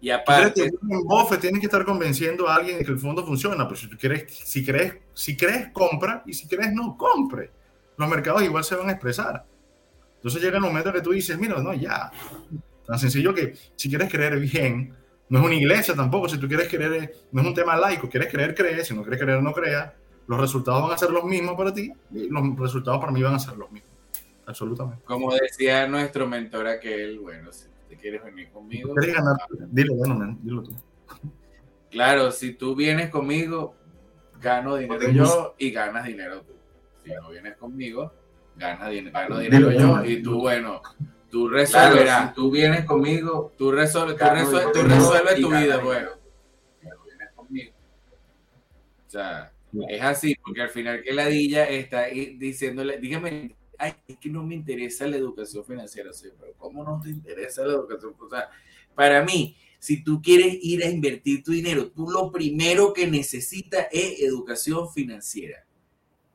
Y 0.00 0.10
aparte, 0.10 0.70
Buffett 0.82 1.40
tiene 1.40 1.58
que 1.58 1.66
estar 1.66 1.84
convenciendo 1.84 2.48
a 2.48 2.56
alguien 2.56 2.78
de 2.78 2.84
que 2.84 2.92
el 2.92 2.98
fondo 2.98 3.24
funciona, 3.24 3.66
pero 3.66 3.76
si 3.76 3.88
tú 3.88 3.96
quieres, 3.98 4.30
si 4.30 4.64
crees, 4.64 4.94
si 5.14 5.36
crees, 5.36 5.70
compra 5.72 6.22
y 6.26 6.34
si 6.34 6.46
crees, 6.46 6.72
no 6.72 6.96
compre. 6.96 7.50
Los 7.96 8.08
mercados 8.08 8.42
igual 8.42 8.62
se 8.62 8.76
van 8.76 8.88
a 8.88 8.92
expresar. 8.92 9.44
Entonces 10.16 10.42
llega 10.42 10.56
el 10.56 10.62
momento 10.62 10.92
que 10.92 11.00
tú 11.00 11.12
dices, 11.12 11.38
mira, 11.38 11.60
no, 11.62 11.72
ya. 11.72 12.10
Tan 12.86 12.98
sencillo 12.98 13.34
que 13.34 13.54
si 13.74 13.88
quieres 13.88 14.10
creer 14.10 14.38
bien, 14.38 14.94
no 15.28 15.40
es 15.40 15.44
una 15.44 15.54
iglesia 15.54 15.94
tampoco, 15.94 16.28
si 16.28 16.38
tú 16.38 16.46
quieres 16.46 16.68
creer, 16.68 17.14
no 17.32 17.40
es 17.40 17.48
un 17.48 17.54
tema 17.54 17.76
laico, 17.76 18.08
quieres 18.08 18.30
creer, 18.30 18.54
cree, 18.54 18.84
si 18.84 18.94
no 18.94 19.02
quieres 19.02 19.20
creer, 19.20 19.42
no 19.42 19.52
crea. 19.52 19.94
Los 20.28 20.40
resultados 20.40 20.82
van 20.82 20.92
a 20.92 20.98
ser 20.98 21.10
los 21.10 21.24
mismos 21.24 21.56
para 21.56 21.72
ti 21.72 21.90
y 22.12 22.28
los 22.28 22.56
resultados 22.58 23.00
para 23.00 23.12
mí 23.12 23.22
van 23.22 23.34
a 23.34 23.38
ser 23.38 23.56
los 23.56 23.70
mismos. 23.70 23.92
Absolutamente. 24.44 25.04
Como 25.04 25.34
decía 25.34 25.86
nuestro 25.88 26.28
mentor 26.28 26.66
aquel, 26.66 27.18
bueno, 27.18 27.52
sí 27.52 27.66
quieres 28.06 28.22
venir 28.22 28.50
conmigo. 28.50 28.94
Dilo, 29.72 29.94
bueno, 29.94 30.38
dilo 30.40 30.62
tú. 30.62 30.76
Claro, 31.90 32.30
si 32.30 32.52
tú 32.52 32.76
vienes 32.76 33.10
conmigo, 33.10 33.74
gano 34.40 34.76
dinero 34.76 35.10
yo 35.10 35.54
y 35.58 35.72
ganas 35.72 36.04
dinero 36.04 36.42
tú. 36.42 36.52
Si 37.02 37.10
no 37.10 37.30
vienes 37.30 37.56
conmigo, 37.56 38.12
gana, 38.54 38.88
gano 39.10 39.38
dinero 39.40 39.72
yo 39.72 40.04
y 40.04 40.22
tú, 40.22 40.38
bueno, 40.38 40.82
tú 41.30 41.48
resolverás. 41.48 42.32
tú 42.32 42.48
vienes 42.48 42.84
conmigo, 42.84 43.52
tú, 43.58 43.72
resuelves, 43.72 44.16
tú, 44.72 44.82
resuelves, 44.82 45.40
tu 45.40 45.50
vida, 45.50 45.78
bueno. 45.78 46.10
Pero 46.80 47.02
vienes 47.04 47.32
conmigo. 47.34 47.72
O 49.04 49.10
sea, 49.10 49.52
es 49.88 50.02
así, 50.02 50.36
porque 50.36 50.62
al 50.62 50.70
final 50.70 51.02
que 51.02 51.12
la 51.12 51.26
Dilla 51.26 51.68
está 51.68 52.04
diciéndole, 52.04 52.98
dígame 52.98 53.56
ay, 53.78 53.94
es 54.06 54.16
que 54.18 54.28
no 54.28 54.42
me 54.42 54.54
interesa 54.54 55.06
la 55.06 55.16
educación 55.16 55.64
financiera, 55.64 56.12
sí, 56.12 56.28
pero 56.38 56.52
¿cómo 56.56 56.84
no 56.84 57.00
te 57.02 57.10
interesa 57.10 57.62
la 57.64 57.74
educación? 57.74 58.14
O 58.18 58.28
sea, 58.28 58.48
para 58.94 59.22
mí, 59.22 59.56
si 59.78 60.02
tú 60.02 60.20
quieres 60.22 60.58
ir 60.62 60.82
a 60.84 60.88
invertir 60.88 61.42
tu 61.42 61.52
dinero, 61.52 61.90
tú 61.90 62.08
lo 62.10 62.30
primero 62.30 62.92
que 62.92 63.06
necesitas 63.06 63.86
es 63.92 64.20
educación 64.20 64.90
financiera. 64.90 65.64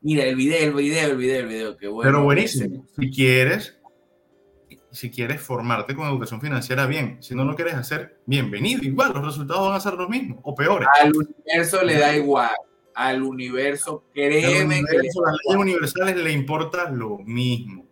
Mira, 0.01 0.23
el 0.23 0.35
video, 0.35 0.69
el 0.69 0.73
video, 0.73 1.11
el 1.11 1.17
video, 1.17 1.39
el 1.41 1.47
video, 1.47 1.77
qué 1.77 1.87
bueno. 1.87 2.11
Pero 2.11 2.23
buenísimo. 2.23 2.85
Si 2.99 3.11
quieres, 3.11 3.77
si 4.91 5.11
quieres 5.11 5.41
formarte 5.41 5.95
con 5.95 6.07
educación 6.07 6.41
financiera, 6.41 6.87
bien. 6.87 7.17
Si 7.21 7.35
no 7.35 7.45
lo 7.45 7.55
quieres 7.55 7.75
hacer, 7.75 8.19
bienvenido. 8.25 8.83
Igual, 8.83 9.13
los 9.13 9.25
resultados 9.25 9.67
van 9.67 9.77
a 9.77 9.79
ser 9.79 9.93
los 9.93 10.09
mismos 10.09 10.39
o 10.43 10.55
peores. 10.55 10.87
Al 10.99 11.11
universo 11.15 11.83
le 11.83 11.99
da 11.99 12.15
igual 12.15 12.51
al 12.93 13.23
universo, 13.23 14.03
créeme 14.13 14.81
que 14.83 14.97
a 14.97 15.01
las 15.01 15.37
leyes 15.45 15.57
universales 15.57 16.15
le 16.15 16.31
importa 16.31 16.89
lo 16.89 17.17
mismo. 17.19 17.85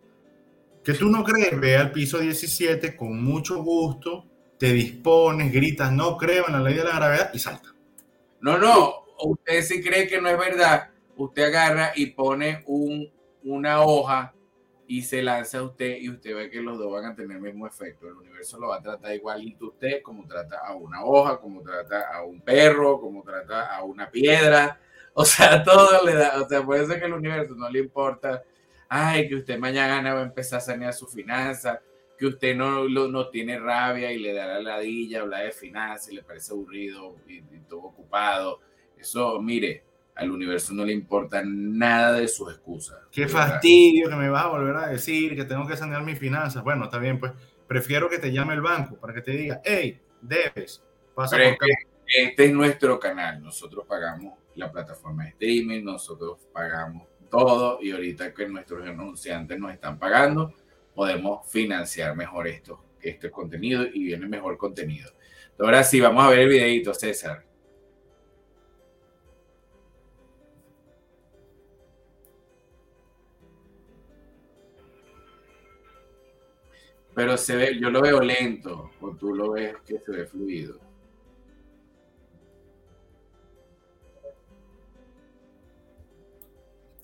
Que 0.83 0.93
tú 0.93 1.09
no 1.09 1.23
crees, 1.23 1.59
ve 1.59 1.75
al 1.77 1.91
piso 1.91 2.19
17 2.19 2.95
con 2.95 3.21
mucho 3.23 3.61
gusto, 3.63 4.25
te 4.57 4.73
dispones, 4.73 5.51
gritas, 5.51 5.91
no 5.91 6.17
creo 6.17 6.47
en 6.47 6.53
la 6.53 6.61
ley 6.61 6.75
de 6.75 6.83
la 6.83 6.95
gravedad 6.95 7.31
y 7.33 7.39
salta. 7.39 7.73
No, 8.41 8.57
no, 8.57 9.05
usted 9.23 9.61
si 9.61 9.81
cree 9.81 10.07
que 10.07 10.21
no 10.21 10.29
es 10.29 10.37
verdad, 10.37 10.89
usted 11.15 11.43
agarra 11.43 11.91
y 11.95 12.07
pone 12.07 12.63
un, 12.67 13.11
una 13.43 13.83
hoja 13.83 14.33
y 14.87 15.03
se 15.03 15.21
lanza 15.21 15.59
a 15.59 15.63
usted 15.63 15.97
y 15.97 16.09
usted 16.09 16.35
ve 16.35 16.49
que 16.49 16.61
los 16.61 16.77
dos 16.79 16.91
van 16.91 17.05
a 17.05 17.15
tener 17.15 17.37
el 17.37 17.43
mismo 17.43 17.67
efecto. 17.67 18.07
El 18.07 18.15
universo 18.15 18.59
lo 18.59 18.69
va 18.69 18.77
a 18.77 18.81
tratar 18.81 19.13
igualito 19.13 19.67
usted 19.67 20.01
como 20.01 20.25
trata 20.25 20.57
a 20.65 20.73
una 20.73 21.03
hoja, 21.05 21.39
como 21.39 21.61
trata 21.61 22.11
a 22.11 22.23
un 22.23 22.41
perro, 22.41 22.99
como 22.99 23.21
trata 23.21 23.75
a 23.75 23.83
una 23.83 24.09
piedra 24.09 24.79
o 25.13 25.25
sea, 25.25 25.63
todo 25.63 26.05
le 26.05 26.15
da, 26.15 26.41
o 26.41 26.47
sea, 26.47 26.63
puede 26.63 26.85
ser 26.85 26.99
que 26.99 27.05
el 27.05 27.13
universo 27.13 27.55
no 27.55 27.69
le 27.69 27.79
importa, 27.79 28.43
ay, 28.87 29.27
que 29.29 29.35
usted 29.35 29.57
mañana 29.59 30.13
va 30.13 30.21
a 30.21 30.23
empezar 30.23 30.57
a 30.57 30.61
sanear 30.61 30.93
su 30.93 31.07
finanza, 31.07 31.81
que 32.17 32.25
usted 32.25 32.55
no, 32.55 32.87
no 32.89 33.29
tiene 33.29 33.57
rabia 33.57 34.11
y 34.11 34.19
le 34.19 34.33
da 34.33 34.45
la 34.45 34.61
ladilla, 34.61 35.21
habla 35.21 35.39
de 35.39 35.51
finanzas 35.51 36.11
y 36.11 36.15
le 36.15 36.23
parece 36.23 36.51
aburrido 36.51 37.15
y, 37.27 37.41
todo 37.69 37.81
ocupado. 37.81 38.59
Eso, 38.97 39.39
mire, 39.41 39.83
al 40.15 40.31
universo 40.31 40.73
no 40.73 40.83
le 40.83 40.91
importa 40.91 41.41
nada 41.45 42.13
de 42.13 42.27
sus 42.27 42.51
excusas. 42.51 42.97
Qué 43.11 43.27
fastidio 43.27 44.09
que 44.09 44.15
me 44.15 44.29
vas 44.29 44.45
a 44.45 44.49
volver 44.49 44.75
a 44.75 44.87
decir 44.87 45.35
que 45.35 45.45
tengo 45.45 45.65
que 45.65 45.77
sanear 45.77 46.03
mis 46.03 46.19
finanzas. 46.19 46.61
Bueno, 46.61 46.85
está 46.85 46.97
bien, 46.97 47.19
pues 47.19 47.31
prefiero 47.67 48.09
que 48.09 48.17
te 48.17 48.33
llame 48.33 48.55
el 48.55 48.61
banco 48.61 48.97
para 48.97 49.13
que 49.13 49.21
te 49.21 49.31
diga, 49.31 49.61
hey, 49.63 50.01
debes, 50.19 50.83
pasa 51.15 51.37
por 51.37 51.69
Este 52.05 52.45
es 52.45 52.51
nuestro 52.51 52.99
canal, 52.99 53.41
nosotros 53.41 53.85
pagamos 53.87 54.33
la 54.55 54.71
plataforma 54.71 55.23
de 55.23 55.29
streaming, 55.29 55.83
nosotros 55.83 56.39
pagamos 56.51 57.07
todo 57.29 57.79
y 57.81 57.91
ahorita 57.91 58.33
que 58.33 58.47
nuestros 58.47 58.87
anunciantes 58.87 59.59
nos 59.59 59.73
están 59.73 59.99
pagando, 59.99 60.53
podemos 60.93 61.49
financiar 61.49 62.15
mejor 62.15 62.47
esto, 62.47 62.83
este 63.01 63.29
contenido 63.31 63.85
y 63.85 64.05
viene 64.05 64.27
mejor 64.27 64.57
contenido. 64.57 65.11
Ahora 65.59 65.83
sí, 65.83 65.99
vamos 65.99 66.23
a 66.23 66.29
ver 66.29 66.39
el 66.39 66.49
videito, 66.49 66.93
César. 66.93 67.45
Pero 77.13 77.35
se 77.37 77.55
ve, 77.57 77.77
yo 77.77 77.89
lo 77.89 78.01
veo 78.01 78.21
lento, 78.21 78.91
o 79.01 79.11
tú 79.11 79.33
lo 79.33 79.51
ves 79.51 79.75
que 79.85 79.99
se 79.99 80.11
ve 80.11 80.25
fluido. 80.25 80.88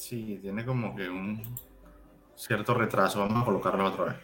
Sí, 0.08 0.38
tiene 0.40 0.64
como 0.64 0.96
que 0.96 1.10
un 1.10 1.42
cierto 2.36 2.76
retraso. 2.76 3.22
Vamos 3.22 3.42
a 3.42 3.46
colocarlo 3.46 3.86
otra 3.86 4.06
vez. 4.06 4.16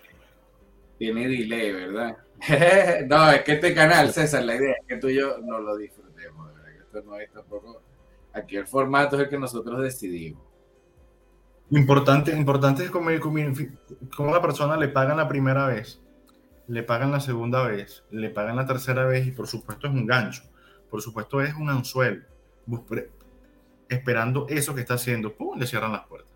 Tiene 0.99 1.27
delay, 1.27 1.73
¿verdad? 1.73 2.17
no, 3.09 3.31
es 3.31 3.41
que 3.41 3.53
este 3.53 3.73
canal, 3.73 4.13
César, 4.13 4.43
la 4.43 4.57
idea 4.57 4.75
es 4.79 4.85
que 4.87 4.97
tú 4.97 5.09
y 5.09 5.15
yo 5.15 5.39
no 5.39 5.57
lo 5.57 5.75
disfrutemos, 5.77 6.49
de 6.49 6.53
verdad. 6.53 6.81
Esto 6.83 7.01
no 7.01 7.17
es 7.17 7.31
tampoco. 7.31 7.81
Aquí 8.31 8.57
el 8.57 8.67
formato 8.67 9.15
es 9.15 9.23
el 9.23 9.29
que 9.29 9.39
nosotros 9.39 9.81
decidimos. 9.81 10.43
Importante, 11.71 12.31
importante 12.31 12.83
es 12.83 12.91
como, 12.91 13.09
como 14.15 14.31
la 14.31 14.41
persona 14.41 14.77
le 14.77 14.87
pagan 14.87 15.17
la 15.17 15.27
primera 15.27 15.65
vez, 15.65 15.99
le 16.67 16.83
pagan 16.83 17.11
la 17.11 17.21
segunda 17.21 17.67
vez, 17.67 18.03
le 18.11 18.29
pagan 18.29 18.57
la 18.57 18.67
tercera 18.67 19.05
vez 19.05 19.25
y 19.25 19.31
por 19.31 19.47
supuesto 19.47 19.87
es 19.87 19.93
un 19.93 20.05
gancho, 20.05 20.43
por 20.91 21.01
supuesto 21.01 21.41
es 21.41 21.55
un 21.55 21.71
anzuelo 21.71 22.21
esperando 23.95 24.47
eso 24.49 24.73
que 24.73 24.81
está 24.81 24.95
haciendo, 24.95 25.33
¡pum! 25.33 25.57
le 25.57 25.67
cierran 25.67 25.91
las 25.91 26.07
puertas. 26.07 26.31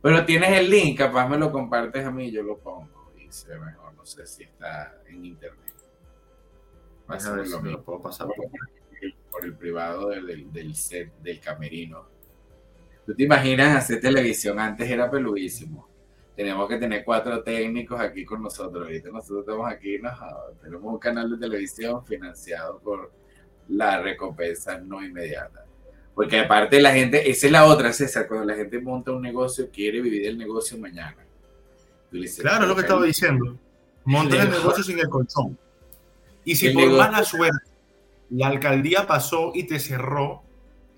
Pero 0.00 0.24
tienes 0.24 0.50
el 0.58 0.68
link, 0.68 0.98
capaz 0.98 1.28
me 1.28 1.38
lo 1.38 1.52
compartes 1.52 2.04
a 2.04 2.10
mí, 2.10 2.30
yo 2.30 2.42
lo 2.42 2.58
pongo 2.58 3.12
y 3.16 3.30
se 3.30 3.56
mejor, 3.58 3.94
no 3.94 4.04
sé 4.04 4.26
si 4.26 4.42
está 4.42 5.00
en 5.06 5.24
internet. 5.24 5.74
a 7.06 7.30
ver 7.30 7.46
si 7.46 7.52
lo 7.52 7.82
puedo 7.82 8.02
pasar 8.02 8.26
por, 8.26 9.44
el, 9.44 9.54
privado 9.54 10.08
del, 10.08 10.52
del, 10.52 10.74
set 10.74 11.12
del 11.22 11.40
camerino. 11.40 12.06
¿Tú 13.06 13.14
te 13.14 13.24
imaginas 13.24 13.76
hacer 13.76 14.00
televisión? 14.00 14.58
Antes 14.58 14.90
era 14.90 15.10
peluísimo. 15.10 15.88
Tenemos 16.36 16.68
que 16.68 16.78
tener 16.78 17.04
cuatro 17.04 17.42
técnicos 17.42 18.00
aquí 18.00 18.24
con 18.24 18.42
nosotros. 18.42 18.84
Ahorita 18.84 19.10
nosotros 19.10 19.40
estamos 19.40 19.70
aquí, 19.70 20.00
tenemos 20.62 20.92
un 20.92 20.98
canal 20.98 21.30
de 21.30 21.38
televisión 21.38 22.04
financiado 22.04 22.78
por 22.80 23.12
la 23.68 24.00
recompensa 24.00 24.78
no 24.78 25.04
inmediata. 25.04 25.61
Porque 26.14 26.40
aparte 26.40 26.80
la 26.80 26.92
gente, 26.92 27.30
esa 27.30 27.46
es 27.46 27.52
la 27.52 27.64
otra, 27.64 27.92
César, 27.92 28.28
cuando 28.28 28.46
la 28.46 28.54
gente 28.54 28.80
monta 28.80 29.12
un 29.12 29.22
negocio, 29.22 29.70
quiere 29.72 30.00
vivir 30.00 30.26
el 30.26 30.36
negocio 30.36 30.76
mañana. 30.78 31.16
claro, 32.38 32.64
es 32.64 32.68
lo 32.68 32.74
que 32.74 32.82
estaba 32.82 33.04
diciendo. 33.04 33.58
Monta 34.04 34.42
el 34.42 34.50
negocio 34.50 34.84
sin 34.84 34.98
el 34.98 35.08
colchón. 35.08 35.58
Y 36.44 36.56
si 36.56 36.70
por 36.70 36.90
mala 36.90 37.22
suerte 37.24 37.72
la 38.32 38.48
alcaldía 38.48 39.06
pasó 39.06 39.52
y 39.54 39.64
te 39.64 39.78
cerró, 39.78 40.42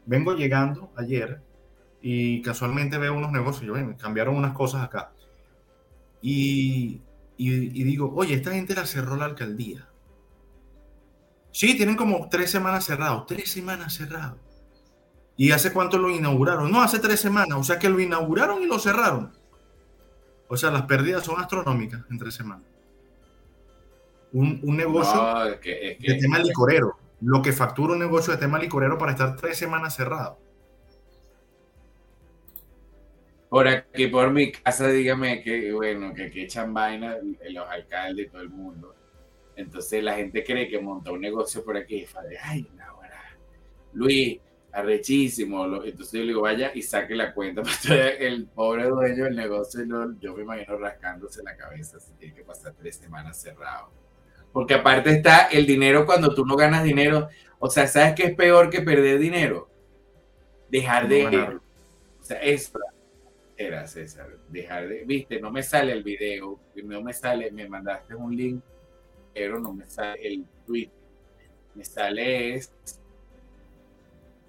vengo 0.06 0.34
llegando 0.34 0.92
ayer 0.96 1.40
y 2.00 2.42
casualmente 2.42 2.98
veo 2.98 3.14
unos 3.14 3.32
negocios, 3.32 3.66
yo, 3.66 3.74
me 3.74 3.96
cambiaron 3.96 4.36
unas 4.36 4.52
cosas 4.52 4.82
acá. 4.84 5.12
Y, 6.22 7.00
y, 7.36 7.84
digo, 7.84 8.12
oye, 8.14 8.34
esta 8.34 8.52
gente 8.52 8.74
la 8.74 8.86
cerró 8.86 9.16
la 9.16 9.24
alcaldía. 9.24 9.88
Sí, 11.50 11.76
tienen 11.76 11.96
como 11.96 12.28
tres 12.28 12.50
semanas 12.50 12.84
cerrados, 12.84 13.26
tres 13.26 13.50
semanas 13.50 13.94
cerrados. 13.94 14.38
¿Y 15.36 15.50
hace 15.50 15.72
cuánto 15.72 15.98
lo 15.98 16.10
inauguraron? 16.10 16.70
No, 16.70 16.82
hace 16.82 16.98
tres 16.98 17.20
semanas. 17.20 17.58
O 17.58 17.64
sea 17.64 17.78
que 17.78 17.88
lo 17.88 18.00
inauguraron 18.00 18.62
y 18.62 18.66
lo 18.66 18.78
cerraron. 18.78 19.32
O 20.48 20.56
sea, 20.56 20.70
las 20.70 20.82
pérdidas 20.82 21.24
son 21.24 21.40
astronómicas 21.40 22.02
en 22.10 22.18
tres 22.18 22.34
semanas. 22.34 22.66
Un, 24.32 24.60
negocio 24.76 25.44
de 25.60 26.18
tema 26.20 26.38
licorero. 26.38 26.96
Lo 27.20 27.40
que 27.40 27.52
factura 27.52 27.94
un 27.94 28.00
negocio 28.00 28.32
de 28.32 28.38
tema 28.38 28.58
licorero 28.58 28.98
para 28.98 29.12
estar 29.12 29.36
tres 29.36 29.56
semanas 29.56 29.94
cerrado. 29.94 30.38
Por 33.48 33.68
aquí, 33.68 34.08
por 34.08 34.30
mi 34.32 34.50
casa, 34.50 34.88
dígame 34.88 35.40
que, 35.40 35.72
bueno, 35.72 36.12
que, 36.12 36.30
que 36.30 36.42
echan 36.42 36.74
vaina 36.74 37.16
los 37.50 37.68
alcaldes 37.68 38.26
y 38.26 38.28
todo 38.28 38.42
el 38.42 38.50
mundo. 38.50 38.94
Entonces 39.56 40.02
la 40.02 40.14
gente 40.14 40.42
cree 40.42 40.68
que 40.68 40.80
monta 40.80 41.12
un 41.12 41.20
negocio 41.20 41.64
por 41.64 41.76
aquí 41.76 41.96
y 41.96 42.06
ay, 42.42 42.66
Luis, 43.92 44.40
arrechísimo. 44.74 45.84
Entonces 45.84 46.12
yo 46.12 46.20
le 46.20 46.26
digo, 46.26 46.42
vaya 46.42 46.72
y 46.74 46.82
saque 46.82 47.14
la 47.14 47.32
cuenta. 47.32 47.62
el 48.18 48.46
pobre 48.46 48.88
dueño 48.88 49.24
del 49.24 49.36
negocio, 49.36 49.84
yo 50.20 50.34
me 50.34 50.42
imagino 50.42 50.76
rascándose 50.76 51.42
la 51.42 51.56
cabeza 51.56 52.00
si 52.00 52.12
tiene 52.14 52.34
que 52.34 52.42
pasar 52.42 52.74
tres 52.78 52.96
semanas 52.96 53.40
cerrado. 53.40 53.90
Porque 54.52 54.74
aparte 54.74 55.10
está 55.10 55.46
el 55.46 55.66
dinero 55.66 56.04
cuando 56.06 56.34
tú 56.34 56.44
no 56.44 56.56
ganas 56.56 56.84
dinero. 56.84 57.28
O 57.58 57.70
sea, 57.70 57.86
¿sabes 57.86 58.14
qué 58.14 58.24
es 58.24 58.34
peor 58.34 58.70
que 58.70 58.82
perder 58.82 59.18
dinero? 59.18 59.68
Dejar 60.68 61.08
de... 61.08 61.24
ganar. 61.24 61.54
o 62.20 62.24
sea, 62.24 62.38
es 62.38 62.72
era 63.56 63.86
César, 63.86 64.36
dejar 64.48 64.88
de... 64.88 65.04
Viste, 65.04 65.40
no 65.40 65.50
me 65.52 65.62
sale 65.62 65.92
el 65.92 66.02
video, 66.02 66.58
no 66.82 67.02
me 67.02 67.12
sale, 67.12 67.52
me 67.52 67.68
mandaste 67.68 68.14
un 68.16 68.36
link, 68.36 68.60
pero 69.32 69.60
no 69.60 69.72
me 69.72 69.86
sale 69.86 70.26
el 70.26 70.44
tweet. 70.66 70.90
Me 71.74 71.84
sale 71.84 72.54
es 72.54 72.72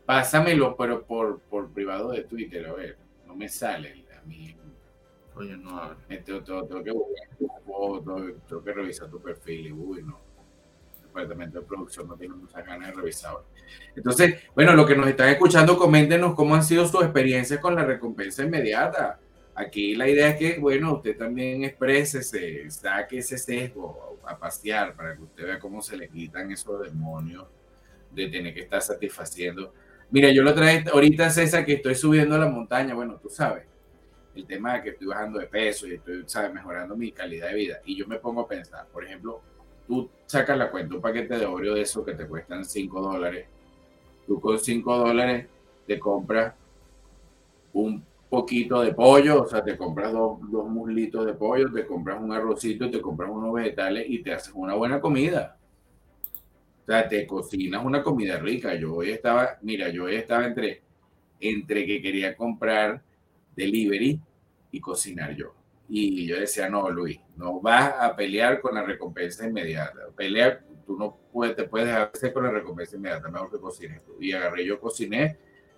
Pásamelo, 0.05 0.75
pero 0.77 1.03
por, 1.03 1.39
por 1.41 1.71
privado 1.71 2.11
de 2.11 2.23
Twitter, 2.23 2.67
a 2.67 2.73
ver. 2.73 2.97
No 3.25 3.35
me 3.35 3.49
sale 3.49 4.05
a 4.15 4.21
mí. 4.25 4.55
Oye, 5.35 5.57
no 5.57 5.77
abre. 5.77 6.17
Tengo, 6.19 6.41
tengo, 6.43 6.65
tengo, 6.65 6.83
que 6.83 6.91
buscar 6.91 7.27
tengo 8.47 8.63
que 8.63 8.73
revisar 8.73 9.09
tu 9.09 9.21
perfil 9.21 9.67
y 9.67 9.71
uy, 9.71 10.03
no. 10.03 10.19
El 10.97 11.07
departamento 11.07 11.59
de 11.59 11.65
producción 11.65 12.07
no 12.07 12.15
tiene 12.15 12.35
muchas 12.35 12.65
ganas 12.65 12.89
de 12.89 12.93
revisar. 12.93 13.37
Entonces, 13.95 14.43
bueno, 14.53 14.73
lo 14.73 14.85
que 14.85 14.95
nos 14.95 15.07
están 15.07 15.29
escuchando, 15.29 15.77
coméntenos 15.77 16.35
cómo 16.35 16.55
han 16.55 16.63
sido 16.63 16.87
sus 16.87 17.03
experiencias 17.03 17.59
con 17.59 17.75
la 17.75 17.83
recompensa 17.83 18.43
inmediata. 18.43 19.19
Aquí 19.55 19.95
la 19.95 20.07
idea 20.07 20.29
es 20.29 20.37
que, 20.37 20.59
bueno, 20.59 20.95
usted 20.95 21.17
también 21.17 21.63
exprese, 21.63 22.21
saque 22.69 23.19
ese 23.19 23.37
sesgo 23.37 24.19
a 24.25 24.37
pasear 24.37 24.93
para 24.95 25.15
que 25.15 25.23
usted 25.23 25.45
vea 25.45 25.59
cómo 25.59 25.81
se 25.81 25.97
le 25.97 26.09
quitan 26.09 26.51
esos 26.51 26.81
demonios 26.81 27.45
de 28.11 28.27
tener 28.27 28.53
que 28.53 28.61
estar 28.61 28.81
satisfaciendo 28.81 29.73
Mira, 30.11 30.29
yo 30.31 30.43
lo 30.43 30.53
traje 30.53 30.85
ahorita, 30.91 31.29
César, 31.29 31.65
que 31.65 31.73
estoy 31.73 31.95
subiendo 31.95 32.35
a 32.35 32.39
la 32.39 32.47
montaña, 32.47 32.93
bueno, 32.93 33.17
tú 33.21 33.29
sabes, 33.29 33.65
el 34.35 34.45
tema 34.45 34.75
de 34.75 34.83
que 34.83 34.89
estoy 34.91 35.07
bajando 35.07 35.39
de 35.39 35.47
peso 35.47 35.87
y 35.87 35.95
estoy, 35.95 36.23
¿sabes?, 36.27 36.53
mejorando 36.53 36.95
mi 36.95 37.11
calidad 37.11 37.49
de 37.49 37.55
vida. 37.55 37.77
Y 37.85 37.97
yo 37.97 38.07
me 38.07 38.17
pongo 38.19 38.41
a 38.41 38.47
pensar, 38.47 38.87
por 38.93 39.03
ejemplo, 39.05 39.41
tú 39.87 40.09
sacas 40.25 40.57
la 40.57 40.71
cuenta, 40.71 40.95
un 40.95 41.01
paquete 41.01 41.37
de 41.37 41.45
Oreo 41.45 41.75
de 41.75 41.81
eso 41.81 42.05
que 42.05 42.13
te 42.13 42.27
cuestan 42.27 42.65
5 42.65 43.01
dólares. 43.01 43.47
Tú 44.27 44.39
con 44.39 44.59
5 44.59 44.97
dólares 44.97 45.47
te 45.87 45.99
compras 45.99 46.53
un 47.73 48.03
poquito 48.29 48.81
de 48.81 48.93
pollo, 48.93 49.43
o 49.43 49.47
sea, 49.47 49.63
te 49.63 49.77
compras 49.77 50.11
dos, 50.11 50.39
dos 50.51 50.67
muslitos 50.67 51.25
de 51.25 51.33
pollo, 51.33 51.71
te 51.71 51.85
compras 51.85 52.21
un 52.21 52.31
arrocito, 52.31 52.89
te 52.89 53.01
compras 53.01 53.29
unos 53.31 53.53
vegetales 53.53 54.05
y 54.07 54.19
te 54.23 54.33
haces 54.33 54.53
una 54.55 54.75
buena 54.75 54.99
comida. 54.99 55.57
O 56.85 56.91
sea, 56.91 57.07
te 57.09 57.25
cocinas 57.25 57.83
una 57.83 58.03
comida 58.03 58.37
rica. 58.37 58.75
Yo 58.75 58.93
hoy 58.93 59.09
estaba, 59.09 59.57
mira, 59.63 59.89
yo 59.89 60.03
hoy 60.03 60.15
estaba 60.15 60.45
entre, 60.45 60.83
entre 61.39 61.83
que 61.85 61.99
quería 61.99 62.35
comprar 62.35 63.01
delivery 63.55 64.21
y 64.71 64.79
cocinar 64.79 65.35
yo. 65.35 65.55
Y 65.89 66.27
yo 66.27 66.39
decía, 66.39 66.69
no, 66.69 66.89
Luis, 66.89 67.19
no 67.37 67.59
vas 67.59 67.93
a 67.99 68.15
pelear 68.15 68.61
con 68.61 68.75
la 68.75 68.83
recompensa 68.83 69.47
inmediata. 69.47 69.99
Pelear, 70.15 70.63
tú 70.85 70.95
no 70.97 71.17
puedes, 71.31 71.55
te 71.55 71.63
puedes 71.63 71.89
hacer 71.89 72.33
con 72.33 72.43
la 72.43 72.51
recompensa 72.51 72.97
inmediata, 72.97 73.29
mejor 73.29 73.51
que 73.51 73.59
cocines 73.59 74.03
tú. 74.03 74.17
Y 74.19 74.33
agarré, 74.33 74.65
yo 74.65 74.79
cociné, 74.79 75.37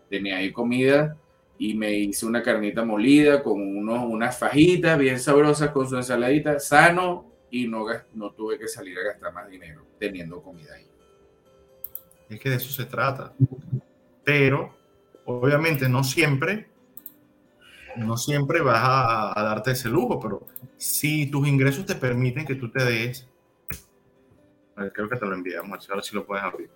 tenía 0.10 0.38
ahí 0.38 0.51
comida 0.51 1.18
y 1.58 1.74
me 1.74 1.93
hice 1.93 2.26
una 2.26 2.43
carnita 2.43 2.84
molida 2.84 3.41
con 3.43 3.62
unos, 3.62 4.05
unas 4.05 4.38
fajitas 4.38 4.97
bien 4.99 5.20
sabrosas 5.20 5.70
con 5.72 5.88
su 5.88 5.95
ensaladita, 5.95 6.60
sano 6.60 7.32
y 7.49 7.68
no, 7.68 7.86
no 8.14 8.32
tuve 8.32 8.60
que 8.60 8.68
salir 8.68 8.97
a 8.99 9.03
gastar 9.03 9.34
más 9.34 9.49
dinero 9.49 9.86
teniendo 9.97 10.41
comida 10.41 10.74
ahí. 10.76 10.86
Es 12.30 12.39
que 12.39 12.49
de 12.49 12.55
eso 12.55 12.69
se 12.71 12.86
trata. 12.86 13.34
Pero, 14.23 14.75
obviamente, 15.25 15.88
no 15.88 16.03
siempre, 16.03 16.69
no 17.95 18.17
siempre 18.17 18.61
vas 18.61 18.82
a, 18.84 19.41
darte 19.43 19.71
ese 19.71 19.89
lujo, 19.89 20.19
pero 20.19 20.45
si 20.78 21.28
tus 21.28 21.47
ingresos 21.47 21.86
te 21.86 21.95
permiten 21.95 22.45
que 22.45 22.55
tú 22.55 22.69
te 22.69 22.84
des, 22.84 23.28
creo 24.93 25.09
que 25.09 25.15
te 25.15 25.25
lo 25.25 25.34
enviamos, 25.34 25.89
a 25.89 25.95
ver 25.95 26.03
si 26.03 26.15
lo 26.15 26.25
puedes 26.25 26.43
abrir. 26.43 26.69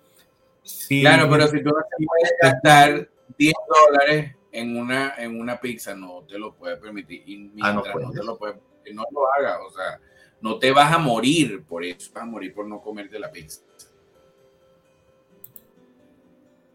claro, 0.88 1.28
pero 1.30 1.46
si 1.48 1.62
tú 1.62 1.70
no 1.70 1.82
te 1.96 2.04
puedes 2.04 2.34
gastar 2.40 3.08
10 3.38 3.54
dólares 3.68 4.36
en 4.50 4.76
una, 4.76 5.14
en 5.18 5.40
una 5.40 5.60
pizza, 5.60 5.94
no 5.94 6.24
te 6.28 6.38
lo 6.38 6.54
puedes 6.54 6.78
permitir. 6.78 7.22
Y 7.26 7.48
ah, 7.62 7.72
mientras 7.72 7.94
no, 7.94 8.10
te 8.10 8.24
lo 8.24 8.38
puedes, 8.38 8.56
no 8.92 9.04
lo 9.10 9.32
hagas, 9.32 9.58
o 9.66 9.70
sea, 9.70 10.00
no 10.40 10.58
te 10.58 10.72
vas 10.72 10.92
a 10.92 10.98
morir 10.98 11.64
por 11.64 11.84
eso, 11.84 12.10
vas 12.12 12.24
a 12.24 12.26
morir 12.26 12.52
por 12.52 12.66
no 12.66 12.80
comerte 12.80 13.18
la 13.18 13.30
pizza. 13.30 13.62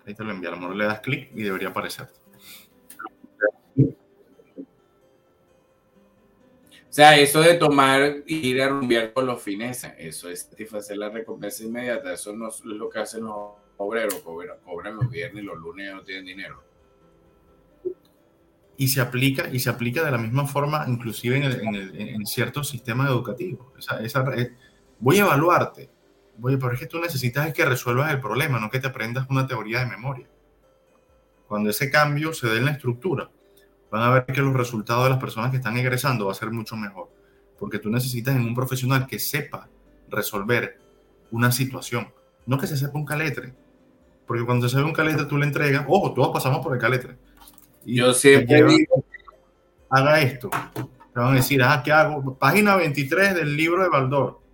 Ahí 0.08 0.16
te 0.16 0.24
lo 0.24 0.32
enviaron. 0.32 0.78
Le 0.78 0.86
das 0.86 1.01
clic 1.01 1.30
y 1.36 1.43
debería 1.43 1.68
aparecer. 1.68 2.08
O 6.89 6.93
sea, 6.97 7.16
eso 7.20 7.41
de 7.41 7.55
tomar 7.55 8.24
y 8.26 8.47
ir 8.47 8.62
a 8.62 8.70
rumbear 8.70 9.14
con 9.14 9.28
los 9.28 9.39
fines, 9.39 9.84
eso 9.99 10.30
es 10.30 10.43
satisfacer 10.49 10.97
la 10.97 11.10
recompensa 11.10 11.64
inmediata. 11.64 12.14
Eso 12.14 12.34
no 12.34 12.47
es 12.47 12.64
lo 12.64 12.89
que 12.89 12.99
hacen 12.99 13.26
los 13.26 13.51
obreros. 13.76 14.16
Cobran, 14.24 14.95
los 14.95 15.10
viernes 15.12 15.43
y 15.43 15.45
los 15.45 15.58
lunes 15.58 15.93
no 15.93 16.03
tienen 16.03 16.26
dinero. 16.26 16.64
Y 18.78 18.88
se 18.88 19.01
aplica, 19.01 19.49
y 19.51 19.60
se 19.60 19.70
aplica 19.70 20.03
de 20.03 20.12
la 20.12 20.18
misma 20.18 20.47
forma, 20.47 20.86
inclusive 20.88 21.38
en, 21.38 22.26
ciertos 22.26 22.70
sistemas 22.70 23.10
educativos. 23.10 23.68
voy 24.99 25.18
a 25.18 25.22
evaluarte 25.22 25.97
Oye, 26.42 26.58
pero 26.58 26.74
es 26.74 26.80
que 26.80 26.86
tú 26.86 27.00
necesitas 27.00 27.52
que 27.54 27.66
resuelvas 27.66 28.12
el 28.12 28.20
problema, 28.20 28.60
no 28.60 28.70
que 28.70 28.80
te 28.80 28.88
aprendas 28.88 29.26
una 29.30 29.48
teoría 29.48 29.80
de 29.80 29.88
memoria. 29.88 30.28
Cuando 31.48 31.70
ese 31.70 31.90
cambio 31.90 32.34
se 32.34 32.48
dé 32.48 32.58
en 32.58 32.66
la 32.66 32.72
estructura, 32.72 33.30
van 33.90 34.04
a 34.04 34.10
ver 34.12 34.26
que 34.26 34.42
los 34.42 34.54
resultados 34.54 35.06
de 35.06 35.10
las 35.12 35.20
personas 35.20 35.50
que 35.50 35.58
están 35.58 35.78
egresando 35.78 36.26
va 36.26 36.34
a 36.34 36.36
ser 36.36 36.52
mucho 36.52 36.76
mejor. 36.76 37.10
Porque 37.58 37.80
tú 37.80 37.90
necesitas 37.90 38.36
en 38.36 38.44
un 38.44 38.54
profesional 38.54 39.08
que 39.08 39.18
sepa 39.18 39.68
resolver 40.10 40.80
una 41.32 41.52
situación, 41.52 42.14
no 42.46 42.58
que 42.58 42.68
se 42.68 42.78
sepa 42.78 42.98
un 42.98 43.06
caletre. 43.06 43.54
Porque 44.28 44.46
cuando 44.46 44.70
se 44.70 44.78
ve 44.78 44.84
un 44.84 44.94
caletre, 44.94 45.26
tú 45.26 45.38
le 45.38 45.46
entregas, 45.46 45.86
ojo, 45.88 46.14
todos 46.14 46.30
pasamos 46.32 46.60
por 46.60 46.76
el 46.76 46.82
caletre. 46.82 47.18
Y 47.86 47.96
Yo 47.96 48.14
siempre 48.14 48.64
digo, 48.64 49.04
haga 49.90 50.22
esto. 50.22 50.50
Te 50.74 51.20
van 51.20 51.34
a 51.34 51.36
decir, 51.38 51.64
ah, 51.64 51.82
¿qué 51.84 51.92
hago? 51.92 52.38
Página 52.38 52.76
23 52.76 53.34
del 53.34 53.56
libro 53.56 53.82
de 53.82 53.90
Baldor 53.90 54.47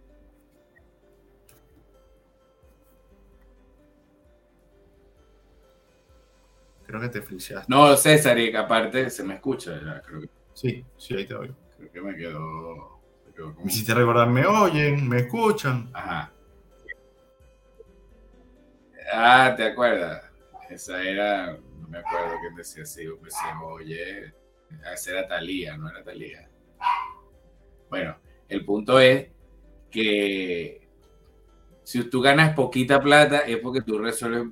Creo 6.93 7.01
que 7.01 7.09
te 7.09 7.23
friseaste. 7.23 7.65
No, 7.73 7.97
César, 7.97 8.37
y 8.37 8.55
aparte 8.55 9.09
se 9.09 9.23
me 9.23 9.33
escucha 9.33 9.81
ya, 9.83 9.99
creo 9.99 10.21
que. 10.21 10.29
Sí, 10.53 10.85
sí, 10.95 11.15
ahí 11.15 11.25
te 11.25 11.33
oigo. 11.33 11.55
Creo 11.75 11.91
que 11.91 12.01
me 12.01 12.15
quedó. 12.15 13.01
Me, 13.35 13.71
hiciste 13.71 13.95
recordar, 13.95 14.29
me 14.29 14.45
oyen, 14.45 15.09
me 15.09 15.21
escuchan. 15.21 15.89
Ajá. 15.91 16.31
Ah, 19.11 19.55
¿te 19.57 19.63
acuerdas? 19.63 20.21
Esa 20.69 21.01
era, 21.01 21.57
no 21.81 21.87
me 21.87 21.97
acuerdo 21.97 22.35
quién 22.41 22.53
decía 22.53 22.83
así, 22.83 23.05
decía, 23.23 23.59
oye, 23.63 24.31
esa 24.93 25.11
era 25.13 25.27
Talía, 25.27 25.75
no 25.75 25.89
era 25.89 26.03
Talía. 26.03 26.47
Bueno, 27.89 28.15
el 28.47 28.63
punto 28.65 28.99
es 28.99 29.31
que 29.89 30.82
si 31.83 32.03
tú 32.05 32.21
ganas 32.21 32.55
poquita 32.55 33.01
plata 33.01 33.39
es 33.39 33.57
porque 33.57 33.81
tú 33.81 33.97
resuelves 33.97 34.47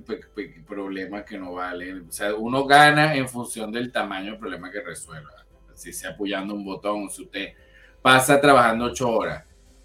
problemas 0.66 1.24
que 1.24 1.38
no 1.38 1.54
valen. 1.54 2.06
O 2.08 2.12
sea, 2.12 2.34
uno 2.34 2.66
gana 2.66 3.14
en 3.14 3.28
función 3.28 3.72
del 3.72 3.90
tamaño 3.90 4.32
del 4.32 4.38
problema 4.38 4.70
que 4.70 4.82
resuelva. 4.82 5.46
Si 5.74 5.92
sea 5.92 6.10
apoyando 6.10 6.54
un 6.54 6.64
botón, 6.64 7.08
si 7.08 7.22
usted 7.22 7.54
pasa 8.02 8.40
trabajando 8.40 8.86
ocho 8.86 9.10
horas 9.10 9.44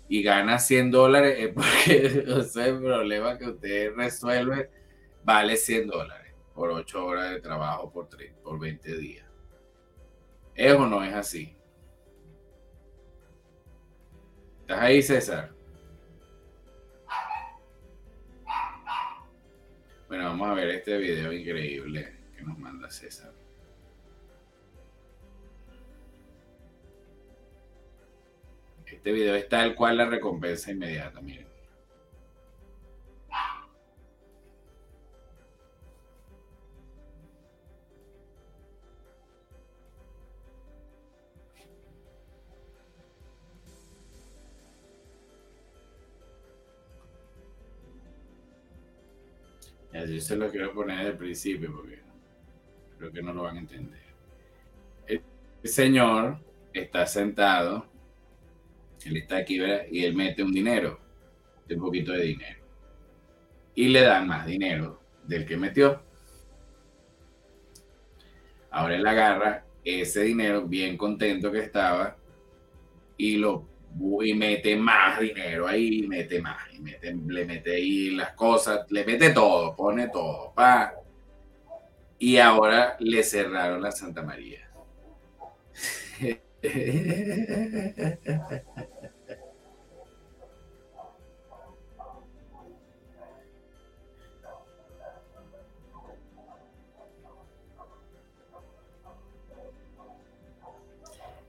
y 0.09 0.21
gana 0.21 0.59
100 0.59 0.91
dólares, 0.91 1.37
es 1.39 1.53
porque 1.53 2.05
el 2.65 2.79
problema 2.79 3.37
que 3.37 3.45
usted 3.45 3.93
resuelve 3.95 4.69
vale 5.23 5.55
100 5.55 5.87
dólares 5.87 6.33
por 6.53 6.71
ocho 6.71 7.05
horas 7.05 7.31
de 7.31 7.39
trabajo 7.39 7.91
por, 7.91 8.09
por 8.43 8.59
20 8.59 8.97
días. 8.97 9.25
¿Es 10.53 10.73
o 10.73 10.85
no 10.85 11.03
es 11.03 11.13
así? 11.13 11.55
¿Estás 14.61 14.81
ahí, 14.81 15.01
César? 15.01 15.56
Bueno, 20.07 20.23
vamos 20.23 20.47
a 20.49 20.53
ver 20.53 20.69
este 20.69 20.97
video 20.97 21.33
increíble 21.33 22.13
que 22.35 22.43
nos 22.43 22.57
manda 22.57 22.89
César. 22.89 23.33
Este 28.85 29.11
video 29.11 29.35
es 29.35 29.49
tal 29.49 29.75
cual 29.75 29.97
la 29.97 30.05
recompensa 30.05 30.71
inmediata, 30.71 31.19
miren. 31.19 31.46
Yo 49.93 50.21
se 50.21 50.35
lo 50.35 50.51
quiero 50.51 50.73
poner 50.73 50.97
desde 50.97 51.11
el 51.11 51.17
principio 51.17 51.73
porque 51.73 51.99
creo 52.97 53.11
que 53.11 53.21
no 53.21 53.33
lo 53.33 53.43
van 53.43 53.57
a 53.57 53.59
entender. 53.59 54.01
El 55.07 55.69
señor 55.69 56.39
está 56.73 57.05
sentado, 57.07 57.87
él 59.05 59.17
está 59.17 59.37
aquí 59.37 59.59
y 59.91 60.05
él 60.05 60.15
mete 60.15 60.43
un 60.43 60.51
dinero, 60.51 60.99
un 61.69 61.79
poquito 61.79 62.11
de 62.11 62.23
dinero. 62.23 62.59
Y 63.75 63.89
le 63.89 64.01
dan 64.01 64.27
más 64.27 64.45
dinero 64.45 65.01
del 65.23 65.45
que 65.45 65.57
metió. 65.57 66.01
Ahora 68.69 68.95
él 68.95 69.07
agarra 69.07 69.65
ese 69.83 70.23
dinero, 70.23 70.67
bien 70.67 70.97
contento 70.97 71.51
que 71.51 71.59
estaba, 71.59 72.17
y 73.17 73.37
lo 73.37 73.65
y 74.21 74.33
mete 74.33 74.75
más 74.75 75.19
dinero 75.19 75.67
ahí, 75.67 76.07
mete 76.07 76.41
más, 76.41 76.57
y 76.73 76.79
mete, 76.79 77.13
le 77.13 77.45
mete 77.45 77.75
ahí 77.75 78.11
las 78.11 78.33
cosas, 78.33 78.85
le 78.89 79.03
mete 79.05 79.31
todo, 79.31 79.75
pone 79.75 80.09
todo, 80.09 80.53
pa. 80.53 80.93
Y 82.19 82.37
ahora 82.37 82.95
le 82.99 83.23
cerraron 83.23 83.81
la 83.81 83.91
Santa 83.91 84.21
María. 84.23 84.69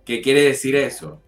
¿Qué 0.05 0.23
quiere 0.23 0.43
decir 0.43 0.75
eso? 0.77 1.21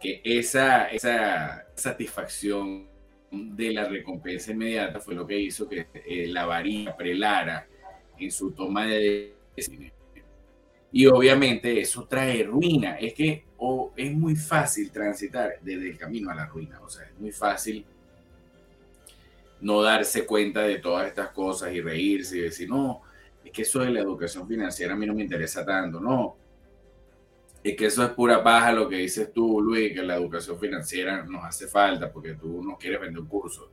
Que 0.00 0.20
esa, 0.24 0.86
esa 0.88 1.66
satisfacción 1.74 2.88
de 3.30 3.72
la 3.72 3.88
recompensa 3.88 4.52
inmediata 4.52 5.00
fue 5.00 5.14
lo 5.14 5.26
que 5.26 5.38
hizo 5.38 5.68
que 5.68 5.88
eh, 5.92 6.26
la 6.28 6.46
varilla 6.46 6.96
prelara 6.96 7.66
en 8.18 8.30
su 8.30 8.52
toma 8.52 8.86
de 8.86 9.34
decisiones. 9.54 9.92
Y 10.90 11.06
obviamente 11.06 11.80
eso 11.80 12.06
trae 12.06 12.42
ruina. 12.42 12.96
Es 12.96 13.12
que 13.12 13.44
es 13.96 14.14
muy 14.14 14.36
fácil 14.36 14.90
transitar 14.90 15.58
desde 15.60 15.90
el 15.90 15.98
camino 15.98 16.30
a 16.30 16.34
la 16.34 16.46
ruina. 16.46 16.80
O 16.80 16.88
sea, 16.88 17.04
es 17.04 17.18
muy 17.18 17.32
fácil 17.32 17.84
no 19.60 19.82
darse 19.82 20.24
cuenta 20.24 20.62
de 20.62 20.78
todas 20.78 21.08
estas 21.08 21.30
cosas 21.30 21.72
y 21.72 21.80
reírse 21.80 22.38
y 22.38 22.40
decir, 22.42 22.68
no, 22.68 23.02
es 23.44 23.50
que 23.50 23.62
eso 23.62 23.80
de 23.80 23.90
la 23.90 24.00
educación 24.00 24.46
financiera 24.48 24.94
a 24.94 24.96
mí 24.96 25.06
no 25.06 25.14
me 25.14 25.22
interesa 25.22 25.64
tanto. 25.64 26.00
No, 26.00 26.36
es 27.70 27.76
que 27.76 27.86
eso 27.86 28.04
es 28.04 28.10
pura 28.10 28.42
paja 28.42 28.72
lo 28.72 28.88
que 28.88 28.96
dices 28.96 29.32
tú, 29.32 29.60
Luis, 29.60 29.92
que 29.92 30.02
la 30.02 30.16
educación 30.16 30.58
financiera 30.58 31.24
nos 31.24 31.44
hace 31.44 31.66
falta 31.66 32.10
porque 32.12 32.34
tú 32.34 32.62
no 32.62 32.76
quieres 32.76 33.00
vender 33.00 33.20
un 33.20 33.28
curso. 33.28 33.70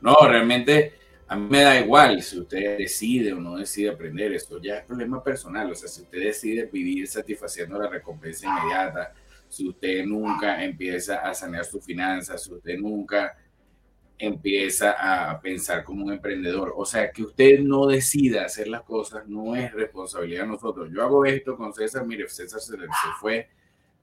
No, 0.00 0.14
realmente 0.22 0.94
a 1.28 1.36
mí 1.36 1.46
me 1.48 1.60
da 1.62 1.78
igual 1.78 2.20
si 2.22 2.40
usted 2.40 2.76
decide 2.76 3.32
o 3.32 3.36
no 3.40 3.56
decide 3.56 3.90
aprender 3.90 4.32
esto, 4.32 4.60
ya 4.60 4.78
es 4.78 4.84
problema 4.84 5.22
personal. 5.22 5.70
O 5.70 5.74
sea, 5.74 5.88
si 5.88 6.02
usted 6.02 6.18
decide 6.18 6.68
vivir 6.72 7.06
satisfaciendo 7.06 7.78
la 7.78 7.88
recompensa 7.88 8.46
inmediata, 8.46 9.12
si 9.48 9.68
usted 9.68 10.04
nunca 10.04 10.64
empieza 10.64 11.18
a 11.18 11.32
sanear 11.34 11.64
sus 11.64 11.84
finanzas, 11.84 12.42
si 12.42 12.52
usted 12.52 12.76
nunca 12.78 13.36
empieza 14.20 15.30
a 15.30 15.40
pensar 15.40 15.82
como 15.82 16.04
un 16.04 16.12
emprendedor. 16.12 16.74
O 16.76 16.84
sea, 16.84 17.10
que 17.10 17.22
usted 17.22 17.60
no 17.60 17.86
decida 17.86 18.44
hacer 18.44 18.68
las 18.68 18.82
cosas 18.82 19.26
no 19.26 19.56
es 19.56 19.72
responsabilidad 19.72 20.42
de 20.42 20.48
nosotros. 20.48 20.90
Yo 20.92 21.02
hago 21.02 21.24
esto 21.24 21.56
con 21.56 21.72
César, 21.72 22.06
mire, 22.06 22.28
César 22.28 22.60
se, 22.60 22.76
fue, 23.18 23.48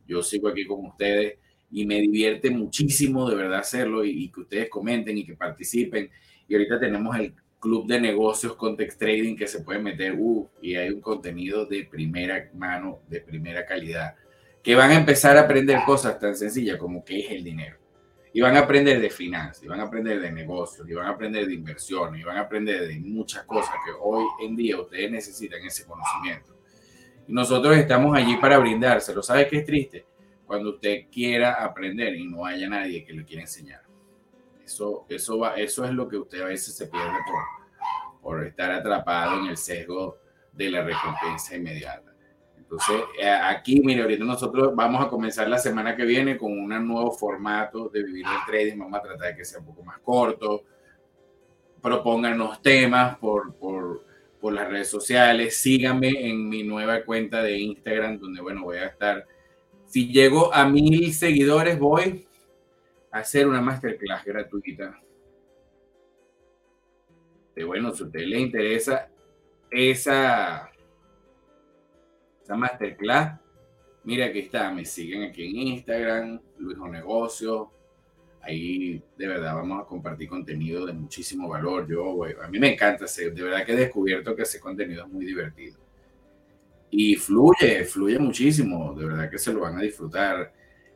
yo 0.07 0.23
sigo 0.23 0.47
aquí 0.47 0.65
con 0.65 0.85
ustedes 0.87 1.37
y 1.69 1.85
me 1.85 2.01
divierte 2.01 2.49
muchísimo 2.49 3.29
de 3.29 3.35
verdad 3.35 3.59
hacerlo 3.59 4.03
y, 4.03 4.29
que 4.29 4.41
ustedes 4.41 4.69
comenten 4.69 5.19
y 5.19 5.25
que 5.25 5.35
participen. 5.35 6.09
Y 6.47 6.55
ahorita 6.55 6.79
tenemos 6.79 7.15
el 7.15 7.35
club 7.59 7.87
de 7.87 8.01
negocios 8.01 8.55
Context 8.55 8.99
Trading 8.99 9.35
que 9.35 9.47
se 9.47 9.61
puede 9.61 9.79
meter, 9.79 10.15
uh, 10.17 10.49
y 10.61 10.75
hay 10.75 10.89
un 10.89 11.01
contenido 11.01 11.65
de 11.65 11.83
primera 11.83 12.49
mano, 12.55 13.01
de 13.07 13.21
primera 13.21 13.65
calidad, 13.65 14.15
que 14.63 14.73
van 14.73 14.91
a 14.91 14.95
empezar 14.95 15.37
a 15.37 15.41
aprender 15.41 15.79
cosas 15.85 16.19
tan 16.19 16.35
sencillas 16.35 16.77
como 16.77 17.05
qué 17.05 17.19
es 17.19 17.31
el 17.31 17.43
dinero 17.43 17.77
y 18.33 18.41
van 18.41 18.55
a 18.55 18.59
aprender 18.59 19.01
de 19.01 19.09
finanzas, 19.09 19.63
y 19.63 19.67
van 19.67 19.79
a 19.79 19.83
aprender 19.83 20.19
de 20.19 20.31
negocios, 20.31 20.87
y 20.89 20.93
van 20.93 21.07
a 21.07 21.11
aprender 21.11 21.47
de 21.47 21.53
inversiones, 21.53 22.21
y 22.21 22.23
van 22.23 22.37
a 22.37 22.41
aprender 22.41 22.87
de 22.87 22.99
muchas 22.99 23.43
cosas 23.45 23.73
que 23.85 23.91
hoy 23.99 24.25
en 24.41 24.55
día 24.55 24.79
ustedes 24.79 25.11
necesitan 25.11 25.63
ese 25.63 25.85
conocimiento. 25.85 26.55
Y 27.27 27.33
nosotros 27.33 27.75
estamos 27.75 28.15
allí 28.15 28.37
para 28.37 28.57
brindárselo. 28.57 29.21
¿Sabe 29.21 29.47
qué 29.47 29.57
es 29.57 29.65
triste? 29.65 30.05
Cuando 30.45 30.71
usted 30.71 31.07
quiera 31.11 31.63
aprender 31.63 32.15
y 32.15 32.25
no 32.25 32.45
haya 32.45 32.69
nadie 32.69 33.03
que 33.03 33.13
le 33.13 33.25
quiera 33.25 33.41
enseñar. 33.41 33.81
Eso, 34.63 35.05
eso, 35.09 35.39
va, 35.39 35.55
eso 35.55 35.85
es 35.85 35.91
lo 35.91 36.07
que 36.07 36.17
usted 36.17 36.41
a 36.41 36.45
veces 36.45 36.75
se 36.75 36.87
pierde 36.87 37.17
por, 37.25 38.21
por 38.21 38.45
estar 38.45 38.71
atrapado 38.71 39.39
en 39.39 39.47
el 39.47 39.57
sesgo 39.57 40.17
de 40.53 40.69
la 40.69 40.83
recompensa 40.83 41.55
inmediata. 41.55 42.13
Entonces, 42.69 43.01
eh, 43.17 43.29
aquí, 43.29 43.79
mire, 43.79 44.01
ahorita 44.01 44.25
nosotros 44.25 44.75
vamos 44.75 45.05
a 45.05 45.09
comenzar 45.09 45.47
la 45.47 45.57
semana 45.57 45.95
que 45.95 46.03
viene 46.03 46.37
con 46.37 46.51
un 46.51 46.67
nuevo 46.85 47.11
formato 47.13 47.87
de 47.87 48.03
vivir 48.03 48.25
el 48.25 48.45
trading. 48.45 48.77
Vamos 48.77 48.99
a 48.99 49.03
tratar 49.03 49.29
de 49.29 49.37
que 49.37 49.45
sea 49.45 49.59
un 49.59 49.67
poco 49.67 49.83
más 49.83 49.99
corto. 49.99 50.63
Propónganos 51.81 52.61
temas 52.61 53.17
por, 53.19 53.55
por, 53.55 54.03
por 54.41 54.51
las 54.51 54.67
redes 54.67 54.89
sociales. 54.89 55.55
Síganme 55.55 56.09
en 56.29 56.49
mi 56.49 56.63
nueva 56.63 57.05
cuenta 57.05 57.41
de 57.41 57.57
Instagram, 57.57 58.19
donde, 58.19 58.41
bueno, 58.41 58.63
voy 58.63 58.79
a 58.79 58.87
estar. 58.87 59.25
Si 59.85 60.11
llego 60.11 60.53
a 60.53 60.67
mil 60.67 61.13
seguidores, 61.13 61.79
voy 61.79 62.27
a 63.11 63.19
hacer 63.19 63.47
una 63.47 63.61
masterclass 63.61 64.25
gratuita. 64.25 65.01
De 67.55 67.63
bueno, 67.63 67.93
si 67.93 68.03
a 68.03 68.07
usted 68.07 68.25
le 68.25 68.41
interesa 68.41 69.07
esa 69.71 70.69
esta 72.47 72.55
masterclass. 72.55 73.37
Mira, 74.05 74.27
aquí 74.27 74.39
está, 74.39 74.71
me 74.71 74.85
siguen 74.85 75.23
aquí 75.23 75.43
en 75.43 75.67
Instagram, 75.67 76.39
Luiso 76.59 76.87
Negocio. 76.87 77.71
Ahí 78.41 79.03
de 79.17 79.27
verdad 79.27 79.53
vamos 79.55 79.81
a 79.81 79.85
compartir 79.85 80.29
contenido 80.29 80.85
de 80.85 80.93
muchísimo 80.93 81.49
valor. 81.49 81.85
Yo, 81.89 82.23
a 82.41 82.47
mí 82.47 82.57
me 82.57 82.71
encanta, 82.71 83.03
de 83.05 83.41
verdad 83.43 83.65
que 83.65 83.73
he 83.73 83.75
descubierto 83.75 84.33
que 84.33 84.43
ese 84.43 84.61
contenido 84.61 85.03
es 85.03 85.11
muy 85.11 85.25
divertido. 85.25 85.75
Y 86.89 87.15
fluye, 87.15 87.83
fluye 87.83 88.17
muchísimo, 88.17 88.93
de 88.93 89.07
verdad 89.07 89.29
que 89.29 89.37
se 89.37 89.51
lo 89.51 89.59
van 89.59 89.77
a 89.77 89.81
disfrutar. 89.81 90.53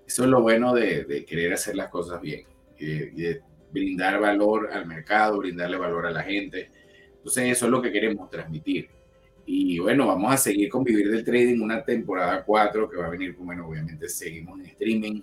Eso 0.08 0.24
es 0.24 0.30
lo 0.30 0.41
bueno 0.41 0.74
de, 0.74 1.26
querer 1.28 1.52
hacer 1.52 1.76
las 1.76 1.89
cosas 1.89 2.22
bien 2.22 2.45
y 2.80 2.86
de 2.88 3.41
brindar 3.74 4.22
valor 4.22 4.70
al 4.72 4.86
mercado, 4.86 5.39
brindarle 5.39 5.76
valor 5.76 6.06
a 6.06 6.12
la 6.12 6.24
gente. 6.24 6.72
Entonces 7.18 7.52
eso 7.52 7.66
es 7.66 7.72
lo 7.72 7.82
que 7.82 7.91
queremos 7.91 8.30
transmitir 8.30 9.01
y 9.46 9.80
bueno, 9.80 10.08
vamos 10.08 10.34
a 10.34 10.38
seguir 10.38 10.70
con 10.70 10.84
Vivir 10.84 11.10
del 11.10 11.24
Trading, 11.26 11.62
una 11.62 11.84
temporada 11.84 12.44
4 12.44 12.89
que 12.89 12.98
va 12.98 13.08
a 13.08 13.10
venir, 13.10 13.36
bueno, 13.38 13.68
obviamente 13.68 14.08
seguimos 14.08 14.60
en 14.60 14.68
streaming. 14.68 15.22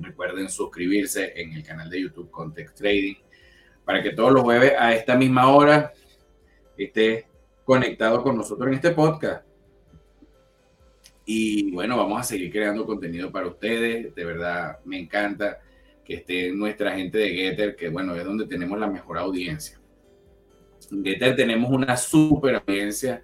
Recuerden 0.00 0.48
suscribirse 0.48 1.32
en 1.34 1.52
el 1.54 1.64
canal 1.64 1.90
de 1.90 2.02
YouTube 2.02 2.30
Context 2.30 2.76
Trading 2.76 3.16
para 3.84 4.02
que 4.02 4.10
todos 4.10 4.32
los 4.32 4.42
jueves 4.42 4.74
a 4.78 4.94
esta 4.94 5.16
misma 5.16 5.50
hora 5.50 5.92
esté 6.76 7.26
conectado 7.64 8.22
con 8.22 8.36
nosotros 8.36 8.68
en 8.68 8.74
este 8.74 8.90
podcast. 8.90 9.46
Y 11.24 11.70
bueno, 11.72 11.96
vamos 11.96 12.20
a 12.20 12.22
seguir 12.22 12.50
creando 12.50 12.86
contenido 12.86 13.30
para 13.30 13.48
ustedes. 13.48 14.14
De 14.14 14.24
verdad, 14.24 14.78
me 14.84 14.98
encanta 14.98 15.60
que 16.04 16.14
esté 16.14 16.50
nuestra 16.52 16.94
gente 16.96 17.18
de 17.18 17.30
Getter, 17.30 17.76
que 17.76 17.88
bueno, 17.88 18.14
es 18.14 18.24
donde 18.24 18.46
tenemos 18.46 18.78
la 18.78 18.86
mejor 18.86 19.18
audiencia. 19.18 19.77
Getter 20.90 21.36
tenemos 21.36 21.70
una 21.70 21.96
super 21.96 22.56
audiencia, 22.56 23.22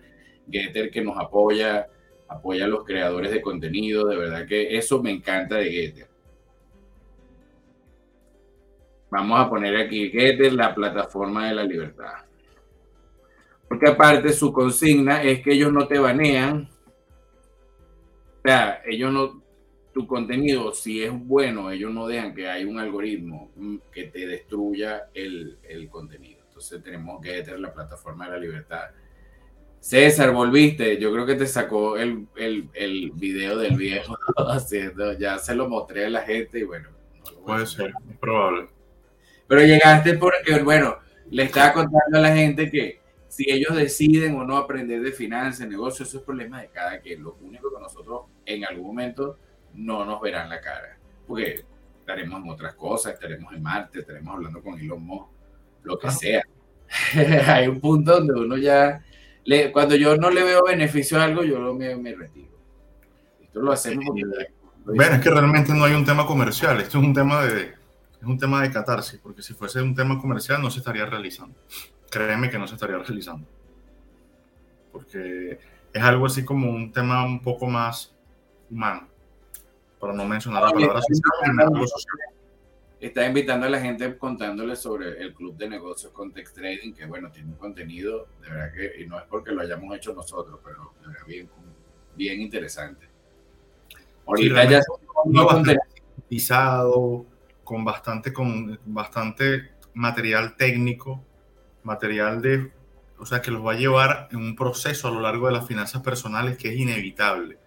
Getter 0.51 0.91
que 0.91 1.03
nos 1.03 1.17
apoya, 1.19 1.89
apoya 2.29 2.67
a 2.67 2.69
los 2.69 2.85
creadores 2.85 3.31
de 3.31 3.41
contenido, 3.41 4.07
de 4.07 4.17
verdad 4.17 4.47
que 4.47 4.77
eso 4.77 5.03
me 5.03 5.11
encanta 5.11 5.57
de 5.57 5.71
Getter. 5.71 6.07
Vamos 9.11 9.41
a 9.41 9.49
poner 9.49 9.77
aquí 9.77 10.11
Getter, 10.11 10.53
la 10.53 10.75
plataforma 10.75 11.49
de 11.49 11.55
la 11.55 11.65
libertad. 11.65 12.15
Porque 13.69 13.89
aparte 13.89 14.33
su 14.33 14.53
consigna 14.53 15.23
es 15.23 15.41
que 15.41 15.53
ellos 15.53 15.73
no 15.73 15.87
te 15.87 15.99
banean. 15.99 16.69
O 18.39 18.43
sea, 18.45 18.83
ellos 18.85 19.13
no, 19.13 19.43
tu 19.95 20.07
contenido, 20.07 20.75
si 20.75 21.03
es 21.03 21.13
bueno, 21.13 21.71
ellos 21.71 21.93
no 21.93 22.09
dejan 22.09 22.35
que 22.35 22.49
haya 22.49 22.67
un 22.67 22.79
algoritmo 22.79 23.51
que 23.93 24.05
te 24.05 24.27
destruya 24.27 25.09
el, 25.15 25.59
el 25.63 25.89
contenido. 25.89 26.34
Entonces 26.55 26.85
tenemos 26.85 27.21
que 27.21 27.43
tener 27.43 27.59
la 27.59 27.75
plataforma 27.75 28.27
de 28.27 28.31
la 28.31 28.39
libertad. 28.39 28.91
César, 29.81 30.31
volviste. 30.31 30.99
Yo 31.01 31.13
creo 31.13 31.27
que 31.27 31.35
te 31.35 31.49
sacó 31.49 31.97
el, 31.97 32.29
el, 32.37 32.71
el 32.75 33.11
video 33.11 33.59
del 33.59 33.77
viejo 33.77 34.17
haciendo. 34.37 35.15
Ya 35.15 35.37
se 35.39 35.57
lo 35.57 35.69
mostré 35.69 36.07
a 36.07 36.11
la 36.11 36.23
gente 36.23 36.61
y 36.61 36.63
bueno. 36.63 36.91
Puede 37.45 37.67
ser, 37.67 37.93
es 38.09 38.19
probable. 38.19 38.69
Pero 39.49 39.63
llegaste 39.63 40.15
porque, 40.15 40.63
bueno, 40.63 40.97
le 41.29 41.43
estaba 41.43 41.73
contando 41.73 42.19
a 42.19 42.21
la 42.21 42.37
gente 42.37 42.71
que 42.71 43.01
si 43.27 43.51
ellos 43.51 43.75
deciden 43.75 44.37
o 44.37 44.45
no 44.45 44.57
aprender 44.57 45.03
de 45.03 45.11
finanzas, 45.11 45.67
negocios, 45.67 46.09
eso 46.09 46.19
es 46.19 46.25
problema 46.25 46.61
de 46.61 46.69
cada 46.69 47.01
quien. 47.01 47.25
Lo 47.25 47.37
único 47.43 47.69
que 47.75 47.83
nosotros 47.83 48.27
en 48.47 48.65
algún 48.65 48.87
momento 48.87 49.41
no 49.75 50.05
nos 50.05 50.21
verán 50.21 50.49
la 50.49 50.61
cara, 50.61 50.97
porque 51.27 51.65
estaremos 51.99 52.45
en 52.45 52.49
otras 52.49 52.75
cosas, 52.75 53.15
estaremos 53.15 53.53
en 53.53 53.61
Marte, 53.61 53.99
estaremos 53.99 54.37
hablando 54.37 54.63
con 54.63 54.79
Elon 54.79 55.05
Musk, 55.05 55.34
lo 55.85 55.99
que 55.99 56.11
sea. 56.11 56.43
Hay 57.47 57.69
un 57.69 57.81
punto 57.81 58.13
donde 58.13 58.35
uno 58.35 58.57
ya, 58.57 59.03
le, 59.45 59.73
cuando 59.73 59.97
yo 59.97 60.17
no 60.17 60.31
le 60.31 60.43
veo 60.43 60.65
beneficio 60.65 61.21
a 61.21 61.25
algo, 61.25 61.45
yo 61.45 61.73
me, 61.75 61.97
me 61.97 62.15
retiro. 62.15 62.49
Esto 63.43 63.61
lo 63.61 63.73
hacemos 63.73 64.05
porque... 64.07 64.25
Bueno, 64.87 65.17
es 65.17 65.23
que 65.23 65.31
realmente 65.31 65.73
no 65.73 65.85
hay 65.85 65.95
un 65.95 66.05
tema 66.05 66.27
comercial, 66.27 66.79
esto 66.79 66.99
es 66.99 67.05
un 67.05 67.15
tema 67.15 67.43
de, 67.47 67.73
es 68.21 68.23
un 68.23 68.39
tema 68.39 68.61
de 68.61 68.71
catarsis, 68.71 69.19
porque 69.19 69.43
si 69.43 69.55
fuese 69.55 69.81
un 69.81 69.95
tema 69.95 70.21
comercial 70.21 70.61
no 70.61 70.71
se 70.71 70.81
estaría 70.81 71.07
realizando. 71.07 71.55
Créeme 72.11 72.51
que 72.51 72.59
no 72.59 72.69
se 72.69 72.75
estaría 72.75 72.99
realizando. 73.07 73.47
Porque 74.93 75.59
es 75.93 76.03
algo 76.03 76.27
así 76.27 76.45
como 76.45 76.71
un 76.71 76.93
tema 76.93 77.25
un 77.25 77.41
poco 77.41 77.67
más 77.67 78.15
humano 78.71 79.09
para 79.99 80.13
no 80.13 80.25
mencionar 80.27 80.63
la 80.65 80.71
palabra 80.71 81.01
Está 83.01 83.27
invitando 83.27 83.67
a 83.67 83.69
la 83.69 83.81
gente 83.81 84.17
contándole 84.17 84.77
sobre 84.77 85.21
el 85.21 85.35
club 85.35 85.57
de 85.57 85.69
negocios 85.69 86.13
Context 86.13 86.55
Trading, 86.55 86.93
que 86.95 87.05
bueno, 87.07 87.31
tiene 87.31 87.51
un 87.51 87.57
contenido, 87.57 88.29
de 88.41 88.49
verdad 88.49 88.73
que, 88.73 89.03
y 89.03 89.07
no 89.07 89.19
es 89.19 89.25
porque 89.27 89.53
lo 89.53 89.61
hayamos 89.61 89.95
hecho 89.97 90.15
nosotros, 90.15 90.61
pero 90.65 90.93
de 91.01 91.09
verdad 91.09 91.27
bien, 91.27 91.49
bien 92.17 92.41
interesante. 92.41 93.09
Ahorita 94.27 94.65
ya 94.65 94.81
bastante 95.27 95.79
con 97.63 97.85
bastante, 97.85 98.33
con 98.33 98.79
bastante 98.87 99.73
material 99.95 100.57
técnico, 100.57 101.23
material 101.83 102.41
de, 102.41 102.73
o 103.19 103.27
sea, 103.27 103.43
que 103.43 103.51
los 103.51 103.65
va 103.65 103.73
a 103.73 103.77
llevar 103.77 104.29
en 104.33 104.39
un 104.39 104.57
proceso 104.57 105.09
a 105.09 105.11
lo 105.11 105.21
largo 105.21 105.47
de 105.47 105.53
las 105.53 105.67
finanzas 105.67 106.03
personales 106.03 106.57
que 106.57 106.69
es 106.69 106.79
inevitable 106.79 107.59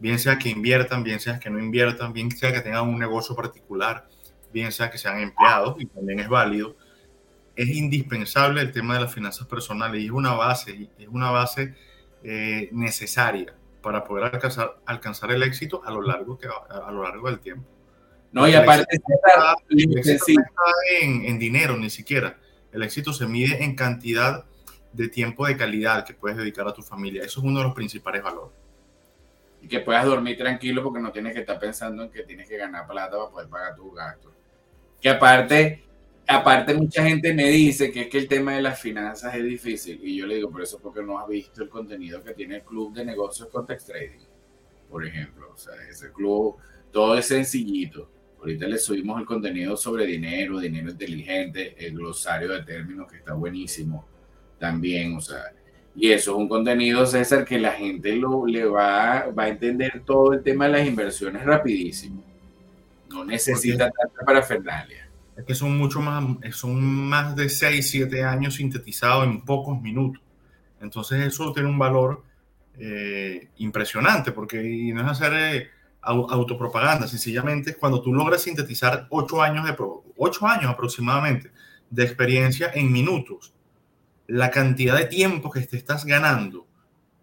bien 0.00 0.18
sea 0.18 0.38
que 0.38 0.48
inviertan, 0.48 1.04
bien 1.04 1.20
sea 1.20 1.38
que 1.38 1.50
no 1.50 1.60
inviertan, 1.60 2.12
bien 2.12 2.30
sea 2.30 2.52
que 2.52 2.60
tengan 2.60 2.88
un 2.88 2.98
negocio 2.98 3.36
particular, 3.36 4.08
bien 4.52 4.72
sea 4.72 4.90
que 4.90 4.98
sean 4.98 5.20
empleados, 5.20 5.76
y 5.80 5.86
también 5.86 6.20
es 6.20 6.28
válido, 6.28 6.76
es 7.56 7.68
indispensable 7.68 8.60
el 8.60 8.72
tema 8.72 8.94
de 8.94 9.00
las 9.00 9.14
finanzas 9.14 9.46
personales 9.46 10.02
y 10.02 10.06
es 10.06 10.10
una 10.10 10.32
base, 10.32 10.88
es 10.98 11.08
una 11.08 11.30
base 11.30 11.74
eh, 12.22 12.68
necesaria 12.72 13.54
para 13.82 14.04
poder 14.04 14.24
alcanzar, 14.34 14.78
alcanzar 14.86 15.32
el 15.32 15.42
éxito 15.42 15.82
a 15.84 15.90
lo 15.90 16.02
largo, 16.02 16.38
que, 16.38 16.46
a, 16.46 16.90
lo 16.90 17.02
largo 17.02 17.28
del 17.28 17.40
tiempo. 17.40 17.68
No, 18.32 18.46
y 18.46 18.54
aparte 18.54 18.86
el 19.70 19.80
éxito, 19.80 20.32
no 20.36 20.42
está 20.42 20.62
en, 21.02 21.24
en 21.24 21.38
dinero 21.38 21.76
ni 21.76 21.90
siquiera. 21.90 22.38
El 22.72 22.82
éxito 22.82 23.12
se 23.12 23.26
mide 23.26 23.64
en 23.64 23.74
cantidad 23.74 24.44
de 24.92 25.08
tiempo 25.08 25.46
de 25.46 25.56
calidad 25.56 26.04
que 26.04 26.14
puedes 26.14 26.38
dedicar 26.38 26.68
a 26.68 26.72
tu 26.72 26.82
familia. 26.82 27.22
Eso 27.24 27.40
es 27.40 27.46
uno 27.46 27.58
de 27.58 27.64
los 27.64 27.74
principales 27.74 28.22
valores 28.22 28.60
y 29.62 29.68
que 29.68 29.80
puedas 29.80 30.04
dormir 30.04 30.38
tranquilo 30.38 30.82
porque 30.82 31.00
no 31.00 31.12
tienes 31.12 31.34
que 31.34 31.40
estar 31.40 31.58
pensando 31.58 32.04
en 32.04 32.10
que 32.10 32.22
tienes 32.22 32.48
que 32.48 32.56
ganar 32.56 32.86
plata 32.86 33.16
para 33.16 33.30
poder 33.30 33.48
pagar 33.48 33.76
tus 33.76 33.94
gastos. 33.94 34.32
Que 35.00 35.08
aparte, 35.08 35.82
aparte 36.26 36.74
mucha 36.74 37.02
gente 37.02 37.32
me 37.32 37.48
dice 37.48 37.90
que 37.90 38.02
es 38.02 38.08
que 38.08 38.18
el 38.18 38.28
tema 38.28 38.54
de 38.54 38.62
las 38.62 38.80
finanzas 38.80 39.34
es 39.34 39.44
difícil 39.44 40.00
y 40.02 40.16
yo 40.16 40.26
le 40.26 40.36
digo, 40.36 40.50
por 40.50 40.62
eso 40.62 40.78
porque 40.78 41.02
no 41.02 41.18
has 41.18 41.28
visto 41.28 41.62
el 41.62 41.68
contenido 41.68 42.22
que 42.22 42.34
tiene 42.34 42.56
el 42.56 42.62
club 42.62 42.92
de 42.92 43.04
negocios 43.04 43.48
Context 43.48 43.88
Trading, 43.88 44.26
por 44.90 45.06
ejemplo. 45.06 45.50
O 45.54 45.56
sea, 45.56 45.74
ese 45.88 46.12
club, 46.12 46.56
todo 46.92 47.16
es 47.16 47.26
sencillito. 47.26 48.10
Ahorita 48.38 48.66
le 48.66 48.78
subimos 48.78 49.20
el 49.20 49.26
contenido 49.26 49.76
sobre 49.76 50.06
dinero, 50.06 50.58
dinero 50.58 50.90
inteligente, 50.90 51.74
el 51.78 51.94
glosario 51.94 52.48
de 52.50 52.62
términos 52.62 53.10
que 53.10 53.18
está 53.18 53.34
buenísimo 53.34 54.06
también, 54.58 55.16
o 55.16 55.20
sea, 55.20 55.52
y 55.94 56.12
eso 56.12 56.32
es 56.32 56.36
un 56.36 56.48
contenido, 56.48 57.04
César, 57.06 57.44
que 57.44 57.58
la 57.58 57.72
gente 57.72 58.14
lo, 58.14 58.46
le 58.46 58.64
va, 58.64 59.26
va 59.36 59.44
a 59.44 59.48
entender 59.48 60.02
todo 60.04 60.32
el 60.32 60.42
tema 60.42 60.66
de 60.66 60.72
las 60.72 60.86
inversiones 60.86 61.44
rapidísimo. 61.44 62.22
No 63.10 63.24
necesita 63.24 63.90
tanta 63.90 64.24
parafernalia. 64.24 65.08
Es 65.36 65.44
que 65.44 65.54
son 65.54 65.76
mucho 65.76 66.00
más, 66.00 66.24
son 66.54 66.82
más 66.82 67.34
de 67.36 67.48
6, 67.48 67.90
7 67.90 68.24
años 68.24 68.54
sintetizados 68.54 69.24
en 69.24 69.42
pocos 69.42 69.80
minutos. 69.80 70.22
Entonces 70.80 71.26
eso 71.26 71.52
tiene 71.52 71.68
un 71.68 71.78
valor 71.78 72.24
eh, 72.78 73.48
impresionante, 73.58 74.32
porque 74.32 74.62
y 74.62 74.92
no 74.92 75.02
es 75.02 75.08
hacer 75.08 75.32
eh, 75.34 75.70
autopropaganda, 76.02 77.06
sencillamente 77.06 77.74
cuando 77.74 78.00
tú 78.00 78.12
logras 78.12 78.42
sintetizar 78.42 79.06
8 79.10 79.42
años, 79.42 79.66
de, 79.66 79.76
8 80.16 80.46
años 80.46 80.70
aproximadamente 80.70 81.50
de 81.90 82.04
experiencia 82.04 82.70
en 82.72 82.90
minutos 82.90 83.52
la 84.30 84.50
cantidad 84.50 84.96
de 84.96 85.06
tiempo 85.06 85.50
que 85.50 85.60
te 85.62 85.76
estás 85.76 86.04
ganando, 86.04 86.66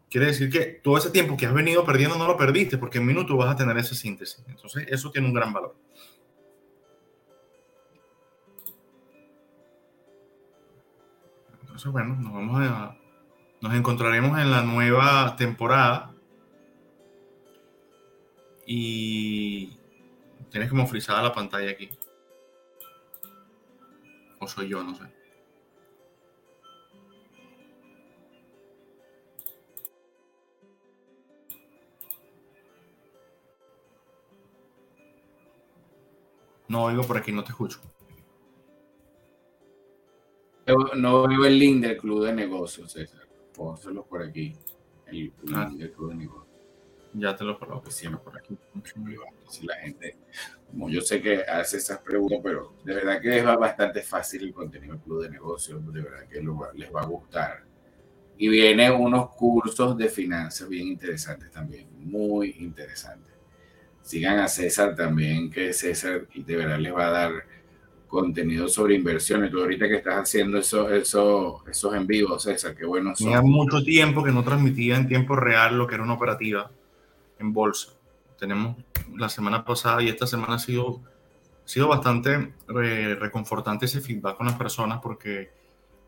quiere 0.10 0.28
decir 0.28 0.50
que 0.50 0.66
todo 0.66 0.98
ese 0.98 1.12
tiempo 1.12 1.38
que 1.38 1.46
has 1.46 1.54
venido 1.54 1.86
perdiendo 1.86 2.18
no 2.18 2.28
lo 2.28 2.38
perdiste, 2.38 2.78
porque 2.78 2.98
en 2.98 3.06
minutos 3.06 3.38
vas 3.38 3.54
a 3.54 3.56
tener 3.56 3.78
esa 3.78 3.96
síntesis. 3.96 4.44
Entonces, 4.48 4.86
eso 4.90 5.12
tiene 5.12 5.28
un 5.28 5.34
gran 5.34 5.54
valor. 5.54 5.76
Entonces, 11.62 11.92
bueno, 11.92 12.16
nos 12.16 12.34
vamos 12.34 12.62
a, 12.62 12.98
nos 13.62 13.74
encontraremos 13.74 14.40
en 14.40 14.52
la 14.52 14.62
nueva 14.64 15.36
temporada. 15.36 16.14
Y 18.66 19.78
tienes 20.52 20.70
como 20.70 20.88
frisada 20.88 21.22
la 21.22 21.34
pantalla 21.34 21.72
aquí. 21.72 21.90
O 24.40 24.48
soy 24.48 24.70
yo, 24.70 24.84
no 24.84 24.96
sé. 24.96 25.17
No 36.68 36.84
oigo 36.84 37.04
por 37.04 37.18
aquí, 37.18 37.32
no 37.32 37.44
te 37.44 37.52
escucho. 37.52 37.80
No 40.98 41.28
veo 41.28 41.46
el 41.46 41.58
link 41.58 41.82
del 41.82 41.98
club 41.98 42.26
de 42.26 42.34
negocios, 42.34 42.92
César. 42.92 43.22
Pónselo 43.54 44.06
por 44.06 44.22
aquí. 44.22 44.54
El 45.06 45.32
ah. 45.54 45.66
link 45.70 45.80
del 45.80 45.94
club 45.94 46.10
de 46.10 46.16
negocios. 46.16 46.48
Ya 47.14 47.36
te 47.36 47.46
lo 47.46 47.58
coloco. 47.58 47.90
Siempre 47.90 48.22
por 48.22 48.38
aquí. 48.38 48.58
Si 49.48 49.66
la 49.66 49.76
gente, 49.76 50.18
como 50.70 50.90
yo 50.90 51.00
sé 51.00 51.22
que 51.22 51.42
hace 51.44 51.78
esas 51.78 52.00
preguntas, 52.00 52.40
pero 52.44 52.74
de 52.84 52.94
verdad 52.94 53.22
que 53.22 53.38
es 53.38 53.46
bastante 53.46 54.02
fácil 54.02 54.44
el 54.44 54.54
contenido 54.54 54.96
del 54.96 55.04
club 55.04 55.24
de 55.24 55.30
negocios. 55.30 55.94
De 55.94 56.02
verdad 56.02 56.28
que 56.28 56.42
les 56.42 56.94
va 56.94 57.02
a 57.02 57.06
gustar. 57.06 57.64
Y 58.38 58.50
vienen 58.50 58.92
unos 58.92 59.30
cursos 59.36 59.98
de 59.98 60.10
finanzas 60.10 60.68
bien 60.68 60.88
interesantes 60.88 61.50
también. 61.50 61.88
Muy 61.98 62.58
interesantes 62.60 63.37
sigan 64.08 64.40
a 64.40 64.48
César 64.48 64.96
también, 64.96 65.52
que 65.52 65.74
César 65.74 66.28
de 66.34 66.56
verdad 66.56 66.80
les 66.80 66.96
va 66.96 67.08
a 67.08 67.12
dar 67.12 67.32
contenido 68.08 68.70
sobre 68.70 68.96
inversiones. 68.96 69.52
Tú 69.52 69.60
ahorita 69.60 69.88
que 69.88 69.98
estás 69.98 70.16
haciendo 70.16 70.58
eso, 70.58 70.90
eso, 70.90 71.62
esos 71.70 71.94
en 71.94 72.08
vivo, 72.08 72.40
César, 72.40 72.74
qué 72.74 72.86
bueno. 72.86 73.14
Tenía 73.14 73.42
mucho 73.42 73.84
tiempo 73.84 74.24
que 74.24 74.32
no 74.32 74.44
transmitía 74.44 74.96
en 74.96 75.10
tiempo 75.10 75.36
real 75.36 75.78
lo 75.78 75.86
que 75.88 75.96
era 75.96 76.04
una 76.04 76.14
operativa 76.14 76.72
en 77.38 77.52
bolsa. 77.52 77.92
Tenemos 78.40 78.78
la 79.16 79.28
semana 79.28 79.66
pasada 79.66 80.02
y 80.02 80.08
esta 80.08 80.26
semana 80.26 80.56
ha 80.56 80.60
sido, 80.60 81.02
ha 81.66 81.68
sido 81.68 81.90
bastante 81.90 82.54
eh, 82.82 83.18
reconfortante 83.20 83.88
ese 83.88 84.00
feedback 84.00 84.38
con 84.38 84.48
las 84.48 84.56
personas 84.56 85.00
porque 85.04 85.52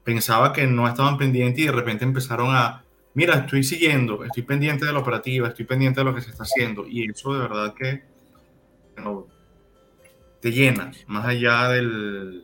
pensaba 0.05 0.53
que 0.53 0.67
no 0.67 0.87
estaban 0.87 1.17
pendientes 1.17 1.63
y 1.63 1.65
de 1.67 1.73
repente 1.73 2.05
empezaron 2.05 2.55
a 2.55 2.85
mira, 3.19 3.35
estoy 3.35 3.63
siguiendo, 3.65 4.23
estoy 4.23 4.43
pendiente 4.43 4.85
de 4.85 4.93
la 4.93 4.99
operativa, 4.99 5.49
estoy 5.49 5.65
pendiente 5.65 5.99
de 5.99 6.05
lo 6.05 6.15
que 6.15 6.21
se 6.21 6.29
está 6.29 6.43
haciendo 6.43 6.87
y 6.87 7.11
eso 7.11 7.33
de 7.33 7.39
verdad 7.41 7.73
que 7.73 8.03
te 10.39 10.51
llena, 10.51 10.91
más 11.07 11.25
allá 11.25 11.67
del... 11.67 12.43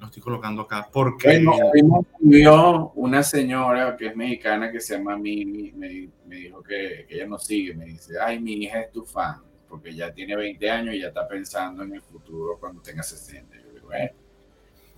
Lo 0.00 0.06
estoy 0.06 0.20
colocando 0.20 0.62
acá, 0.62 0.88
porque... 0.92 1.40
Bueno, 1.44 2.04
vio 2.18 2.90
una 2.96 3.22
señora 3.22 3.96
que 3.96 4.08
es 4.08 4.16
mexicana 4.16 4.72
que 4.72 4.80
se 4.80 4.98
llama 4.98 5.16
Mimi, 5.16 5.70
me, 5.70 6.08
me 6.26 6.36
dijo 6.36 6.60
que, 6.60 7.06
que, 7.08 7.14
ella 7.14 7.28
nos 7.28 7.46
sigue, 7.46 7.74
me 7.74 7.84
dice, 7.84 8.14
ay, 8.20 8.40
mi 8.40 8.54
hija 8.54 8.80
es 8.80 8.90
tu 8.90 9.04
fan, 9.04 9.42
porque 9.68 9.94
ya 9.94 10.12
tiene 10.12 10.34
20 10.34 10.70
años 10.70 10.94
y 10.96 11.02
ya 11.02 11.08
está 11.08 11.28
pensando 11.28 11.84
en 11.84 11.94
el 11.94 12.02
futuro 12.02 12.58
cuando 12.58 12.82
tenga 12.82 13.04
60. 13.04 13.56
Yo 13.56 13.72
digo, 13.74 13.86
bueno, 13.86 14.10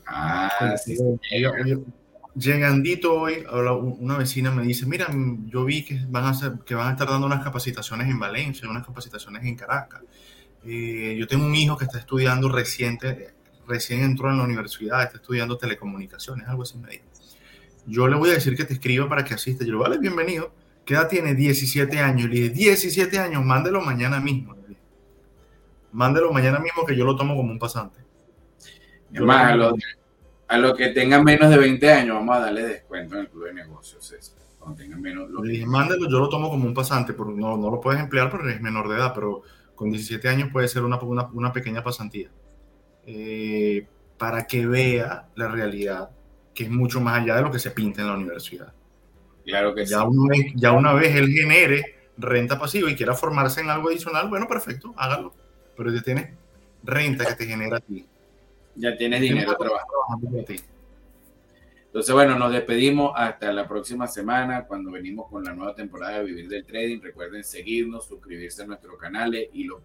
ah, 0.06 0.74
sí, 0.82 0.96
Llegandito 2.38 3.14
hoy, 3.14 3.44
una 3.98 4.18
vecina 4.18 4.50
me 4.50 4.62
dice, 4.62 4.84
mira, 4.84 5.06
yo 5.46 5.64
vi 5.64 5.84
que 5.84 5.98
van, 6.08 6.24
a 6.24 6.28
hacer, 6.30 6.52
que 6.66 6.74
van 6.74 6.88
a 6.88 6.90
estar 6.90 7.08
dando 7.08 7.26
unas 7.26 7.42
capacitaciones 7.42 8.08
en 8.08 8.18
Valencia, 8.18 8.68
unas 8.68 8.84
capacitaciones 8.84 9.42
en 9.44 9.56
Caracas. 9.56 10.02
Eh, 10.62 11.16
yo 11.18 11.26
tengo 11.26 11.46
un 11.46 11.54
hijo 11.54 11.78
que 11.78 11.86
está 11.86 11.98
estudiando 11.98 12.50
reciente, 12.50 13.34
recién 13.66 14.02
entró 14.02 14.30
en 14.30 14.36
la 14.36 14.44
universidad, 14.44 15.02
está 15.02 15.16
estudiando 15.16 15.56
telecomunicaciones, 15.56 16.46
algo 16.46 16.64
así 16.64 16.76
me 16.76 16.90
dijo. 16.90 17.04
Yo 17.86 18.06
le 18.06 18.16
voy 18.16 18.28
a 18.30 18.34
decir 18.34 18.54
que 18.54 18.64
te 18.64 18.74
escriba 18.74 19.08
para 19.08 19.24
que 19.24 19.32
asista. 19.32 19.64
Yo 19.64 19.72
le 19.72 19.78
vale, 19.78 19.98
bienvenido. 19.98 20.52
¿Qué 20.84 20.92
edad 20.92 21.08
tiene? 21.08 21.34
17 21.34 21.98
años. 22.00 22.28
Le 22.28 22.36
dije, 22.36 22.50
17 22.50 23.18
años, 23.18 23.44
mándelo 23.44 23.80
mañana 23.80 24.20
mismo. 24.20 24.54
Mándelo 25.92 26.30
mañana 26.32 26.58
mismo 26.58 26.84
que 26.84 26.94
yo 26.94 27.06
lo 27.06 27.16
tomo 27.16 27.34
como 27.34 27.50
un 27.50 27.58
pasante. 27.58 28.00
Más, 29.12 29.56
a 30.48 30.58
los 30.58 30.76
que 30.76 30.88
tengan 30.88 31.24
menos 31.24 31.50
de 31.50 31.58
20 31.58 31.92
años, 31.92 32.16
vamos 32.16 32.36
a 32.36 32.40
darle 32.40 32.66
descuento 32.66 33.16
en 33.16 33.22
el 33.22 33.28
club 33.28 33.46
de 33.46 33.54
negocios. 33.54 34.34
Cuando 34.58 34.76
tengan 34.76 35.00
menos. 35.00 35.28
Lo 35.30 35.42
mándelo, 35.66 36.08
yo 36.08 36.18
lo 36.20 36.28
tomo 36.28 36.48
como 36.48 36.66
un 36.66 36.74
pasante, 36.74 37.12
porque 37.12 37.40
no, 37.40 37.56
no 37.56 37.70
lo 37.70 37.80
puedes 37.80 38.00
emplear 38.00 38.30
porque 38.30 38.52
es 38.52 38.60
menor 38.60 38.88
de 38.88 38.96
edad, 38.96 39.12
pero 39.14 39.42
con 39.74 39.90
17 39.90 40.28
años 40.28 40.50
puede 40.52 40.68
ser 40.68 40.82
una, 40.82 40.98
una, 40.98 41.28
una 41.32 41.52
pequeña 41.52 41.82
pasantía. 41.82 42.30
Eh, 43.06 43.86
para 44.18 44.46
que 44.46 44.66
vea 44.66 45.28
la 45.34 45.48
realidad, 45.48 46.10
que 46.54 46.64
es 46.64 46.70
mucho 46.70 47.00
más 47.00 47.22
allá 47.22 47.36
de 47.36 47.42
lo 47.42 47.50
que 47.50 47.58
se 47.58 47.70
pinta 47.72 48.02
en 48.02 48.08
la 48.08 48.14
universidad. 48.14 48.72
Claro 49.44 49.74
que 49.74 49.84
ya 49.84 50.02
Una 50.02 50.36
vez, 50.36 50.52
ya 50.56 50.72
una 50.72 50.92
vez 50.92 51.14
él 51.14 51.28
genere 51.28 52.08
renta 52.18 52.58
pasiva 52.58 52.90
y 52.90 52.96
quiera 52.96 53.14
formarse 53.14 53.60
en 53.60 53.70
algo 53.70 53.90
adicional, 53.90 54.28
bueno, 54.28 54.48
perfecto, 54.48 54.94
hágalo. 54.96 55.34
Pero 55.76 55.92
ya 55.92 56.02
tienes 56.02 56.30
renta 56.82 57.26
que 57.26 57.34
te 57.34 57.46
genera 57.46 57.76
a 57.76 57.80
ti 57.80 58.06
ya 58.76 58.96
tienes 58.96 59.20
dinero 59.20 59.56
trabajando. 59.56 60.44
Entonces, 61.86 62.14
bueno, 62.14 62.38
nos 62.38 62.52
despedimos 62.52 63.12
hasta 63.16 63.50
la 63.52 63.66
próxima 63.66 64.06
semana 64.06 64.66
cuando 64.66 64.90
venimos 64.90 65.30
con 65.30 65.44
la 65.44 65.54
nueva 65.54 65.74
temporada 65.74 66.18
de 66.18 66.24
Vivir 66.24 66.48
del 66.48 66.66
Trading. 66.66 67.00
Recuerden 67.00 67.42
seguirnos, 67.42 68.06
suscribirse 68.06 68.62
a 68.62 68.66
nuestros 68.66 68.98
canales 68.98 69.48
y 69.54 69.64
lo, 69.64 69.80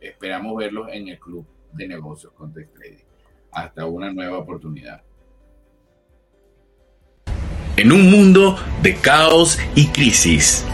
esperamos 0.00 0.56
verlos 0.56 0.88
en 0.92 1.08
el 1.08 1.18
Club 1.18 1.44
de 1.72 1.88
Negocios 1.88 2.32
Context 2.34 2.74
Trading. 2.74 3.04
Hasta 3.50 3.84
una 3.84 4.12
nueva 4.12 4.38
oportunidad. 4.38 5.02
En 7.76 7.90
un 7.90 8.10
mundo 8.10 8.56
de 8.82 8.94
caos 8.94 9.58
y 9.74 9.88
crisis, 9.88 10.64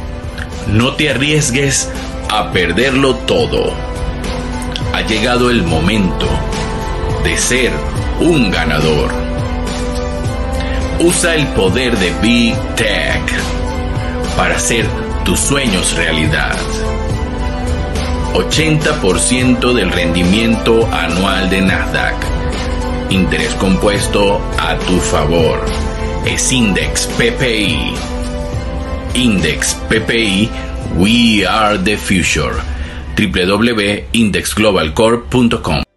no 0.68 0.94
te 0.94 1.10
arriesgues 1.10 1.90
a 2.30 2.52
perderlo 2.52 3.16
todo. 3.26 3.72
Ha 4.92 5.00
llegado 5.06 5.50
el 5.50 5.62
momento 5.62 6.28
de 7.24 7.38
ser 7.38 7.72
un 8.20 8.50
ganador. 8.50 9.10
Usa 11.00 11.34
el 11.34 11.46
poder 11.48 11.96
de 11.98 12.12
Big 12.20 12.54
Tech 12.76 13.22
para 14.36 14.56
hacer 14.56 14.86
tus 15.24 15.40
sueños 15.40 15.96
realidad. 15.96 16.54
80% 18.34 19.72
del 19.74 19.90
rendimiento 19.92 20.88
anual 20.92 21.48
de 21.50 21.60
Nasdaq. 21.60 22.14
Interés 23.10 23.52
compuesto 23.54 24.40
a 24.58 24.76
tu 24.78 24.98
favor. 24.98 25.64
Es 26.24 26.50
Index 26.50 27.06
PPI. 27.18 27.92
Index 29.14 29.74
PPI, 29.88 30.48
We 30.96 31.46
Are 31.46 31.78
the 31.78 31.98
Future. 31.98 32.54
www.indexglobalcorp.com 33.16 35.91